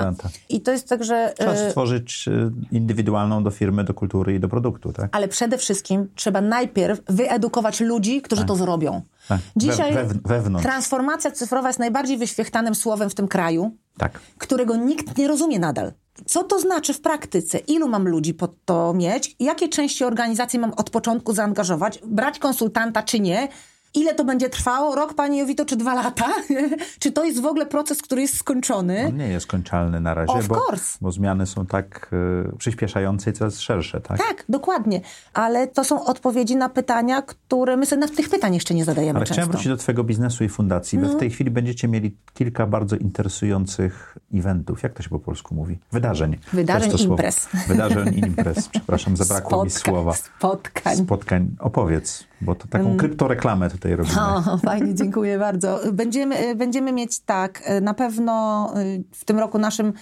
[0.50, 1.34] I to jest tak, że...
[1.38, 5.10] Trzeba y, stworzyć e, indywidualną do firmy, do kultury i do produktu, tak?
[5.16, 9.02] ale przede wszystkim trzeba najpierw wyedukować ludzi, którzy to zrobią.
[9.28, 9.40] Tak.
[9.56, 10.66] Dzisiaj We- wewnątrz.
[10.66, 14.20] transformacja cyfrowa jest najbardziej wyświechtanym słowem w tym kraju, Tak.
[14.38, 15.94] którego nikt nie rozumie nadal.
[16.26, 17.58] Co to znaczy w praktyce?
[17.58, 19.36] Ilu mam ludzi pod to mieć?
[19.40, 22.00] Jakie części organizacji mam od początku zaangażować?
[22.06, 23.48] Brać konsultanta czy nie?
[23.96, 24.96] Ile to będzie trwało?
[24.96, 26.26] Rok, Pani Jowito, czy dwa lata?
[27.00, 29.06] czy to jest w ogóle proces, który jest skończony?
[29.08, 30.98] On nie jest kończalny na razie, Of bo, course.
[31.02, 32.12] bo zmiany są tak
[32.50, 34.18] e, przyspieszające i coraz szersze, tak?
[34.18, 35.02] Tak, dokładnie.
[35.34, 39.26] Ale to są odpowiedzi na pytania, które my sobie tych pytań jeszcze nie zadajemy Ale
[39.26, 39.34] często.
[39.34, 40.98] chciałem wrócić do Twojego biznesu i fundacji.
[41.00, 41.08] No.
[41.10, 44.84] Wy w tej chwili będziecie mieli kilka bardzo interesujących eventów.
[44.84, 45.80] Jak to się po polsku mówi?
[45.92, 46.38] Wydarzeń.
[46.54, 47.14] Wydarzeń, To to słowo.
[47.14, 47.48] imprez.
[47.68, 48.68] Wydarzeń i imprez.
[48.70, 50.14] Przepraszam, zabrakło mi Spotkań, słowa.
[50.14, 50.98] Spotkań.
[50.98, 51.56] Spotkań.
[51.60, 54.22] Opowiedz, bo to taką kryptoreklamę tutaj robimy.
[54.22, 55.80] O, fajnie, dziękuję bardzo.
[55.94, 59.94] Będziemy, będziemy mieć tak, na pewno y, w tym roku naszym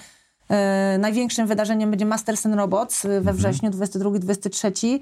[0.50, 3.24] e, największym wydarzeniem będzie Masters and Robots y, Mhm.
[3.24, 5.00] we wrześniu 22-23.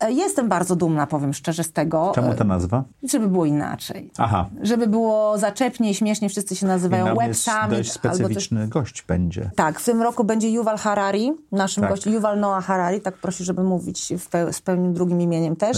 [0.00, 2.84] E, Jestem bardzo dumna, powiem szczerze, z tego, Czemu ta nazwa?
[3.04, 4.10] e, żeby było inaczej.
[4.18, 4.48] Aha.
[4.62, 7.28] Żeby było zaczepnie i śmiesznie, wszyscy się nazywają Summit.
[7.28, 9.50] dość albo też specyficzny gość będzie.
[9.56, 11.90] Tak, w tym roku będzie Yuval Harari, naszym Tak.
[11.90, 13.98] gościem, Yuval Noah Harari, tak prosi, żeby mówić
[14.30, 15.76] pe- z pełnym drugim imieniem też.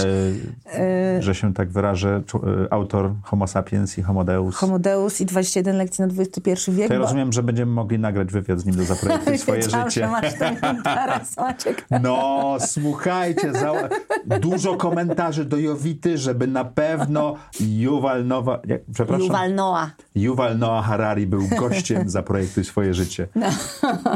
[0.75, 2.23] E, że się tak wyrażę,
[2.67, 4.57] e, autor Homo sapiens i Homo Deus.
[4.57, 6.89] Homo Deus i 21 lekcji na XXI wiek.
[6.89, 9.91] to ja bo- rozumiem, że będziemy mogli nagrać wywiad z nim do zaprojektuj swoje Wiedziałam,
[9.91, 10.01] życie.
[10.01, 11.87] że masz ten interes, Maciek.
[12.03, 13.73] No, słuchajcie, za...
[14.41, 18.61] dużo komentarzy do Jowity, żeby na pewno Yuval Nowa...
[18.67, 19.27] Jak, przepraszam?
[19.27, 19.91] Yuval Noah.
[20.15, 23.29] Yuval Noah Harari był gościem Zaprojektuj swoje życie.
[23.35, 23.47] No.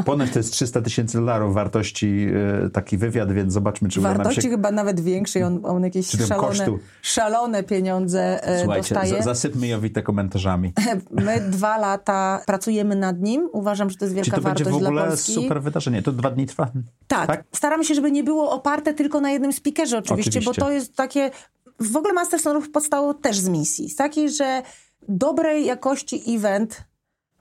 [0.05, 2.27] Ponoć to jest 300 tysięcy dolarów wartości
[2.65, 4.49] e, taki wywiad, więc zobaczmy, czy uda nam Wartości się...
[4.49, 6.67] chyba nawet większej, on, on jakieś Czy szalone,
[7.01, 9.17] szalone pieniądze e, Słuchajcie, dostaje.
[9.17, 10.73] za- zasypmy Jowitę komentarzami.
[11.25, 13.49] My dwa lata pracujemy nad nim.
[13.53, 16.01] Uważam, że to jest Czy wielka to będzie w ogóle super wydarzenie?
[16.01, 16.71] To dwa dni trwa?
[17.07, 17.27] Tak.
[17.27, 17.43] Tak?
[17.55, 20.61] Staramy się, żeby nie było oparte tylko na jednym speakerze oczywiście, Oczywiście.
[20.61, 21.31] bo to jest takie...
[21.79, 24.61] w ogóle Masterson Ruch powstał też z misji, z takiej, że
[25.07, 26.83] dobrej jakości event,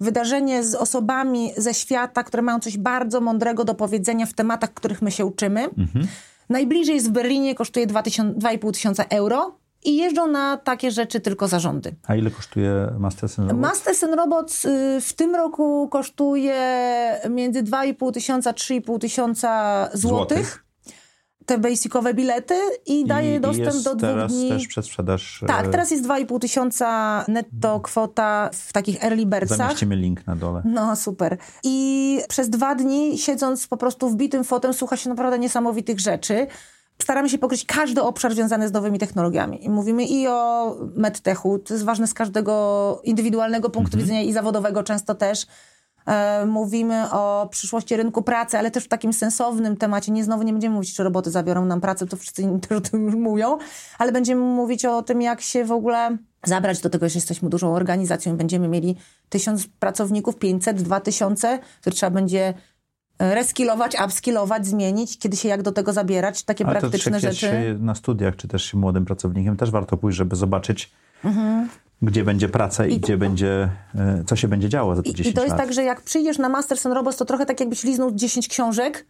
[0.00, 5.02] wydarzenie z osobami ze świata, które mają coś bardzo mądrego do powiedzenia w tematach, których
[5.02, 5.64] my się uczymy.
[5.64, 6.06] Mhm.
[6.48, 11.94] Najbliżej jest w Berlinie, kosztuje 2,5 tysiąca euro i jeżdżą na takie rzeczy tylko zarządy.
[12.06, 13.68] A ile kosztuje Masterson Robots?
[13.68, 16.56] Masterson Robots y, w tym roku kosztuje
[17.30, 20.38] między 2,5 tysiąca, 3,5 tysiąca złotych.
[20.38, 20.65] Złotych?
[21.46, 22.54] Te basicowe bilety
[22.86, 24.48] i daje I, dostęp i jest do dwóch teraz dni.
[24.48, 25.42] też przedsprzedaż.
[25.42, 29.56] e, Tak, teraz jest 2,5 tysiąca netto kwota w takich early birdsach.
[29.58, 30.62] Zamieścimy link na dole.
[30.64, 31.38] No, super.
[31.64, 36.46] I przez dwa dni, siedząc po prostu wbitym fotem, słucha się naprawdę niesamowitych rzeczy.
[37.02, 39.64] Staramy się pokryć każdy obszar związany z nowymi technologiami.
[39.64, 44.82] I mówimy i o medtechu, to jest ważne z każdego indywidualnego punktu widzenia i zawodowego
[44.82, 45.46] często też.
[46.06, 50.12] E, mówimy o przyszłości rynku pracy, ale też w takim sensownym temacie.
[50.12, 53.04] Nie znowu nie będziemy mówić, czy roboty zabiorą nam pracę, to wszyscy też o tym
[53.04, 53.58] już mówią,
[53.98, 57.74] ale będziemy mówić o tym, jak się w ogóle zabrać do tego, że jesteśmy dużą
[57.74, 58.96] organizacją i będziemy mieli
[59.28, 62.54] tysiąc pracowników, 500, 2000, które trzeba będzie
[63.18, 67.36] e, reskilować, upskillować, zmienić, kiedy się jak do tego zabierać, takie Ale praktyczne rzeczy.
[67.36, 70.92] się na studiach, czy też się młodym pracownikiem, też warto pójść, żeby zobaczyć,
[71.24, 71.68] Mhm.
[72.02, 75.30] Gdzie będzie praca i, gdzie będzie, e, co się będzie działo za te 10 I,
[75.30, 75.60] I to jest lat.
[75.60, 79.06] tak, że jak przyjdziesz na Masters and Robots, to trochę tak jakbyś liznął 10 książek,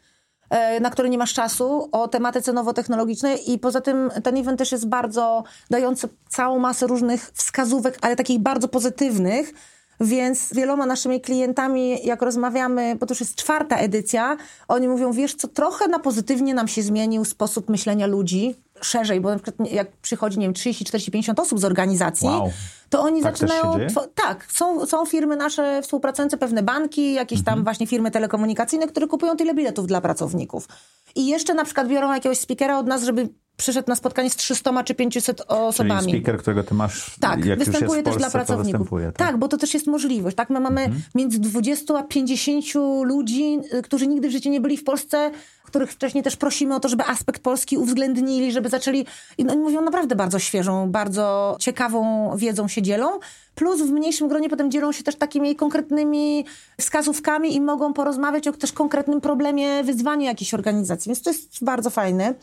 [0.51, 4.73] e, na które nie masz czasu, o tematyce nowotechnologicznej i poza tym ten event też
[4.73, 9.53] jest bardzo dający całą masę różnych wskazówek, ale takich bardzo pozytywnych,
[10.01, 14.37] więc z wieloma naszymi klientami, jak rozmawiamy, bo to już jest czwarta edycja,
[14.69, 19.29] oni mówią, wiesz co, trochę na pozytywnie nam się zmienił sposób myślenia ludzi, szerzej, bo
[19.31, 22.51] na przykład jak przychodzi, nie wiem, 30, 40, 50 osób z organizacji, Wow.
[22.91, 23.79] to oni Tak zaczynają...
[24.15, 27.57] tak, są, są firmy nasze współpracujące, pewne banki, jakieś Mhm.
[27.57, 30.69] tam właśnie firmy telekomunikacyjne, które kupują tyle biletów dla pracowników.
[31.15, 34.85] I jeszcze na przykład biorą jakiegoś speakera od nas, żeby przyszedł na spotkanie z 300
[34.85, 36.13] czy 500 Czyli osobami.
[36.13, 38.91] speaker, którego ty masz, Tak, jak występuje też Polsce, dla pracowników.
[38.91, 39.17] tak?
[39.17, 40.37] tak, bo to też jest możliwość.
[40.37, 42.65] Tak, my mamy między 20 a 50
[43.05, 45.31] ludzi, y, którzy nigdy w życiu nie byli w Polsce,
[45.65, 49.07] których wcześniej też prosimy o to, żeby aspekt polski uwzględnili, żeby zaczęli.
[49.39, 53.09] I oni mówią naprawdę bardzo świeżą, bardzo ciekawą wiedzą się dzielą.
[53.55, 56.45] Plus w mniejszym gronie potem dzielą się też takimi konkretnymi
[56.81, 61.09] wskazówkami i mogą porozmawiać o też konkretnym problemie, wyzwaniu jakiejś organizacji.
[61.09, 62.35] Więc to jest bardzo fajne.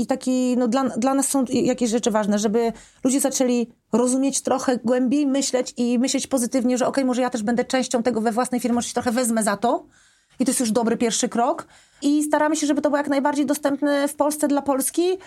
[0.00, 2.72] I taki, no dla, dla nas są jakieś rzeczy ważne, żeby
[3.04, 7.64] ludzie zaczęli rozumieć trochę głębiej, myśleć i myśleć pozytywnie, że okej, może ja też będę
[7.64, 9.84] częścią tego we własnej firmie, może się trochę wezmę za to.
[10.38, 11.66] I to jest już dobry pierwszy krok.
[12.02, 15.18] I staramy się, żeby to było jak najbardziej dostępne w Polsce dla Polski.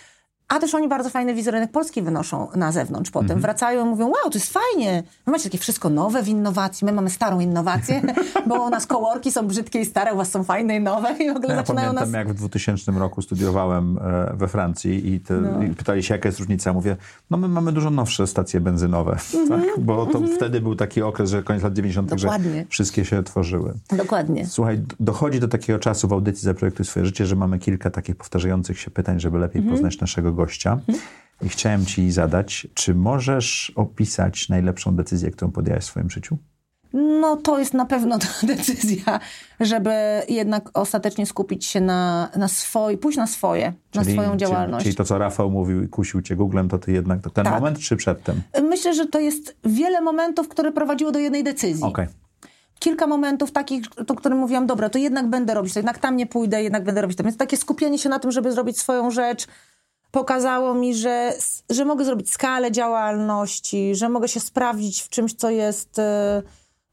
[0.47, 3.39] A też oni bardzo fajny wizerunek Polski wynoszą na zewnątrz potem.
[3.41, 5.03] Wracają i mówią, wow, to jest fajnie.
[5.25, 8.01] Wy macie takie wszystko nowe w innowacji, my mamy starą innowację,
[8.47, 11.33] bo u nas kołorki są brzydkie i stare, u was są fajne i nowe i
[11.33, 12.17] w ogóle Ja zaczynają pamiętam, nas...
[12.19, 15.63] jak w 2000 roku studiowałem e, we Francji i, te, No.
[15.63, 16.73] i pytali się, jaka jest różnica.
[16.73, 16.97] Mówię,
[17.29, 19.17] no my mamy dużo nowsze stacje benzynowe,
[19.49, 19.61] tak?
[19.77, 22.65] bo to wtedy był taki okres, że koniec lat 90., że Mhm.
[22.69, 23.73] Wszystkie się tworzyły.
[23.97, 24.45] Dokładnie.
[24.47, 28.79] Słuchaj, dochodzi do takiego czasu w audycji Zaprojektuj swoje życie, że mamy kilka takich powtarzających
[28.79, 29.75] się pytań, żeby lepiej Mhm.
[29.77, 30.79] poznać naszego gościa.
[31.41, 36.37] I chciałem ci zadać, czy możesz opisać najlepszą decyzję, którą podjęłaś w swoim życiu?
[36.93, 39.19] No to jest na pewno ta decyzja,
[39.59, 39.91] żeby
[40.29, 44.83] jednak ostatecznie skupić się na, na swoje, pójść na swoje, na swoją działalność.
[44.83, 47.45] Czyli, czyli to, co Rafał mówił i kusił cię Googlem, to ty jednak to ten
[47.45, 47.53] Tak.
[47.53, 48.41] moment, czy przedtem?
[48.69, 51.83] Myślę, że to jest wiele momentów, które prowadziło do jednej decyzji.
[51.83, 52.07] Okej.
[52.79, 56.27] Kilka momentów takich, o którym mówiłam, dobra, to jednak będę robić, to jednak tam nie
[56.27, 57.23] pójdę, jednak będę robić to.
[57.23, 59.47] Więc takie skupienie się na tym, żeby zrobić swoją rzecz,
[60.13, 61.33] pokazało mi, że,
[61.69, 65.99] że mogę zrobić skalę działalności, że mogę się sprawdzić w czymś, co jest...
[65.99, 66.43] e,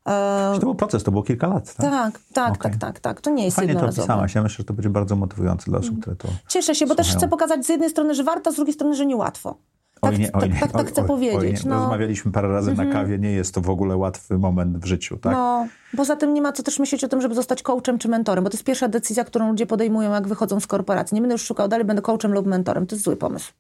[0.07, 1.91] e, To był proces, to było kilka lat, tak?
[1.91, 2.61] tak, tak, Okej.
[2.73, 3.21] tak, tak, tak.
[3.21, 4.35] To nie jest Fajnie to opisałaś.
[4.35, 6.29] Ja myślę, że to będzie bardzo motywujące dla osób, które to...
[6.49, 7.19] Cieszę się, bo też Słuchają.
[7.21, 9.55] chcę pokazać z jednej strony, że warto, z drugiej strony, że niełatwo.
[10.01, 11.61] Tak, Oj nie, oj tak, nie, tak, tak oj, chcę oj, powiedzieć.
[11.61, 14.85] Oj no, Rozmawialiśmy parę razy na kawie, nie jest to w ogóle łatwy moment w
[14.85, 15.33] życiu, tak?
[15.33, 18.45] no, poza tym nie ma co też myśleć o tym, żeby zostać coachem czy mentorem,
[18.45, 21.15] bo to jest pierwsza decyzja, którą ludzie podejmują, jak wychodzą z korporacji.
[21.15, 22.87] Nie będę już szukał dalej, będę coachem lub mentorem.
[22.87, 23.53] To jest zły pomysł.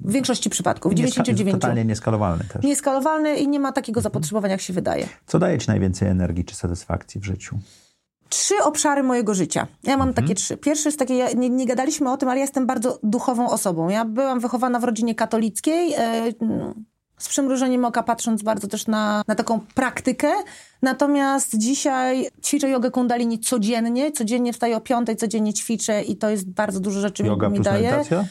[0.00, 1.60] W większości przypadków, w Nieska- 99.
[1.60, 2.62] Totalnie nieskalowalny też.
[2.62, 5.08] Nieskalowalny i nie ma takiego zapotrzebowania, jak się wydaje.
[5.26, 7.58] Co daje ci najwięcej energii czy satysfakcji w życiu?
[8.28, 9.66] Trzy obszary mojego życia.
[9.82, 10.56] Ja mam takie trzy.
[10.56, 13.88] Pierwszy jest taki, ja, nie, nie gadaliśmy o tym, ale ja jestem bardzo duchową osobą.
[13.88, 16.32] Ja byłam wychowana w rodzinie katolickiej, e,
[17.18, 20.28] z przymrużeniem oka patrząc bardzo też na, na taką praktykę.
[20.82, 24.12] Natomiast dzisiaj ćwiczę jogę kundalini codziennie.
[24.12, 27.82] Codziennie wstaję o piątej, codziennie ćwiczę i to jest bardzo dużo rzeczy Yoga mi daje.
[27.82, 28.24] medytacja?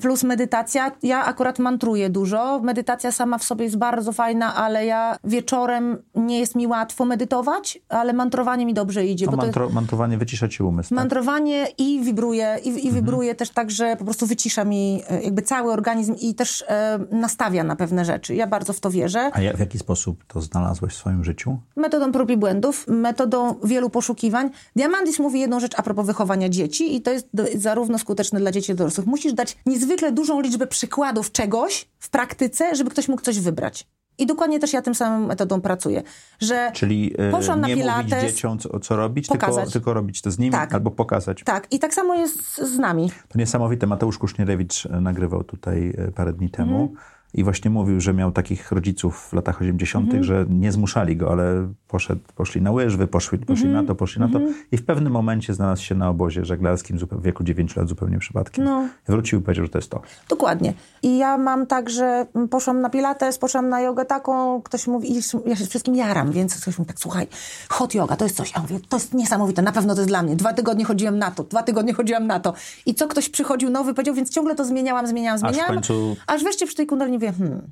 [0.00, 0.92] Plus medytacja.
[1.02, 2.60] Ja akurat mantruję dużo.
[2.60, 7.78] Medytacja sama w sobie jest bardzo fajna, ale ja wieczorem nie jest mi łatwo medytować,
[7.88, 9.26] ale mantrowanie mi dobrze idzie.
[9.26, 10.88] To mantro, mantrowanie wycisza ci umysł.
[10.88, 10.96] tak?
[10.96, 12.86] Mantrowanie i wibruje, i, Mhm.
[12.86, 16.64] i wibruje też tak, że po prostu wycisza mi e, jakby cały organizm i też
[16.68, 18.34] e, nastawia na pewne rzeczy.
[18.34, 19.30] Ja bardzo w to wierzę.
[19.32, 21.58] A ja, w jaki sposób to znalazłeś w swoim życiu?
[21.76, 24.50] Metodą prób i błędów, metodą wielu poszukiwań.
[24.76, 28.50] Diamandis mówi jedną rzecz a propos wychowania dzieci i to jest do, zarówno skuteczne dla
[28.52, 29.06] dzieci, jak i dorosłych.
[29.06, 29.81] Musisz dać niezwykle
[30.12, 33.86] dużą liczbę przykładów czegoś w praktyce, żeby ktoś mógł coś wybrać.
[34.18, 36.02] I dokładnie też ja tym samą metodą pracuję,
[36.40, 40.22] że Czyli e, poszłam na nie mówić pilates, dzieciom, co, co robić, tylko, tylko robić
[40.22, 40.74] to z nimi Tak.
[40.74, 41.42] albo pokazać.
[41.44, 43.10] tak, i tak samo jest z nami.
[43.28, 43.86] To niesamowite.
[43.86, 46.98] Mateusz Kusznierewicz e, nagrywał tutaj e, parę dni temu Mhm.
[47.34, 50.24] I właśnie mówił, że miał takich rodziców w latach 80., Mhm.
[50.24, 53.84] że nie zmuszali go, ale poszedł, poszli na łyżwy, poszli, poszli Mhm.
[53.84, 54.40] na to, poszli na to
[54.72, 58.64] i w pewnym momencie znalazł się na obozie żeglarskim w wieku 9 lat zupełnie przypadkiem.
[58.64, 58.88] No.
[59.08, 60.02] Wrócił i powiedział, że to jest to.
[60.28, 60.74] Dokładnie.
[61.02, 65.12] I ja mam tak, że mm, poszłam na pilates, poszłam na jogę taką, ktoś mówi,
[65.12, 67.26] i ja się wszystkim jaram, więc ktoś mówi tak, słuchaj,
[67.68, 68.52] hot yoga, to jest coś.
[68.56, 70.36] Ja mówię, to jest niesamowite, na pewno to jest dla mnie.
[70.36, 72.54] Dwa tygodnie chodziłam na to, dwa tygodnie chodziłam na to.
[72.86, 75.74] I co ktoś przychodził nowy, powiedział, więc ciągle to zmieniałam, zmieniałam, Aż w zmieniałam.
[75.74, 77.70] końcu Aż wreszcie przy tej kundalini mówię, hmm,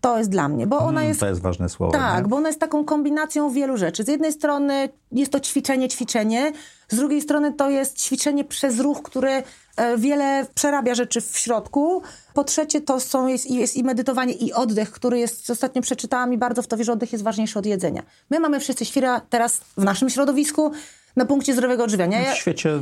[0.00, 1.92] to jest dla mnie, bo ona mm, jest to jest ważne słowo.
[1.92, 2.28] tak, nie?
[2.28, 4.04] bo ona jest taką kombinacją wielu rzeczy.
[4.04, 6.52] Z jednej strony jest to ćwiczenie, ćwiczenie,
[6.88, 9.42] z drugiej strony to jest ćwiczenie przez ruch, który
[9.76, 12.02] e, wiele przerabia rzeczy w środku.
[12.34, 16.38] Po trzecie to są, jest, jest i medytowanie, i oddech, który jest, ostatnio przeczytałam i
[16.38, 18.02] bardzo w to wierzę, oddech jest ważniejszy od jedzenia.
[18.30, 20.72] My mamy wszyscy świra teraz w naszym środowisku
[21.16, 22.20] na punkcie zdrowego odżywiania.
[22.20, 22.78] Ja, W świecie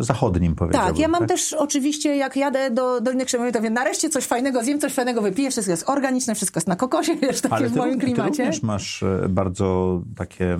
[0.00, 0.90] zachodnim powiedziałbym.
[0.90, 4.64] tak, ja mam też oczywiście, jak jadę do Doliny Krzemowej, to wiem, nareszcie coś fajnego
[4.64, 7.72] zjem, coś fajnego wypiję, wszystko jest organiczne, wszystko jest na kokosie, wiesz, takie Ale w
[7.72, 8.28] ty, moim ty klimacie.
[8.28, 10.58] również masz e, bardzo takie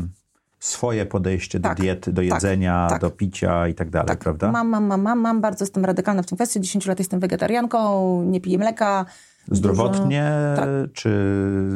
[0.60, 3.00] swoje podejście Tak, do diety, do tak, jedzenia, tak.
[3.00, 4.52] do picia i tak dalej, prawda?
[4.52, 6.60] Mam, mam, mam, mam, mam, bardzo jestem radykalna w tym kwestii.
[6.60, 9.06] 10 lat jestem wegetarianką, nie piję mleka.
[9.50, 10.68] Zdrowotnie, tak.
[10.92, 11.10] czy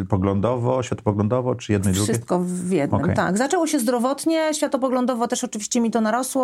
[0.08, 2.12] poglądowo, światopoglądowo, czy jedno i drugie?
[2.12, 3.16] Wszystko w jednym, Okej.
[3.16, 3.38] tak.
[3.38, 6.42] Zaczęło się zdrowotnie, światopoglądowo też oczywiście mi to narosło.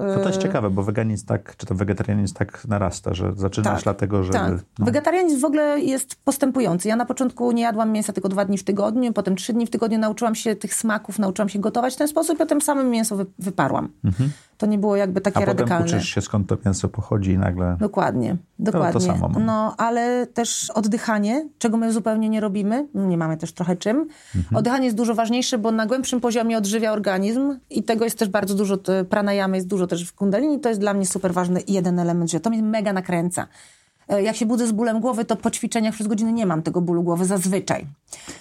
[0.00, 3.74] No to jest Yy, ciekawe, bo weganizm tak, czy to wegetarianizm tak narasta, że zaczynasz
[3.74, 4.32] Tak, dlatego, że...
[4.32, 4.52] Tak.
[4.78, 6.88] no, Wegetarianizm w ogóle jest postępujący.
[6.88, 9.70] Ja na początku nie jadłam mięsa tylko dwa dni w tygodniu, potem trzy dni w
[9.70, 13.16] tygodniu nauczyłam się tych smaków, nauczyłam się gotować w ten sposób i potem samym mięso
[13.16, 13.88] wy, wyparłam.
[14.58, 15.86] To nie było jakby takie a potem radykalne.
[15.86, 17.76] uczysz się skąd to mięso pochodzi i nagle...
[17.80, 19.00] Dokładnie, dokładnie.
[19.00, 19.44] samo mam.
[19.44, 24.08] No, ale też oddychanie, czego my zupełnie nie robimy, nie mamy też trochę czym.
[24.36, 24.56] Mhm.
[24.56, 28.54] Oddychanie jest dużo ważniejsze, bo na głębszym poziomie odżywia organizm i tego jest też bardzo
[28.54, 31.98] dużo, te pranayamy jest dużo też w kundalini, to jest dla mnie super ważny jeden
[31.98, 33.46] element, że to mnie mega nakręca.
[34.08, 36.80] E, Jak się budzę z bólem głowy, to po ćwiczeniach przez godzinę nie mam tego
[36.80, 37.86] bólu głowy zazwyczaj.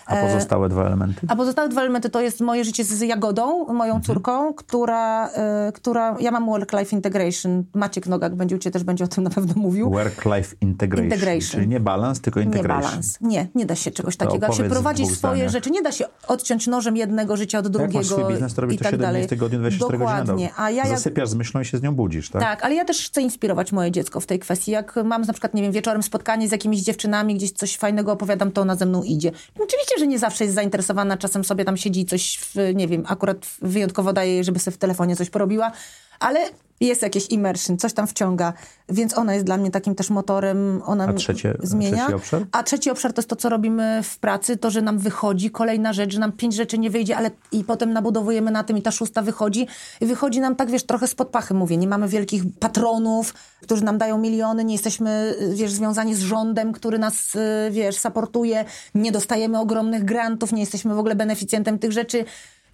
[0.05, 1.27] A pozostałe dwa elementy?
[1.29, 4.01] A pozostałe dwa elementy to jest moje życie z Jagodą, moją Mhm.
[4.03, 5.31] córką, która, y,
[5.73, 7.63] która, ja mam work-life integration.
[7.73, 9.89] Maciek Nogak będzie u Ciebie też będzie o tym na pewno mówił.
[9.91, 11.51] Work-life integration, Integration.
[11.51, 12.89] czyli nie balans, tylko Nie integration.
[12.91, 13.17] balans.
[13.21, 14.45] Nie, nie da się czegoś takiego.
[14.47, 15.49] Jak się prowadzi swoje zdaniach.
[15.51, 18.61] rzeczy, nie da się odciąć nożem jednego życia od Jak drugiego masz swój biznes, to
[18.61, 19.21] robisz to tak 7 dalej.
[19.21, 20.47] dni w tygodniu, 24 godziny na Dokładnie.
[20.47, 20.59] dobę.
[20.61, 22.41] A ja jak Zasypiasz z myślą i się z nią budzisz, tak?
[22.41, 24.71] tak, ale ja też chcę inspirować moje dziecko w tej kwestii.
[24.71, 28.51] Jak mam na przykład, nie wiem, wieczorem spotkanie z jakimiś dziewczynami, gdzieś coś fajnego opowiadam,
[28.51, 29.31] to ona ze mną idzie.
[29.59, 33.03] Oczywiście, że nie zawsze jest zainteresowana, czasem sobie tam siedzi i coś, w, nie wiem,
[33.07, 35.71] akurat wyjątkowo daje żeby sobie w telefonie coś porobiła,
[36.19, 36.39] ale
[36.81, 38.53] jest jakieś immersion, coś tam wciąga,
[38.89, 41.97] więc ona jest dla mnie takim też motorem, ona A trzecie- zmienia.
[41.97, 42.45] trzeci obszar?
[42.51, 45.93] A trzeci obszar to jest to, co robimy w pracy, to, że nam wychodzi kolejna
[45.93, 48.91] rzecz, że nam pięć rzeczy nie wyjdzie, ale i potem nabudowujemy na tym i ta
[48.91, 49.67] szósta wychodzi.
[50.01, 51.77] I wychodzi nam tak, wiesz, trochę spod pachy mówię.
[51.77, 56.99] Nie mamy wielkich patronów, którzy nam dają miliony, nie jesteśmy, wiesz, związani z rządem, który
[56.99, 57.39] nas, y,
[57.71, 58.65] wiesz, supportuje,
[58.95, 62.25] nie dostajemy ogromnych grantów, nie jesteśmy w ogóle beneficjentem tych rzeczy.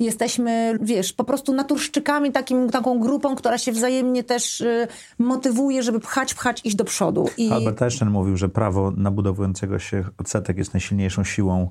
[0.04, 4.88] Jesteśmy, wiesz, po prostu naturszczykami, takim, taką grupą, która się wzajemnie też y,
[5.20, 7.30] motywuje, żeby pchać, pchać, iść do przodu.
[7.38, 7.51] I...
[7.51, 11.70] Albert Einstein mówił, że prawo nabudowującego się odsetek jest najsilniejszą siłą e,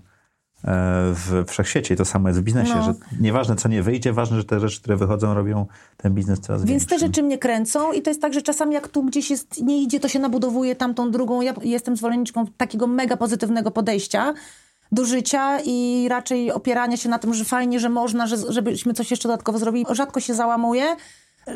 [1.15, 2.83] w wszechświecie i to samo jest w biznesie, No.
[2.83, 5.67] że nieważne co nie wyjdzie, ważne, że te rzeczy, które wychodzą robią
[5.97, 7.07] ten biznes coraz Więc te większy.
[7.07, 10.01] rzeczy mnie kręcą i to jest tak, że czasami jak tu gdzieś jest, nie idzie,
[10.01, 11.41] to się nabudowuje tamtą drugą.
[11.41, 14.35] Ja jestem zwolenniczką takiego mega pozytywnego podejścia
[14.93, 19.11] do życia i raczej opierania się na tym, że fajnie, że można, że, żebyśmy coś
[19.11, 19.87] jeszcze dodatkowo zrobili.
[19.91, 20.97] Rzadko się załamuję.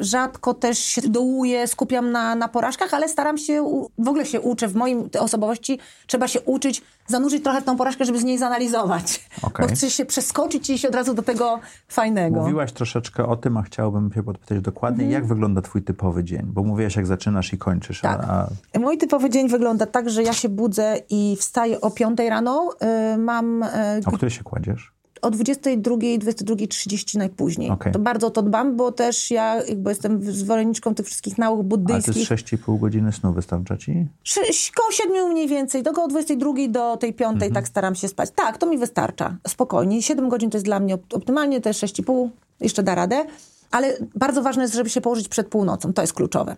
[0.00, 4.40] Rzadko też się dołuję, skupiam na, na porażkach, ale staram się, u, w ogóle się
[4.40, 9.28] uczę, w moim osobowości trzeba się uczyć, zanurzyć trochę tą porażkę, żeby z niej zanalizować.
[9.42, 9.66] Okej.
[9.68, 12.40] Bo chcę się przeskoczyć i iść od razu do tego fajnego.
[12.40, 15.22] Mówiłaś troszeczkę o tym, a chciałbym się podpytać dokładnie, Mhm.
[15.22, 16.42] jak wygląda twój typowy dzień?
[16.44, 18.00] Bo mówiłaś, jak zaczynasz i kończysz.
[18.00, 18.20] Tak.
[18.28, 22.18] A, a Mój typowy dzień wygląda tak, że ja się budzę i wstaję o 5
[22.28, 22.70] rano.
[23.14, 23.62] Y, mam.
[23.62, 23.66] y,
[24.06, 24.95] o której się kładziesz?
[25.22, 27.70] O 22, 22.30 najpóźniej.
[27.70, 27.92] Okej.
[27.92, 32.16] To bardzo o to dbam, bo też ja jakby jestem zwolenniczką tych wszystkich nauk buddyjskich.
[32.30, 34.06] jest 6,5 godziny snu wystarcza ci?
[34.76, 38.30] Koło siedmiu mniej więcej, do koło 22 do tej piątej tak staram się spać.
[38.34, 40.02] Tak, to mi wystarcza, spokojnie.
[40.02, 42.28] 7 godzin to jest dla mnie op- optymalnie, jest 6,5,
[42.60, 43.24] jeszcze da radę.
[43.70, 46.56] Ale bardzo ważne jest, żeby się położyć przed północą, to jest kluczowe.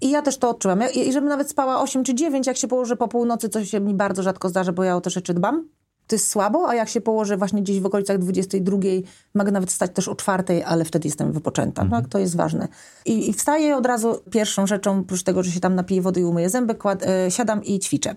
[0.00, 0.80] I ja też to odczułam.
[0.80, 3.80] Ja- I żebym nawet spała 8 czy 9, jak się położę po północy, co się
[3.80, 5.64] mi bardzo rzadko zdarza, bo ja o te rzeczy dbam.
[6.06, 8.78] To jest słabo, a jak się położę właśnie gdzieś w okolicach 22,
[9.34, 11.86] mogę nawet wstać też o 4, ale wtedy jestem wypoczęta.
[11.90, 12.68] Tak, to jest ważne.
[13.06, 16.24] I, I wstaję od razu pierwszą rzeczą, oprócz tego, że się tam napiję wody i
[16.24, 18.14] umyję zęby, kład, e, siadam i ćwiczę.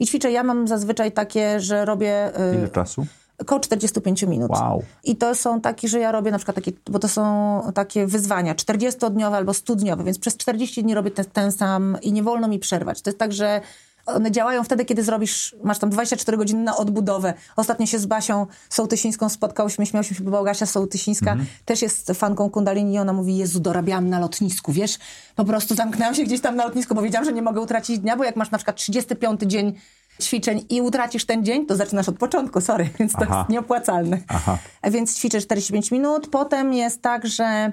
[0.00, 3.06] I ćwiczę, ja mam zazwyczaj takie, że robię e, Ile czasu?
[3.42, 4.50] około 45 minut.
[4.50, 4.82] Wow.
[5.04, 8.54] I to są takie, że ja robię na przykład takie, bo to są takie wyzwania
[8.54, 12.58] 40-dniowe albo 100-dniowe, więc przez 40 dni robię ten, ten sam i nie wolno mi
[12.58, 13.02] przerwać.
[13.02, 13.60] To jest tak, że
[14.06, 17.34] one działają wtedy, kiedy zrobisz, masz tam 24 godziny na odbudowę.
[17.56, 22.94] Ostatnio się z Basią Sołtysińską spotkałyśmy, śmiałyśmy się, bo Bałgasia Sołtysińska też jest fanką kundalini
[22.94, 24.98] i ona mówi, Jezu, dorabiałam na lotnisku, wiesz?
[25.36, 28.16] Po prostu zamknęłam się gdzieś tam na lotnisku, bo wiedziałam, że nie mogę utracić dnia,
[28.16, 29.74] bo jak masz na przykład 35 dzień
[30.20, 33.38] ćwiczeń i utracisz ten dzień, to zaczynasz od początku, sorry, więc to Aha.
[33.38, 34.18] jest nieopłacalne.
[34.28, 34.58] Aha.
[34.90, 36.28] Więc ćwiczę 45 minut.
[36.30, 37.72] Potem jest tak, że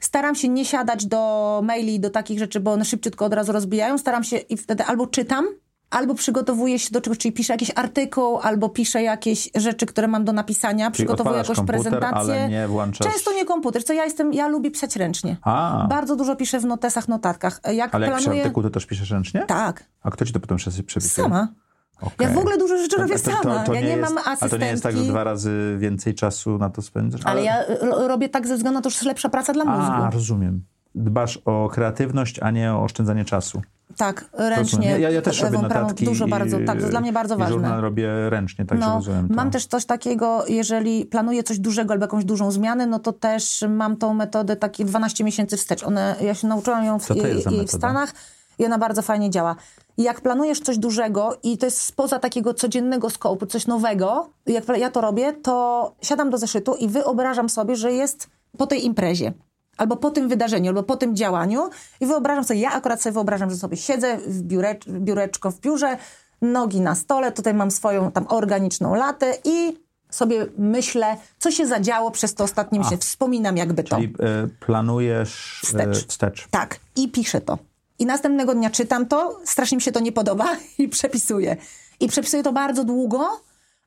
[0.00, 3.98] staram się nie siadać do maili, do takich rzeczy, bo one szybciutko od razu rozbijają.
[3.98, 5.46] Staram się i wtedy albo czytam,
[5.90, 10.24] albo przygotowuję się do czegoś, czyli piszę jakiś artykuł, albo piszę jakieś rzeczy, które mam
[10.24, 12.34] do napisania, przygotowuję odpalasz jakąś komputer, prezentację.
[12.34, 15.36] ale nie włączasz- Często nie komputer, co ja jestem, ja lubię pisać ręcznie.
[15.42, 15.86] A.
[15.90, 17.60] Bardzo dużo piszę w notesach, notatkach.
[17.72, 18.42] Jak Ale jak piszesz planuję...
[18.42, 19.44] artykuł, to też piszesz ręcznie?
[19.46, 21.10] Tak, A kto ci to potem przepisuje?
[21.10, 21.48] sama.
[22.00, 22.26] Okej.
[22.28, 23.58] Ja w ogóle dużo rzeczy To- robię to- to- sama.
[23.64, 24.58] to ja nie jest, mam A to asystentki.
[24.64, 27.20] nie jest tak, że dwa razy więcej czasu na to spędzasz?
[27.24, 29.92] Ale ja y, robię tak ze względu na to, że jest lepsza praca dla mózgu.
[29.92, 30.64] A, rozumiem.
[30.94, 33.62] Dbasz o kreatywność, a nie o oszczędzanie czasu.
[33.96, 34.50] Tak, Rozumiem.
[34.58, 34.98] ręcznie.
[35.00, 36.04] Ja, ja też robię notatki.
[36.04, 37.52] Dużo i- bardzo, tak, to dla mnie bardzo i ważne.
[37.52, 39.34] żurnal robię ręcznie, także No, rozumiem to.
[39.34, 43.64] mam też coś takiego, jeżeli planuję coś dużego albo jakąś dużą zmianę, no to też
[43.68, 45.82] mam tą metodę takie 12 miesięcy wstecz.
[45.84, 47.14] One, ja się nauczyłam ją w, za
[47.50, 47.70] jej w?
[47.70, 48.12] Stanach
[48.58, 49.56] i ona bardzo fajnie działa.
[49.98, 54.64] I Jak planujesz coś dużego i to jest spoza takiego codziennego skopu, coś nowego, jak
[54.78, 58.28] ja to robię, to siadam do zeszytu i wyobrażam sobie, że jest
[58.58, 59.32] po tej imprezie.
[59.76, 61.70] Albo po tym wydarzeniu, albo po tym działaniu
[62.00, 65.96] i wyobrażam sobie, ja akurat sobie wyobrażam, że sobie siedzę w biurecz, biureczko w biurze,
[66.42, 72.10] nogi na stole, tutaj mam swoją tam organiczną latę i sobie myślę, co się zadziało
[72.10, 72.98] przez to ostatnie miesiące.
[72.98, 73.96] Wspominam jakby to.
[73.96, 76.08] Czyli e, planujesz e, Wstecz.
[76.08, 76.48] wstecz.
[76.50, 77.58] Tak, i piszę to.
[77.98, 81.56] I następnego dnia czytam to, strasznie mi się to nie podoba i przepisuję.
[82.00, 83.40] I przepisuję to bardzo długo,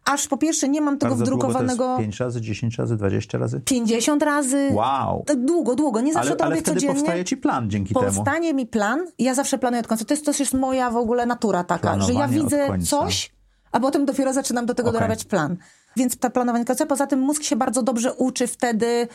[0.09, 2.97] aż po pierwsze nie mam tego Bardzo długo to wdrukowanego jest 5 razy, 10 razy,
[2.97, 3.61] 20 razy?
[3.65, 4.69] 50 razy.
[4.73, 5.25] Wow!
[5.37, 6.01] Długo, długo.
[6.01, 6.95] Nie zawsze Ale, to ale robię wtedy codziennie.
[6.95, 8.05] powstaje ci plan dzięki temu.
[8.05, 10.05] Powstanie mi plan ja zawsze planuję od końca.
[10.05, 13.31] To jest, to jest moja w ogóle natura taka, że ja widzę coś,
[13.71, 14.99] a potem dopiero zaczynam do tego Okej.
[14.99, 15.57] dorabiać plan.
[15.95, 16.65] Więc ta planowanie.
[16.87, 19.07] Poza tym mózg się bardzo dobrze uczy wtedy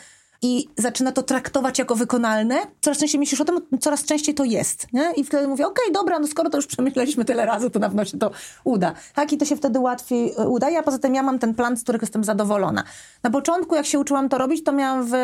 [0.43, 2.57] i zaczyna to traktować jako wykonalne.
[2.81, 4.87] Coraz częściej myślisz o tym, coraz częściej to jest.
[4.93, 5.13] Nie?
[5.17, 8.05] I wtedy mówię, okej, dobra, no skoro to już przemyśleliśmy tyle razy, to na pewno
[8.05, 8.31] się to
[8.65, 8.93] uda.
[9.15, 11.77] Tak, i to się wtedy łatwiej e, udaje, a poza tym ja mam ten plan,
[11.77, 12.85] z którego jestem zadowolona.
[13.23, 15.15] Na początku, jak się uczyłam to robić, to miałam w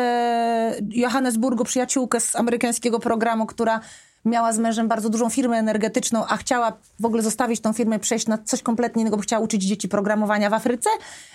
[0.89, 3.79] Johannesburgu przyjaciółkę z amerykańskiego programu, która
[4.25, 8.27] miała z mężem bardzo dużą firmę energetyczną, a chciała w ogóle zostawić tą firmę przejść
[8.27, 10.89] na coś kompletnie innego, bo chciała uczyć dzieci programowania w Afryce.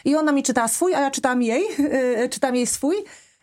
[0.04, 1.62] I ona mi czytała swój, a ja czytałam jej,
[2.18, 2.96] yy, czytam jej swój.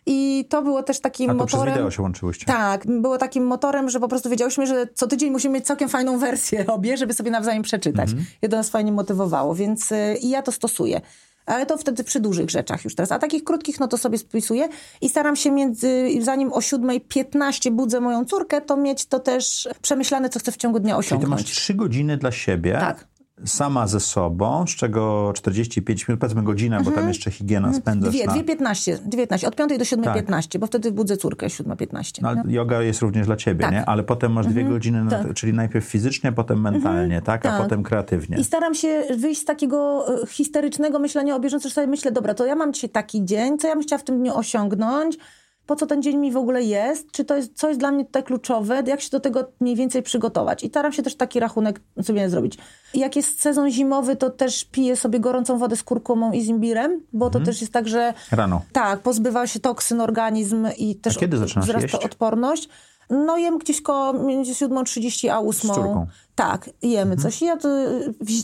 [0.06, 1.76] I to było też takim A to przez motorem.
[1.76, 2.46] wideo się łączyłyście.
[2.46, 6.20] Tak, było takim motorem, że po prostu wiedziałyśmy, że co tydzień musimy mieć całkiem fajną
[6.20, 8.10] wersję obie, żeby sobie nawzajem przeczytać.
[8.42, 11.02] I to nas fajnie motywowało, więc y, i ja to stosuję.
[11.46, 13.12] Ale to wtedy przy dużych rzeczach już teraz.
[13.12, 14.70] A takich krótkich, no to sobie spisuję
[15.02, 20.30] i staram się między, zanim o 7.15 budzę moją córkę, to mieć to też przemyślane,
[20.30, 21.42] co chcę w ciągu dnia Czyli ty osiągnąć.
[21.42, 22.74] masz 3 godziny dla siebie.
[22.80, 23.08] Tak.
[23.46, 28.26] Sama ze sobą, z czego 45 minut, powiedzmy godzinę, bo tam jeszcze higiena spędzasz Dwie,
[28.26, 28.34] na...
[28.34, 32.22] dwie 15, 19, od 5 do 7.15, bo wtedy budzę córkę 7.15.
[32.22, 33.72] No, ale yoga jest również dla ciebie, Tak.
[33.72, 33.86] nie?
[33.86, 35.34] Ale potem masz dwie godziny, na, tak.
[35.34, 37.46] czyli najpierw fizycznie, potem mentalnie, tak?
[37.46, 37.62] A tak.
[37.62, 38.38] potem kreatywnie.
[38.38, 42.34] I staram się wyjść z takiego e, histerycznego myślenia o bieżąco, że sobie myślę, dobra,
[42.34, 45.18] to ja mam dzisiaj taki dzień, co ja bym chciała w tym dniu osiągnąć,
[45.66, 48.06] po co ten dzień mi w ogóle jest, czy to jest, co jest dla mnie
[48.06, 50.64] tutaj kluczowe, jak się do tego mniej więcej przygotować.
[50.64, 52.58] I staram się też taki rachunek sobie zrobić.
[52.94, 57.02] Jak jest sezon zimowy, to też piję sobie gorącą wodę z kurkumą i z imbirem,
[57.14, 58.14] bo to też jest tak, że...
[58.32, 58.62] Rano.
[58.74, 62.06] Tak, pozbywa się toksyn organizm i też A kiedy zaczynasz wzrasta jeść?
[62.06, 62.70] odporność.
[63.10, 65.54] No jem gdzieś koło między 7.30 a 8.
[65.54, 66.08] Z córką?
[66.36, 67.42] Tak, jemy coś.
[67.42, 67.70] Ja to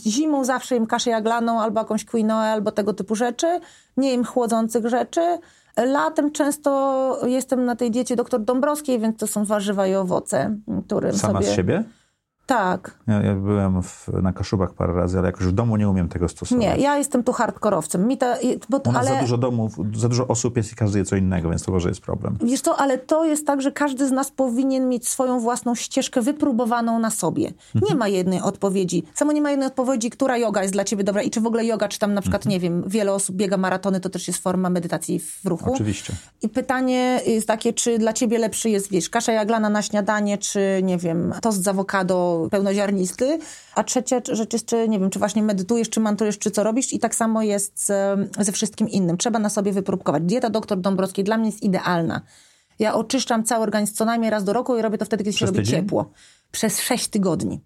[0.06, 3.60] zimą zawsze jem kaszę jaglaną albo jakąś quinoę, albo tego typu rzeczy.
[3.96, 5.38] Nie jem chłodzących rzeczy.
[5.76, 10.56] Latem często jestem na tej diecie doktor Dąbrowskiej, więc to są warzywa i owoce,
[10.86, 11.52] którym Sama sobie...
[11.52, 11.84] z siebie?
[12.50, 12.98] Tak.
[13.06, 16.28] Ja, ja byłem w, na Kaszubach parę razy, ale jakoś w domu nie umiem tego
[16.28, 16.66] stosować.
[16.66, 18.06] Nie, ja jestem tu hardkorowcem.
[18.08, 18.36] Mi ta,
[18.68, 21.16] bo, U nas ale, za dużo domów, za dużo osób jest i każdy je co
[21.16, 22.38] innego, więc to może jest problem.
[22.42, 26.22] Wiesz co, ale to jest tak, że każdy z nas powinien mieć swoją własną ścieżkę
[26.22, 27.52] wypróbowaną na sobie.
[27.74, 27.90] Mhm.
[27.90, 29.02] Nie ma jednej odpowiedzi.
[29.14, 31.64] Samo nie ma jednej odpowiedzi, która yoga jest dla ciebie dobra i czy w ogóle
[31.64, 32.52] yoga, czy tam na przykład, Mhm.
[32.52, 35.72] nie wiem, wiele osób biega maratony, to też jest forma medytacji w ruchu.
[35.72, 36.12] Oczywiście.
[36.42, 40.80] I pytanie jest takie, czy dla ciebie lepszy jest, wiesz, kasza jaglana na śniadanie, czy,
[40.82, 43.38] nie wiem, tost z awokado pełnoziarnisty,
[43.74, 46.92] a trzecia rzecz jest, czy, nie wiem, czy właśnie medytujesz, czy mantrujesz, czy co robisz
[46.92, 47.86] i tak samo jest
[48.38, 49.16] ze, wszystkim innym.
[49.16, 50.22] Trzeba na sobie wypróbkować.
[50.22, 52.20] Dieta dr Dąbrowskiej dla mnie jest idealna.
[52.78, 55.36] Ja oczyszczam cały organizm co najmniej raz do roku i robię to wtedy, kiedy się
[55.36, 55.80] Przez robi tydzień?
[55.80, 56.10] ciepło.
[56.52, 57.60] Przez 6 tygodni.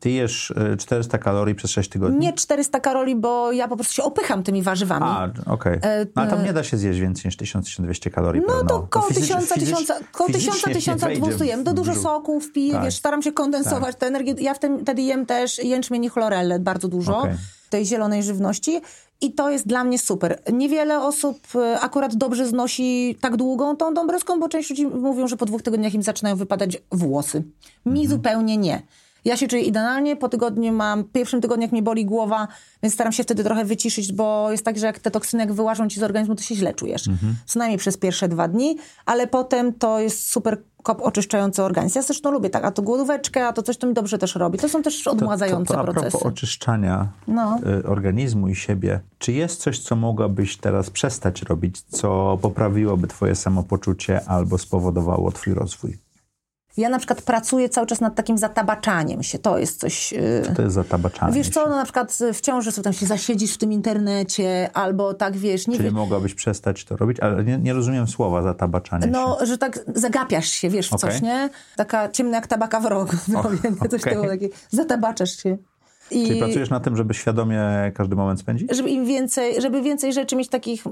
[0.00, 2.18] Ty jesz y, 400 kalorii przez 6 tygodni?
[2.18, 5.04] Nie 400 karoli, bo ja po prostu się opycham tymi warzywami.
[5.08, 5.80] A, okej.
[6.16, 8.42] No, ale tam nie da się zjeść więcej niż 1000-1200 kalorii.
[8.42, 8.68] E, No pewno.
[8.68, 9.54] to koło tysiąca,
[10.12, 11.64] koło tysiąca, fizycznie nie tysiąca wejdzie dwustu jem.
[11.64, 12.84] To w dużo soków piję, Tak.
[12.84, 14.34] wiesz, staram się kondensować tę energię.
[14.38, 17.34] Ja wtedy, jem też jęczmień i chlorellę bardzo dużo, Okej.
[17.70, 18.80] tej zielonej żywności.
[19.20, 20.42] I to jest dla mnie super.
[20.52, 25.36] Niewiele osób e, akurat dobrze znosi tak długą tą dąbrowską, bo część ludzi mówią, że
[25.36, 27.42] po dwóch tygodniach im zaczynają wypadać włosy.
[27.86, 28.08] Mi Mhm.
[28.08, 28.82] zupełnie nie.
[29.24, 32.48] Ja się czuję idealnie, po tygodniu mam, pierwszym tygodniu jak mi boli głowa,
[32.82, 35.88] więc staram się wtedy trochę wyciszyć, bo jest tak, że jak te toksyny jak wyłażą
[35.88, 37.08] ci z organizmu, to się źle czujesz.
[37.08, 37.34] Mhm.
[37.46, 38.76] Co najmniej przez pierwsze dwa dni,
[39.06, 41.98] ale potem to jest super kop oczyszczający organizm.
[41.98, 44.58] Ja zresztą lubię tak, a to głodóweczkę, a to coś, to mi dobrze też robi.
[44.58, 46.10] To są też odmładzające to, to, to a procesy.
[46.10, 47.58] propos oczyszczania No.
[47.80, 53.34] y, organizmu i siebie, czy jest coś, co mogłabyś teraz przestać robić, co poprawiłoby twoje
[53.34, 55.98] samopoczucie albo spowodowało twój rozwój?
[56.78, 59.38] Ja na przykład pracuję cały czas nad takim zatabaczaniem się.
[59.38, 60.12] To jest coś...
[60.12, 61.70] yy, To jest zatabaczanie Wiesz co, się.
[61.70, 65.66] no na przykład w ciąży sobie tam się zasiedzisz w tym internecie, albo tak, wiesz,
[65.66, 69.10] nie Czyli wiem, mogłabyś przestać to robić, ale nie, nie rozumiem słowa zatabaczanie się.
[69.10, 71.10] No, że tak zagapiasz się, wiesz, w Okej.
[71.10, 71.50] coś, nie?
[71.76, 73.12] Taka ciemna jak tabaka w rogu.
[73.28, 73.88] No, O, nie?
[73.88, 75.56] Coś tego, takie, zatabaczasz się.
[76.10, 77.62] I Czyli pracujesz na tym, żeby świadomie
[77.94, 78.76] każdy moment spędzić?
[78.76, 80.84] żeby im więcej, żeby więcej rzeczy mieć takich,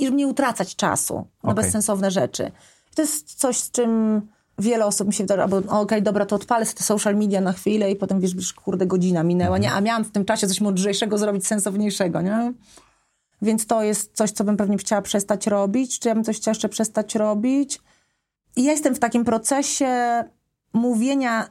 [0.00, 1.64] żeby nie utracać czasu na Okej.
[1.64, 2.50] bezsensowne rzeczy.
[2.92, 4.20] I to jest coś, z czym
[4.58, 7.40] wiele osób mi się wydaje, albo o, okej, dobra, to odpalę sobie te social media
[7.40, 9.72] na chwilę i potem wiesz, wiesz kurde, godzina minęła, nie?
[9.72, 12.52] A miałam w tym czasie coś mądrzejszego zrobić, sensowniejszego, nie?
[13.42, 15.98] Więc to jest coś, co bym pewnie chciała przestać robić.
[15.98, 17.80] Czy ja bym coś chciała jeszcze przestać robić?
[18.56, 20.24] I ja jestem w takim procesie
[20.72, 21.48] mówienia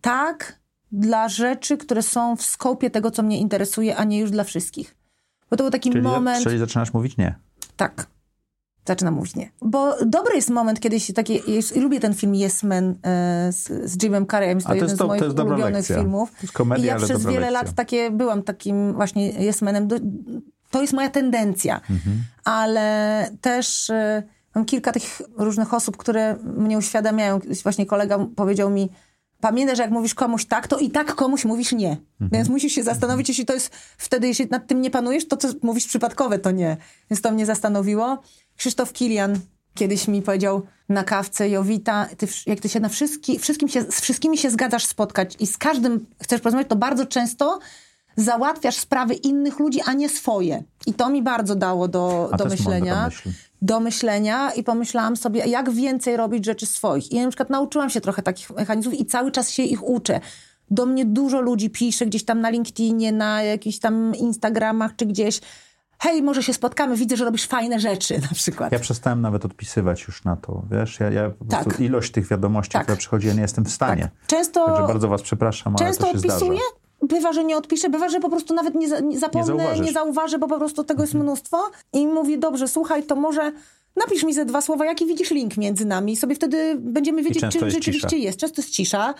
[0.00, 0.60] tak
[0.92, 4.96] dla rzeczy, które są w skopie tego, co mnie interesuje, a nie już dla wszystkich.
[5.50, 6.44] Bo to był taki Czyli, moment...
[6.44, 7.34] czyli zaczynasz mówić nie.
[7.76, 8.06] Tak.
[8.86, 9.50] Zaczynam mówić nie.
[9.62, 11.34] Bo dobry jest moment, kiedy się takie...
[11.34, 14.56] Jest, lubię ten film Yes Man e, z, z Jimem Carreyem.
[14.58, 15.96] Jest to to jeden jest z to- to moich jest dobra ulubionych lekcja.
[15.98, 16.30] filmów.
[16.30, 17.50] To jest komedia, I ja przez wiele lekcja.
[17.62, 19.88] lat takie byłam takim właśnie Yes Manem.
[19.88, 19.96] Do-
[20.70, 21.80] To jest moja tendencja.
[21.90, 22.16] Mhm.
[22.44, 24.22] Ale też e,
[24.54, 27.40] mam kilka tych różnych osób, które mnie uświadamiają.
[27.62, 28.90] Właśnie kolega powiedział mi,
[29.40, 31.90] pamiętaj, że jak mówisz komuś tak, to i tak komuś mówisz nie.
[31.90, 32.30] Mhm.
[32.32, 35.48] Więc musisz się zastanowić, jeśli to jest wtedy, jeśli nad tym nie panujesz, to co
[35.62, 36.76] mówisz przypadkowe, to nie.
[37.10, 38.22] Więc to mnie zastanowiło.
[38.56, 39.38] Krzysztof Kilian
[39.74, 44.00] kiedyś mi powiedział na kawce, Jowita, ty, jak ty się na wszystki, wszystkim się, z
[44.00, 47.58] wszystkimi się zgadzasz spotkać i z każdym chcesz porozmawiać, to bardzo często
[48.16, 50.62] załatwiasz sprawy innych ludzi, a nie swoje.
[50.86, 53.10] I to mi bardzo dało do, A do myślenia.
[53.62, 57.12] Do myślenia i pomyślałam sobie, jak więcej robić rzeczy swoich.
[57.12, 60.20] I ja na przykład nauczyłam się trochę takich mechanizmów i cały czas się ich uczę.
[60.70, 65.40] Do mnie dużo ludzi pisze gdzieś tam na LinkedInie, na jakichś tam Instagramach czy gdzieś.
[66.04, 68.72] Hej, może się spotkamy, widzę, że robisz fajne rzeczy na przykład.
[68.72, 71.00] Ja przestałem nawet odpisywać już na to, wiesz?
[71.00, 71.80] Ja, ja Tak.
[71.80, 72.82] ilość tych wiadomości, Tak.
[72.82, 74.02] która przychodzi, ja nie jestem w stanie.
[74.02, 74.26] Tak.
[74.26, 76.58] Często- Także bardzo was przepraszam, ale Często to się odpisuję,
[77.00, 77.14] zdarza.
[77.16, 79.70] bywa, że nie odpiszę, bywa, że po prostu nawet nie, nie zapomnę, nie.
[79.70, 79.92] Mhm.
[79.92, 81.70] zauważę, bo po prostu tego jest mnóstwo.
[81.92, 83.52] I mówię, dobrze, słuchaj, to może
[83.96, 87.42] napisz mi ze dwa słowa, jaki widzisz link między nami i sobie wtedy będziemy wiedzieć,
[87.52, 88.16] czym jest rzeczywiście cisza.
[88.22, 88.38] jest.
[88.38, 89.14] Często jest cisza.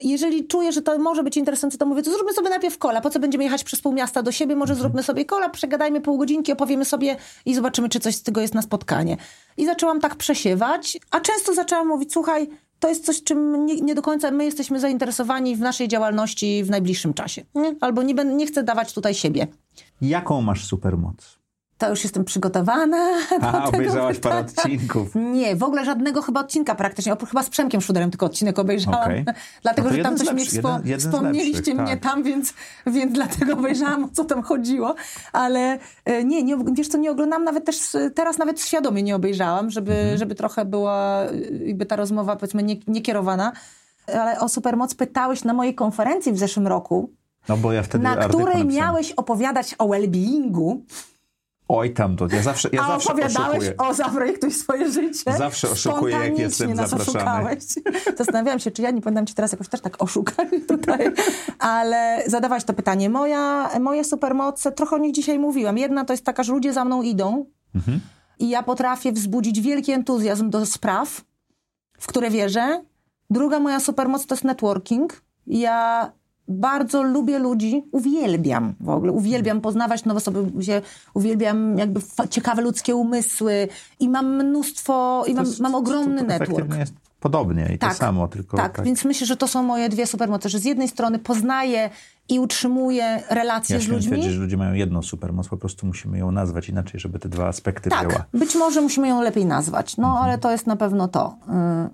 [0.00, 3.00] Jeżeli czuję, że to może być interesujące, to mówię, to zróbmy sobie najpierw kola.
[3.00, 4.56] Po co będziemy jechać przez pół miasta do siebie?
[4.56, 7.16] Może zróbmy sobie kola, przegadajmy pół godzinki, opowiemy sobie
[7.46, 9.16] i zobaczymy, czy coś z tego jest na spotkanie.
[9.56, 12.48] I zaczęłam tak przesiewać, a często zaczęłam mówić, słuchaj,
[12.80, 16.70] to jest coś, czym nie, nie do końca my jesteśmy zainteresowani w naszej działalności w
[16.70, 17.44] najbliższym czasie.
[17.54, 17.76] Nie?
[17.80, 19.46] Albo nie, nie chcę dawać tutaj siebie.
[20.00, 21.37] Jaką masz supermoc?
[21.78, 22.96] To już jestem przygotowana.
[23.40, 24.74] do Aha, obejrzałaś parę pytania.
[24.74, 25.08] odcinków.
[25.14, 27.12] Nie, w ogóle żadnego chyba odcinka praktycznie.
[27.12, 29.02] Oprócz chyba z Przemkiem Szuderem tylko odcinek obejrzałam.
[29.02, 29.24] Okej.
[29.62, 32.12] Dlatego, No że tam coś jeden- jeden z wspomnieliście lepszych, mnie tak.
[32.12, 32.54] tam, więc,
[32.86, 34.94] więc dlatego obejrzałam, o co tam chodziło.
[35.32, 37.76] Ale e, nie, nie, wiesz co, nie oglądam nawet też,
[38.14, 40.18] teraz nawet świadomie nie obejrzałam, żeby, Mhm.
[40.18, 41.30] żeby trochę była e,
[41.66, 43.52] jakby ta rozmowa powiedzmy nie, niekierowana.
[44.14, 47.10] Ale o Supermoc pytałeś na mojej konferencji w zeszłym roku,
[47.48, 48.68] No bo ja wtedy na której napisałem.
[48.68, 50.76] miałeś opowiadać o well-beingu.
[51.68, 53.76] Oj tam to, ja zawsze, ja A zawsze opowiadałeś oszukuję.
[53.76, 55.32] o zaprojektuj swoje życie.
[55.38, 57.18] Zawsze oszukuję, jak jestem nas zapraszany.
[57.18, 57.64] oszukałeś.
[58.18, 61.12] Zastanawiałam się, czy ja nie powinnam cię teraz jakoś też tak oszukać tutaj.
[61.58, 63.10] Ale zadawałaś to pytanie.
[63.10, 65.78] Moja, moje supermoce, trochę o nich dzisiaj mówiłam.
[65.78, 68.00] Jedna to jest taka, że ludzie za mną idą Mhm.
[68.38, 71.20] i ja potrafię wzbudzić wielki entuzjazm do spraw,
[72.00, 72.82] w które wierzę.
[73.30, 75.22] Druga moja supermoc to jest networking.
[75.46, 76.12] Ja
[76.48, 80.82] bardzo lubię ludzi, uwielbiam w ogóle, uwielbiam poznawać nowe osoby, się-
[81.14, 82.00] uwielbiam jakby
[82.30, 83.68] ciekawe ludzkie umysły
[84.00, 86.50] i mam mnóstwo, i mam, To jest- mam ogromny to network.
[86.50, 89.88] Efektywnie jest podobnie i Tak, to samo, tylko Tak, więc myślę, że to są moje
[89.88, 91.90] dwie supermoce, że z jednej strony poznaję
[92.28, 94.12] i utrzymuję relacje ja z ludźmi.
[94.12, 97.46] twierdzić, że ludzie mają jedną supermoc, po prostu musimy ją nazwać inaczej, żeby te dwa
[97.48, 98.24] aspekty Tak, wzięła.
[98.34, 101.36] być może musimy ją lepiej nazwać, no ale to jest na pewno to.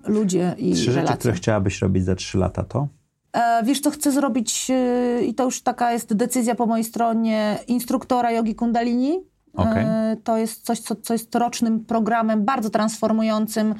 [0.07, 1.17] Y, ludzie i Trzy rzeczy, relacje.
[1.17, 2.87] które chciałabyś robić za trzy lata, to?
[3.35, 7.57] E, wiesz, co chcę zrobić e, i to już taka jest decyzja po mojej stronie
[7.67, 9.23] instruktora jogi kundalini.
[9.53, 9.83] Okej.
[9.83, 13.75] E, to jest coś, co, co jest rocznym programem bardzo transformującym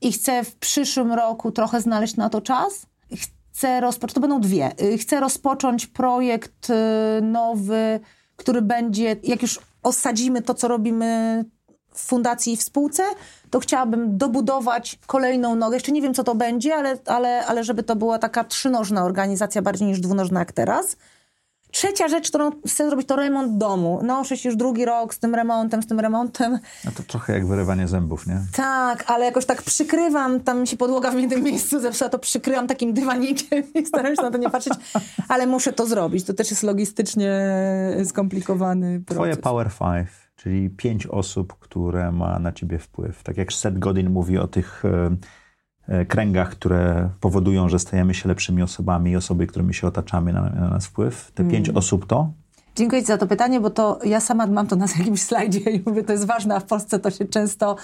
[0.00, 2.86] i chcę w przyszłym roku trochę znaleźć na to czas.
[3.52, 4.72] Chcę rozpocząć, to będą dwie.
[4.98, 6.68] Chcę rozpocząć projekt
[7.22, 8.00] nowy,
[8.36, 11.44] który będzie, jak już osadzimy to, co robimy
[11.94, 13.02] w fundacji i w spółce,
[13.50, 15.76] to chciałabym dobudować kolejną nogę.
[15.76, 19.62] Jeszcze nie wiem, co to będzie, ale, ale, ale żeby to była taka trzynożna organizacja
[19.62, 20.96] bardziej niż dwunożna jak teraz.
[21.72, 24.00] Trzecia rzecz, którą chcę zrobić, to remont domu.
[24.02, 26.58] Noszę się już drugi rok z tym remontem, z tym remontem.
[26.84, 28.40] No to trochę jak wyrywanie zębów, nie?
[28.56, 32.66] Tak, ale jakoś tak przykrywam, tam mi się podłoga w jednym miejscu zepsuła, to przykrywam
[32.66, 34.74] takim dywanikiem i staram się na to nie patrzeć,
[35.28, 36.24] ale muszę to zrobić.
[36.24, 37.30] To też jest logistycznie
[38.04, 39.16] skomplikowany proces.
[39.16, 43.22] Twoje Power Five, czyli pięć osób, które ma na ciebie wpływ.
[43.22, 45.16] Tak jak Seth Godin mówi o tych e,
[45.88, 50.40] e, kręgach, które powodują, że stajemy się lepszymi osobami i osoby, którymi się otaczamy, na,
[50.40, 51.32] na nas wpływ.
[51.34, 51.78] Te pięć Mm.
[51.78, 52.32] osób to?
[52.76, 55.82] Dziękuję Ci za to pytanie, bo to ja sama mam to na jakimś slajdzie i
[55.86, 57.76] mówię, to jest ważne, a w Polsce to się często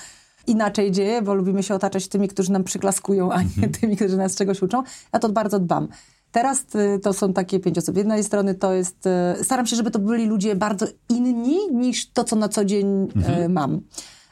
[0.47, 4.35] inaczej dzieje, bo lubimy się otaczać tymi, którzy nam przyklaskują, a nie tymi, którzy nas
[4.37, 4.83] czegoś uczą.
[5.13, 5.89] Ja to bardzo dbam.
[6.33, 7.95] Teraz y, to są takie pięć osób.
[7.95, 9.07] Z jednej strony to jest,
[9.41, 13.09] y, staram się, żeby to byli ludzie bardzo inni niż to, co na co dzień
[13.45, 13.81] y, mam.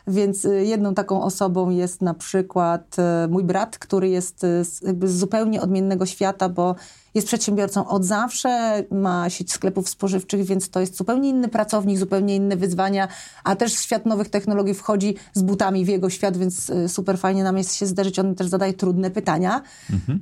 [0.09, 2.97] Więc jedną taką osobą jest na przykład
[3.29, 6.75] mój brat, który jest z, zupełnie odmiennego świata, bo
[7.15, 12.37] jest przedsiębiorcą od zawsze, ma sieć sklepów spożywczych, więc to jest zupełnie inny pracownik, zupełnie
[12.37, 13.09] inne wyzwania,
[13.45, 17.59] a też świat nowych technologii wchodzi z butami w jego świat, więc super fajnie nam
[17.59, 18.19] jest się zderzyć.
[18.19, 19.63] On też zadaje trudne pytania,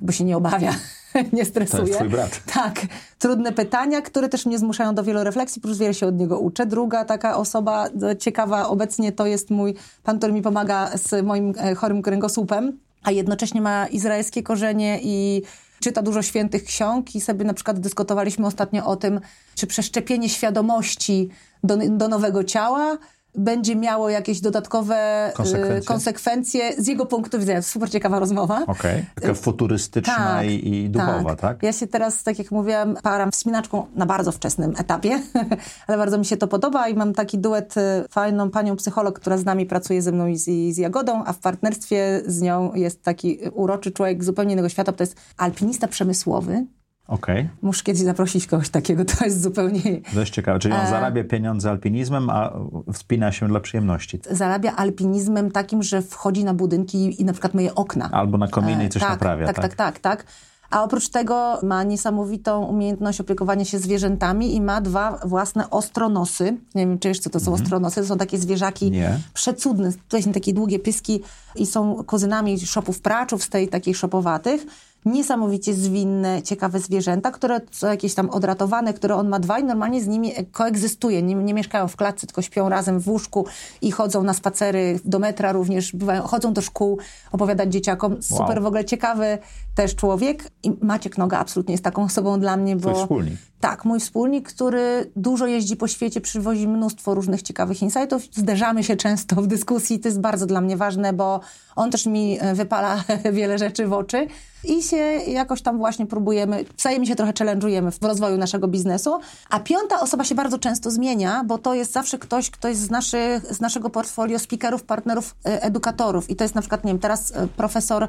[0.03, 0.75] bo się nie obawia,
[1.33, 1.83] nie stresuje.
[1.83, 2.41] To jest twój brat.
[2.47, 2.81] Tak,
[3.19, 6.67] trudne pytania, które też mnie zmuszają do wielu refleksji, plus wiele się od niego uczę.
[6.67, 11.55] Druga taka osoba e, ciekawa obecnie to jest mój pan, który mi pomaga z moim
[11.59, 15.43] e, chorym kręgosłupem, a jednocześnie ma izraelskie korzenie i
[15.81, 19.21] czyta dużo świętych ksiąg i sobie na przykład dyskutowaliśmy ostatnio o tym,
[19.55, 21.29] czy przeszczepienie świadomości
[21.65, 22.99] do, do nowego ciała
[23.35, 25.83] będzie miało jakieś dodatkowe e, Konsekwencje?
[25.83, 27.63] konsekwencje z jego punktu widzenia.
[27.63, 28.65] Super ciekawa rozmowa.
[28.67, 29.05] Okej.
[29.15, 31.63] Taka futurystyczna Tak, i, i duchowa, tak?
[31.63, 35.21] Ja się teraz, tak jak mówiłam, param wspinaczką na bardzo wczesnym etapie,
[35.87, 37.81] ale bardzo mi się to podoba i mam taki duet y,
[38.11, 41.33] fajną panią psycholog, która z nami pracuje ze mną i z, i z Jagodą, a
[41.33, 46.67] w partnerstwie z nią jest taki uroczy człowiek zupełnie innego świata, to jest alpinista przemysłowy.
[47.09, 47.49] Okej.
[47.63, 49.81] Muszę kiedyś zaprosić kogoś takiego, to jest zupełnie...
[50.15, 50.59] Dość ciekawe.
[50.59, 50.81] Czyli E.
[50.81, 52.53] on zarabia pieniądze alpinizmem, a
[52.93, 54.21] wspina się dla przyjemności.
[54.31, 58.11] Zarabia alpinizmem takim, że wchodzi na budynki i na przykład myje okna.
[58.13, 60.25] Albo na kominy i coś tak, naprawia, tak, tak, tak, tak.
[60.71, 66.57] A oprócz tego ma niesamowitą umiejętność opiekowania się zwierzętami i ma dwa własne ostronosy.
[66.75, 68.01] Nie wiem, czy wiesz, co to są ostronosy.
[68.01, 69.19] To są takie zwierzaki Nie.
[69.35, 69.93] przecudne.
[70.09, 71.23] To są takie długie pyski
[71.57, 74.67] i są kuzynami szopów praczów z tej takich szopowatych.
[75.05, 80.03] Niesamowicie zwinne, ciekawe zwierzęta, które są jakieś tam odratowane, które on ma dwa i normalnie
[80.03, 81.23] z nimi koegzystuje.
[81.23, 83.47] Nie, nie mieszkają w klatce, tylko śpią razem w łóżku
[83.83, 86.99] i chodzą na spacery do metra również, bywają, chodzą do szkół
[87.33, 88.23] opowiadać dzieciakom.
[88.23, 89.39] Super w ogóle ciekawy
[89.75, 90.51] też człowiek.
[90.63, 92.91] I Maciek Noga absolutnie jest taką osobą dla mnie, bo...
[92.91, 93.35] Twój wspólnik.
[93.65, 98.23] Tak, mój wspólnik, który dużo jeździ po świecie, przywozi mnóstwo różnych ciekawych insightów.
[98.33, 101.41] Zderzamy się często w dyskusji, to jest bardzo dla mnie ważne, bo
[101.77, 104.27] on też mi e, wypala wiele rzeczy w oczy
[104.65, 109.21] i się jakoś tam właśnie próbujemy, wzajemnie się trochę challenge'ujemy w rozwoju naszego biznesu.
[109.51, 112.91] A piąta osoba się bardzo często zmienia, bo to jest zawsze ktoś, kto jest z,
[112.91, 116.31] naszych, z naszego portfolio speakerów, partnerów, e, edukatorów.
[116.31, 118.09] I to jest na przykład, nie wiem, teraz e, profesor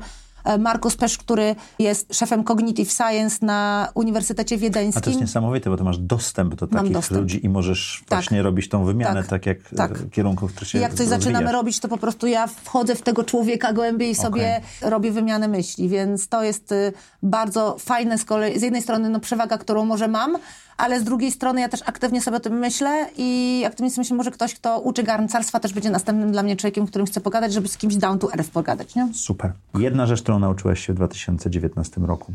[0.59, 5.03] Markus Pesz, który jest szefem Cognitive Science na Uniwersytecie A to Wiedeńskim.
[5.11, 7.21] jest niesamowite, bo ty masz dostęp do takich dostęp.
[7.21, 8.19] ludzi i możesz Tak.
[8.19, 9.45] właśnie robić tą wymianę, tak, Tak.
[9.45, 9.97] jak Tak.
[9.99, 10.09] tak.
[10.09, 11.53] kierunków, które się I jak coś zaczynamy rozwijasz.
[11.53, 15.89] robić, to po prostu ja wchodzę w tego człowieka głębiej i sobie robię wymianę myśli,
[15.89, 16.93] więc to jest y,
[17.23, 18.59] bardzo fajne z kolei.
[18.59, 20.37] Z jednej strony no, przewaga, którą może mam,
[20.77, 24.17] ale z drugiej strony ja też aktywnie sobie o tym myślę i aktywnie sobie myślę,
[24.17, 27.67] może ktoś, kto uczy garncarstwa też będzie następnym dla mnie człowiekiem, którym chcę pogadać, żeby
[27.67, 29.13] z kimś down to earth pogadać, nie?
[29.13, 29.53] Super.
[29.79, 32.33] Jedna rzecz, którą nauczyłaś się w 2019 roku.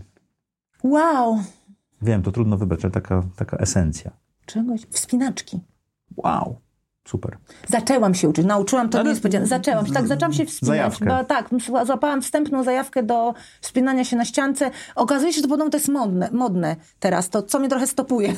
[0.82, 1.38] Wow!
[2.02, 4.10] Wiem, to trudno wybrać, ale taka, taka esencja.
[4.46, 4.80] Czegoś?
[4.90, 5.60] Wspinaczki.
[6.16, 6.60] Wow.
[7.08, 7.38] Super.
[7.68, 9.46] Zaczęłam się uczyć, nauczyłam to Ale- nie jest powiedziane.
[9.46, 10.66] Zaczęłam się, tak, zaczęłam się wspinać.
[10.68, 11.04] Zajawkę.
[11.06, 14.70] Bo, tak, zła- złapałam wstępną zajawkę do wspinania się na ściance.
[14.94, 18.32] Okazuje się, że to podobno to jest modne, modne teraz, to co mnie trochę stopuje.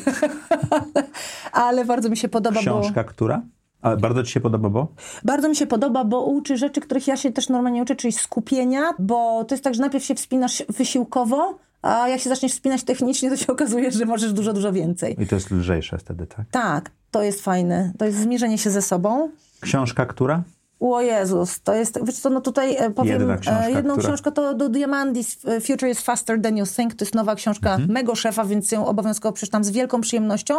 [1.53, 2.61] Ale bardzo mi się podoba, bo...
[2.61, 3.43] Książka, która?
[3.83, 4.89] Ale bardzo ci się podoba, bo?
[5.25, 8.83] Bardzo mi się podoba, bo uczy rzeczy, których ja się też normalnie uczę, czyli skupienia,
[8.99, 13.31] bo to jest tak, że najpierw się wspinasz wysiłkowo, a jak się zaczniesz wspinać technicznie,
[13.31, 15.17] to się okazuje, że możesz dużo, dużo więcej.
[15.23, 16.47] I to jest lżejsze wtedy, tak?
[16.51, 17.93] Tak, to jest fajne.
[17.99, 19.31] To jest zmierzenie się ze sobą.
[19.61, 20.43] Książka, która?
[20.81, 24.09] O Jezus, to jest, wiesz co, no tutaj e, powiem, Jedna książka, e, jedną która-
[24.09, 27.71] książkę to do Diamandis, e, Future is Faster Than You Think, to jest nowa książka
[27.71, 27.91] Mhm.
[27.93, 30.55] mego szefa, więc ją obowiązkowo przeczytam z wielką przyjemnością.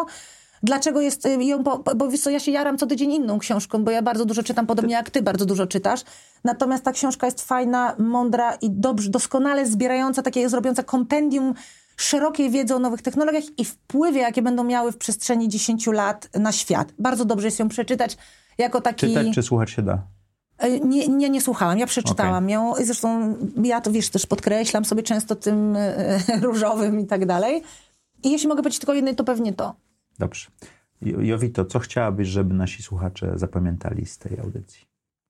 [0.63, 3.83] Dlaczego jest e, ją, bo, bo wiesz co, ja się jaram co tydzień inną książką,
[3.83, 6.01] bo ja bardzo dużo czytam, podobnie jak ty bardzo dużo czytasz.
[6.43, 11.53] Natomiast ta książka jest fajna, mądra i dobrze, doskonale zbierająca, takie zrobiąca kompendium
[11.97, 16.51] szerokiej wiedzy o nowych technologiach i wpływie, jakie będą miały w przestrzeni 10 lat na
[16.51, 16.93] świat.
[16.99, 18.17] Bardzo dobrze jest ją przeczytać
[18.57, 19.07] jako taki...
[19.07, 20.01] Czytać czy słuchać się da?
[20.57, 22.75] E, Nie, nie, nie słuchałam, ja przeczytałam ją.
[22.75, 27.63] I Zresztą ja to wiesz, też podkreślam sobie często tym e, różowym i tak dalej.
[28.23, 29.75] I jeśli mogę powiedzieć tylko jednej, to pewnie to.
[30.19, 30.47] Dobrze.
[31.01, 34.85] Jo- Jowito, co chciałabyś, żeby nasi słuchacze zapamiętali z tej audycji?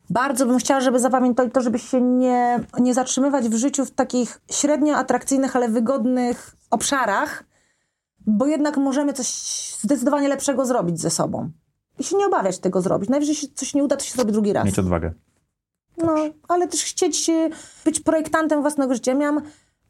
[0.09, 4.41] Bardzo bym chciała, żeby zapamiętali to, żeby się nie, nie zatrzymywać w życiu w takich
[4.51, 7.43] średnio atrakcyjnych, ale wygodnych obszarach,
[8.25, 9.27] bo jednak możemy coś
[9.81, 11.51] zdecydowanie lepszego zrobić ze sobą.
[11.99, 13.09] I się nie obawiać tego zrobić.
[13.09, 14.65] Najwyżej się coś nie uda, to się zrobi drugi raz.
[14.65, 15.13] Mieć odwagę.
[15.97, 16.15] No,
[16.47, 17.31] ale też chcieć
[17.85, 19.13] być projektantem własnego życia.
[19.13, 19.41] Miałam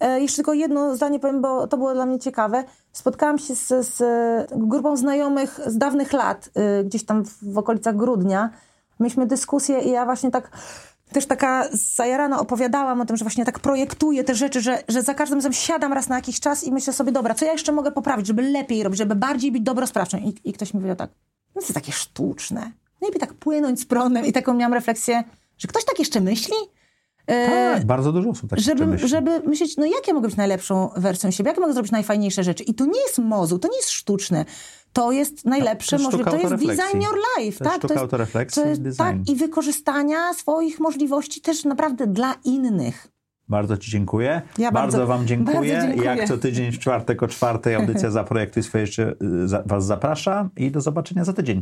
[0.08, 2.64] jeszcze tylko jedno zdanie powiem, bo to było dla mnie ciekawe.
[2.92, 7.96] Spotkałam się z, z e, grupą znajomych z dawnych lat, e, gdzieś tam w, okolicach
[7.96, 8.50] grudnia.
[9.00, 10.52] Mieliśmy dyskusję i ja właśnie tak
[11.12, 15.14] też taka zajarana opowiadałam o tym, że właśnie tak projektuję te rzeczy, że, że za
[15.14, 17.92] każdym razem siadam raz na jakiś czas i myślę sobie, dobra, co ja jeszcze mogę
[17.92, 20.18] poprawić, żeby lepiej robić, żeby bardziej być dobrosprawczą.
[20.18, 21.10] I, i ktoś mi powiedział tak,
[21.56, 22.72] no to takie sztuczne.
[23.02, 25.24] Najlepiej tak płynąć z prądem i taką miałam refleksję,
[25.58, 26.56] że ktoś tak jeszcze myśli?
[27.28, 29.08] E, Tak, bardzo dużo osób tak żeby, myśli.
[29.08, 32.44] żeby myśleć, no jak ja mogę być najlepszą wersją siebie, jak ja mogę zrobić najfajniejsze
[32.44, 32.64] rzeczy.
[32.64, 34.46] I to nie jest mozu, to nie jest sztuczne.
[34.94, 36.32] To jest najlepsze, to jest możliwe.
[36.32, 37.58] sztuka To jest design your life.
[37.58, 37.78] To jest tak?
[37.78, 38.98] sztuka autorefleksji to jest, design.
[38.98, 43.08] Tak, i wykorzystania swoich możliwości też naprawdę dla innych.
[43.50, 44.42] Bardzo Ci dziękuję.
[44.58, 45.56] Ja bardzo, bardzo- Wam dziękuję.
[45.76, 46.16] bardzo dziękuję.
[46.16, 50.72] Jak co tydzień w czwartek o czwartej audycja Zaprojektuj swoje życie y, Was zaprasza i
[50.72, 51.62] do zobaczenia za tydzień.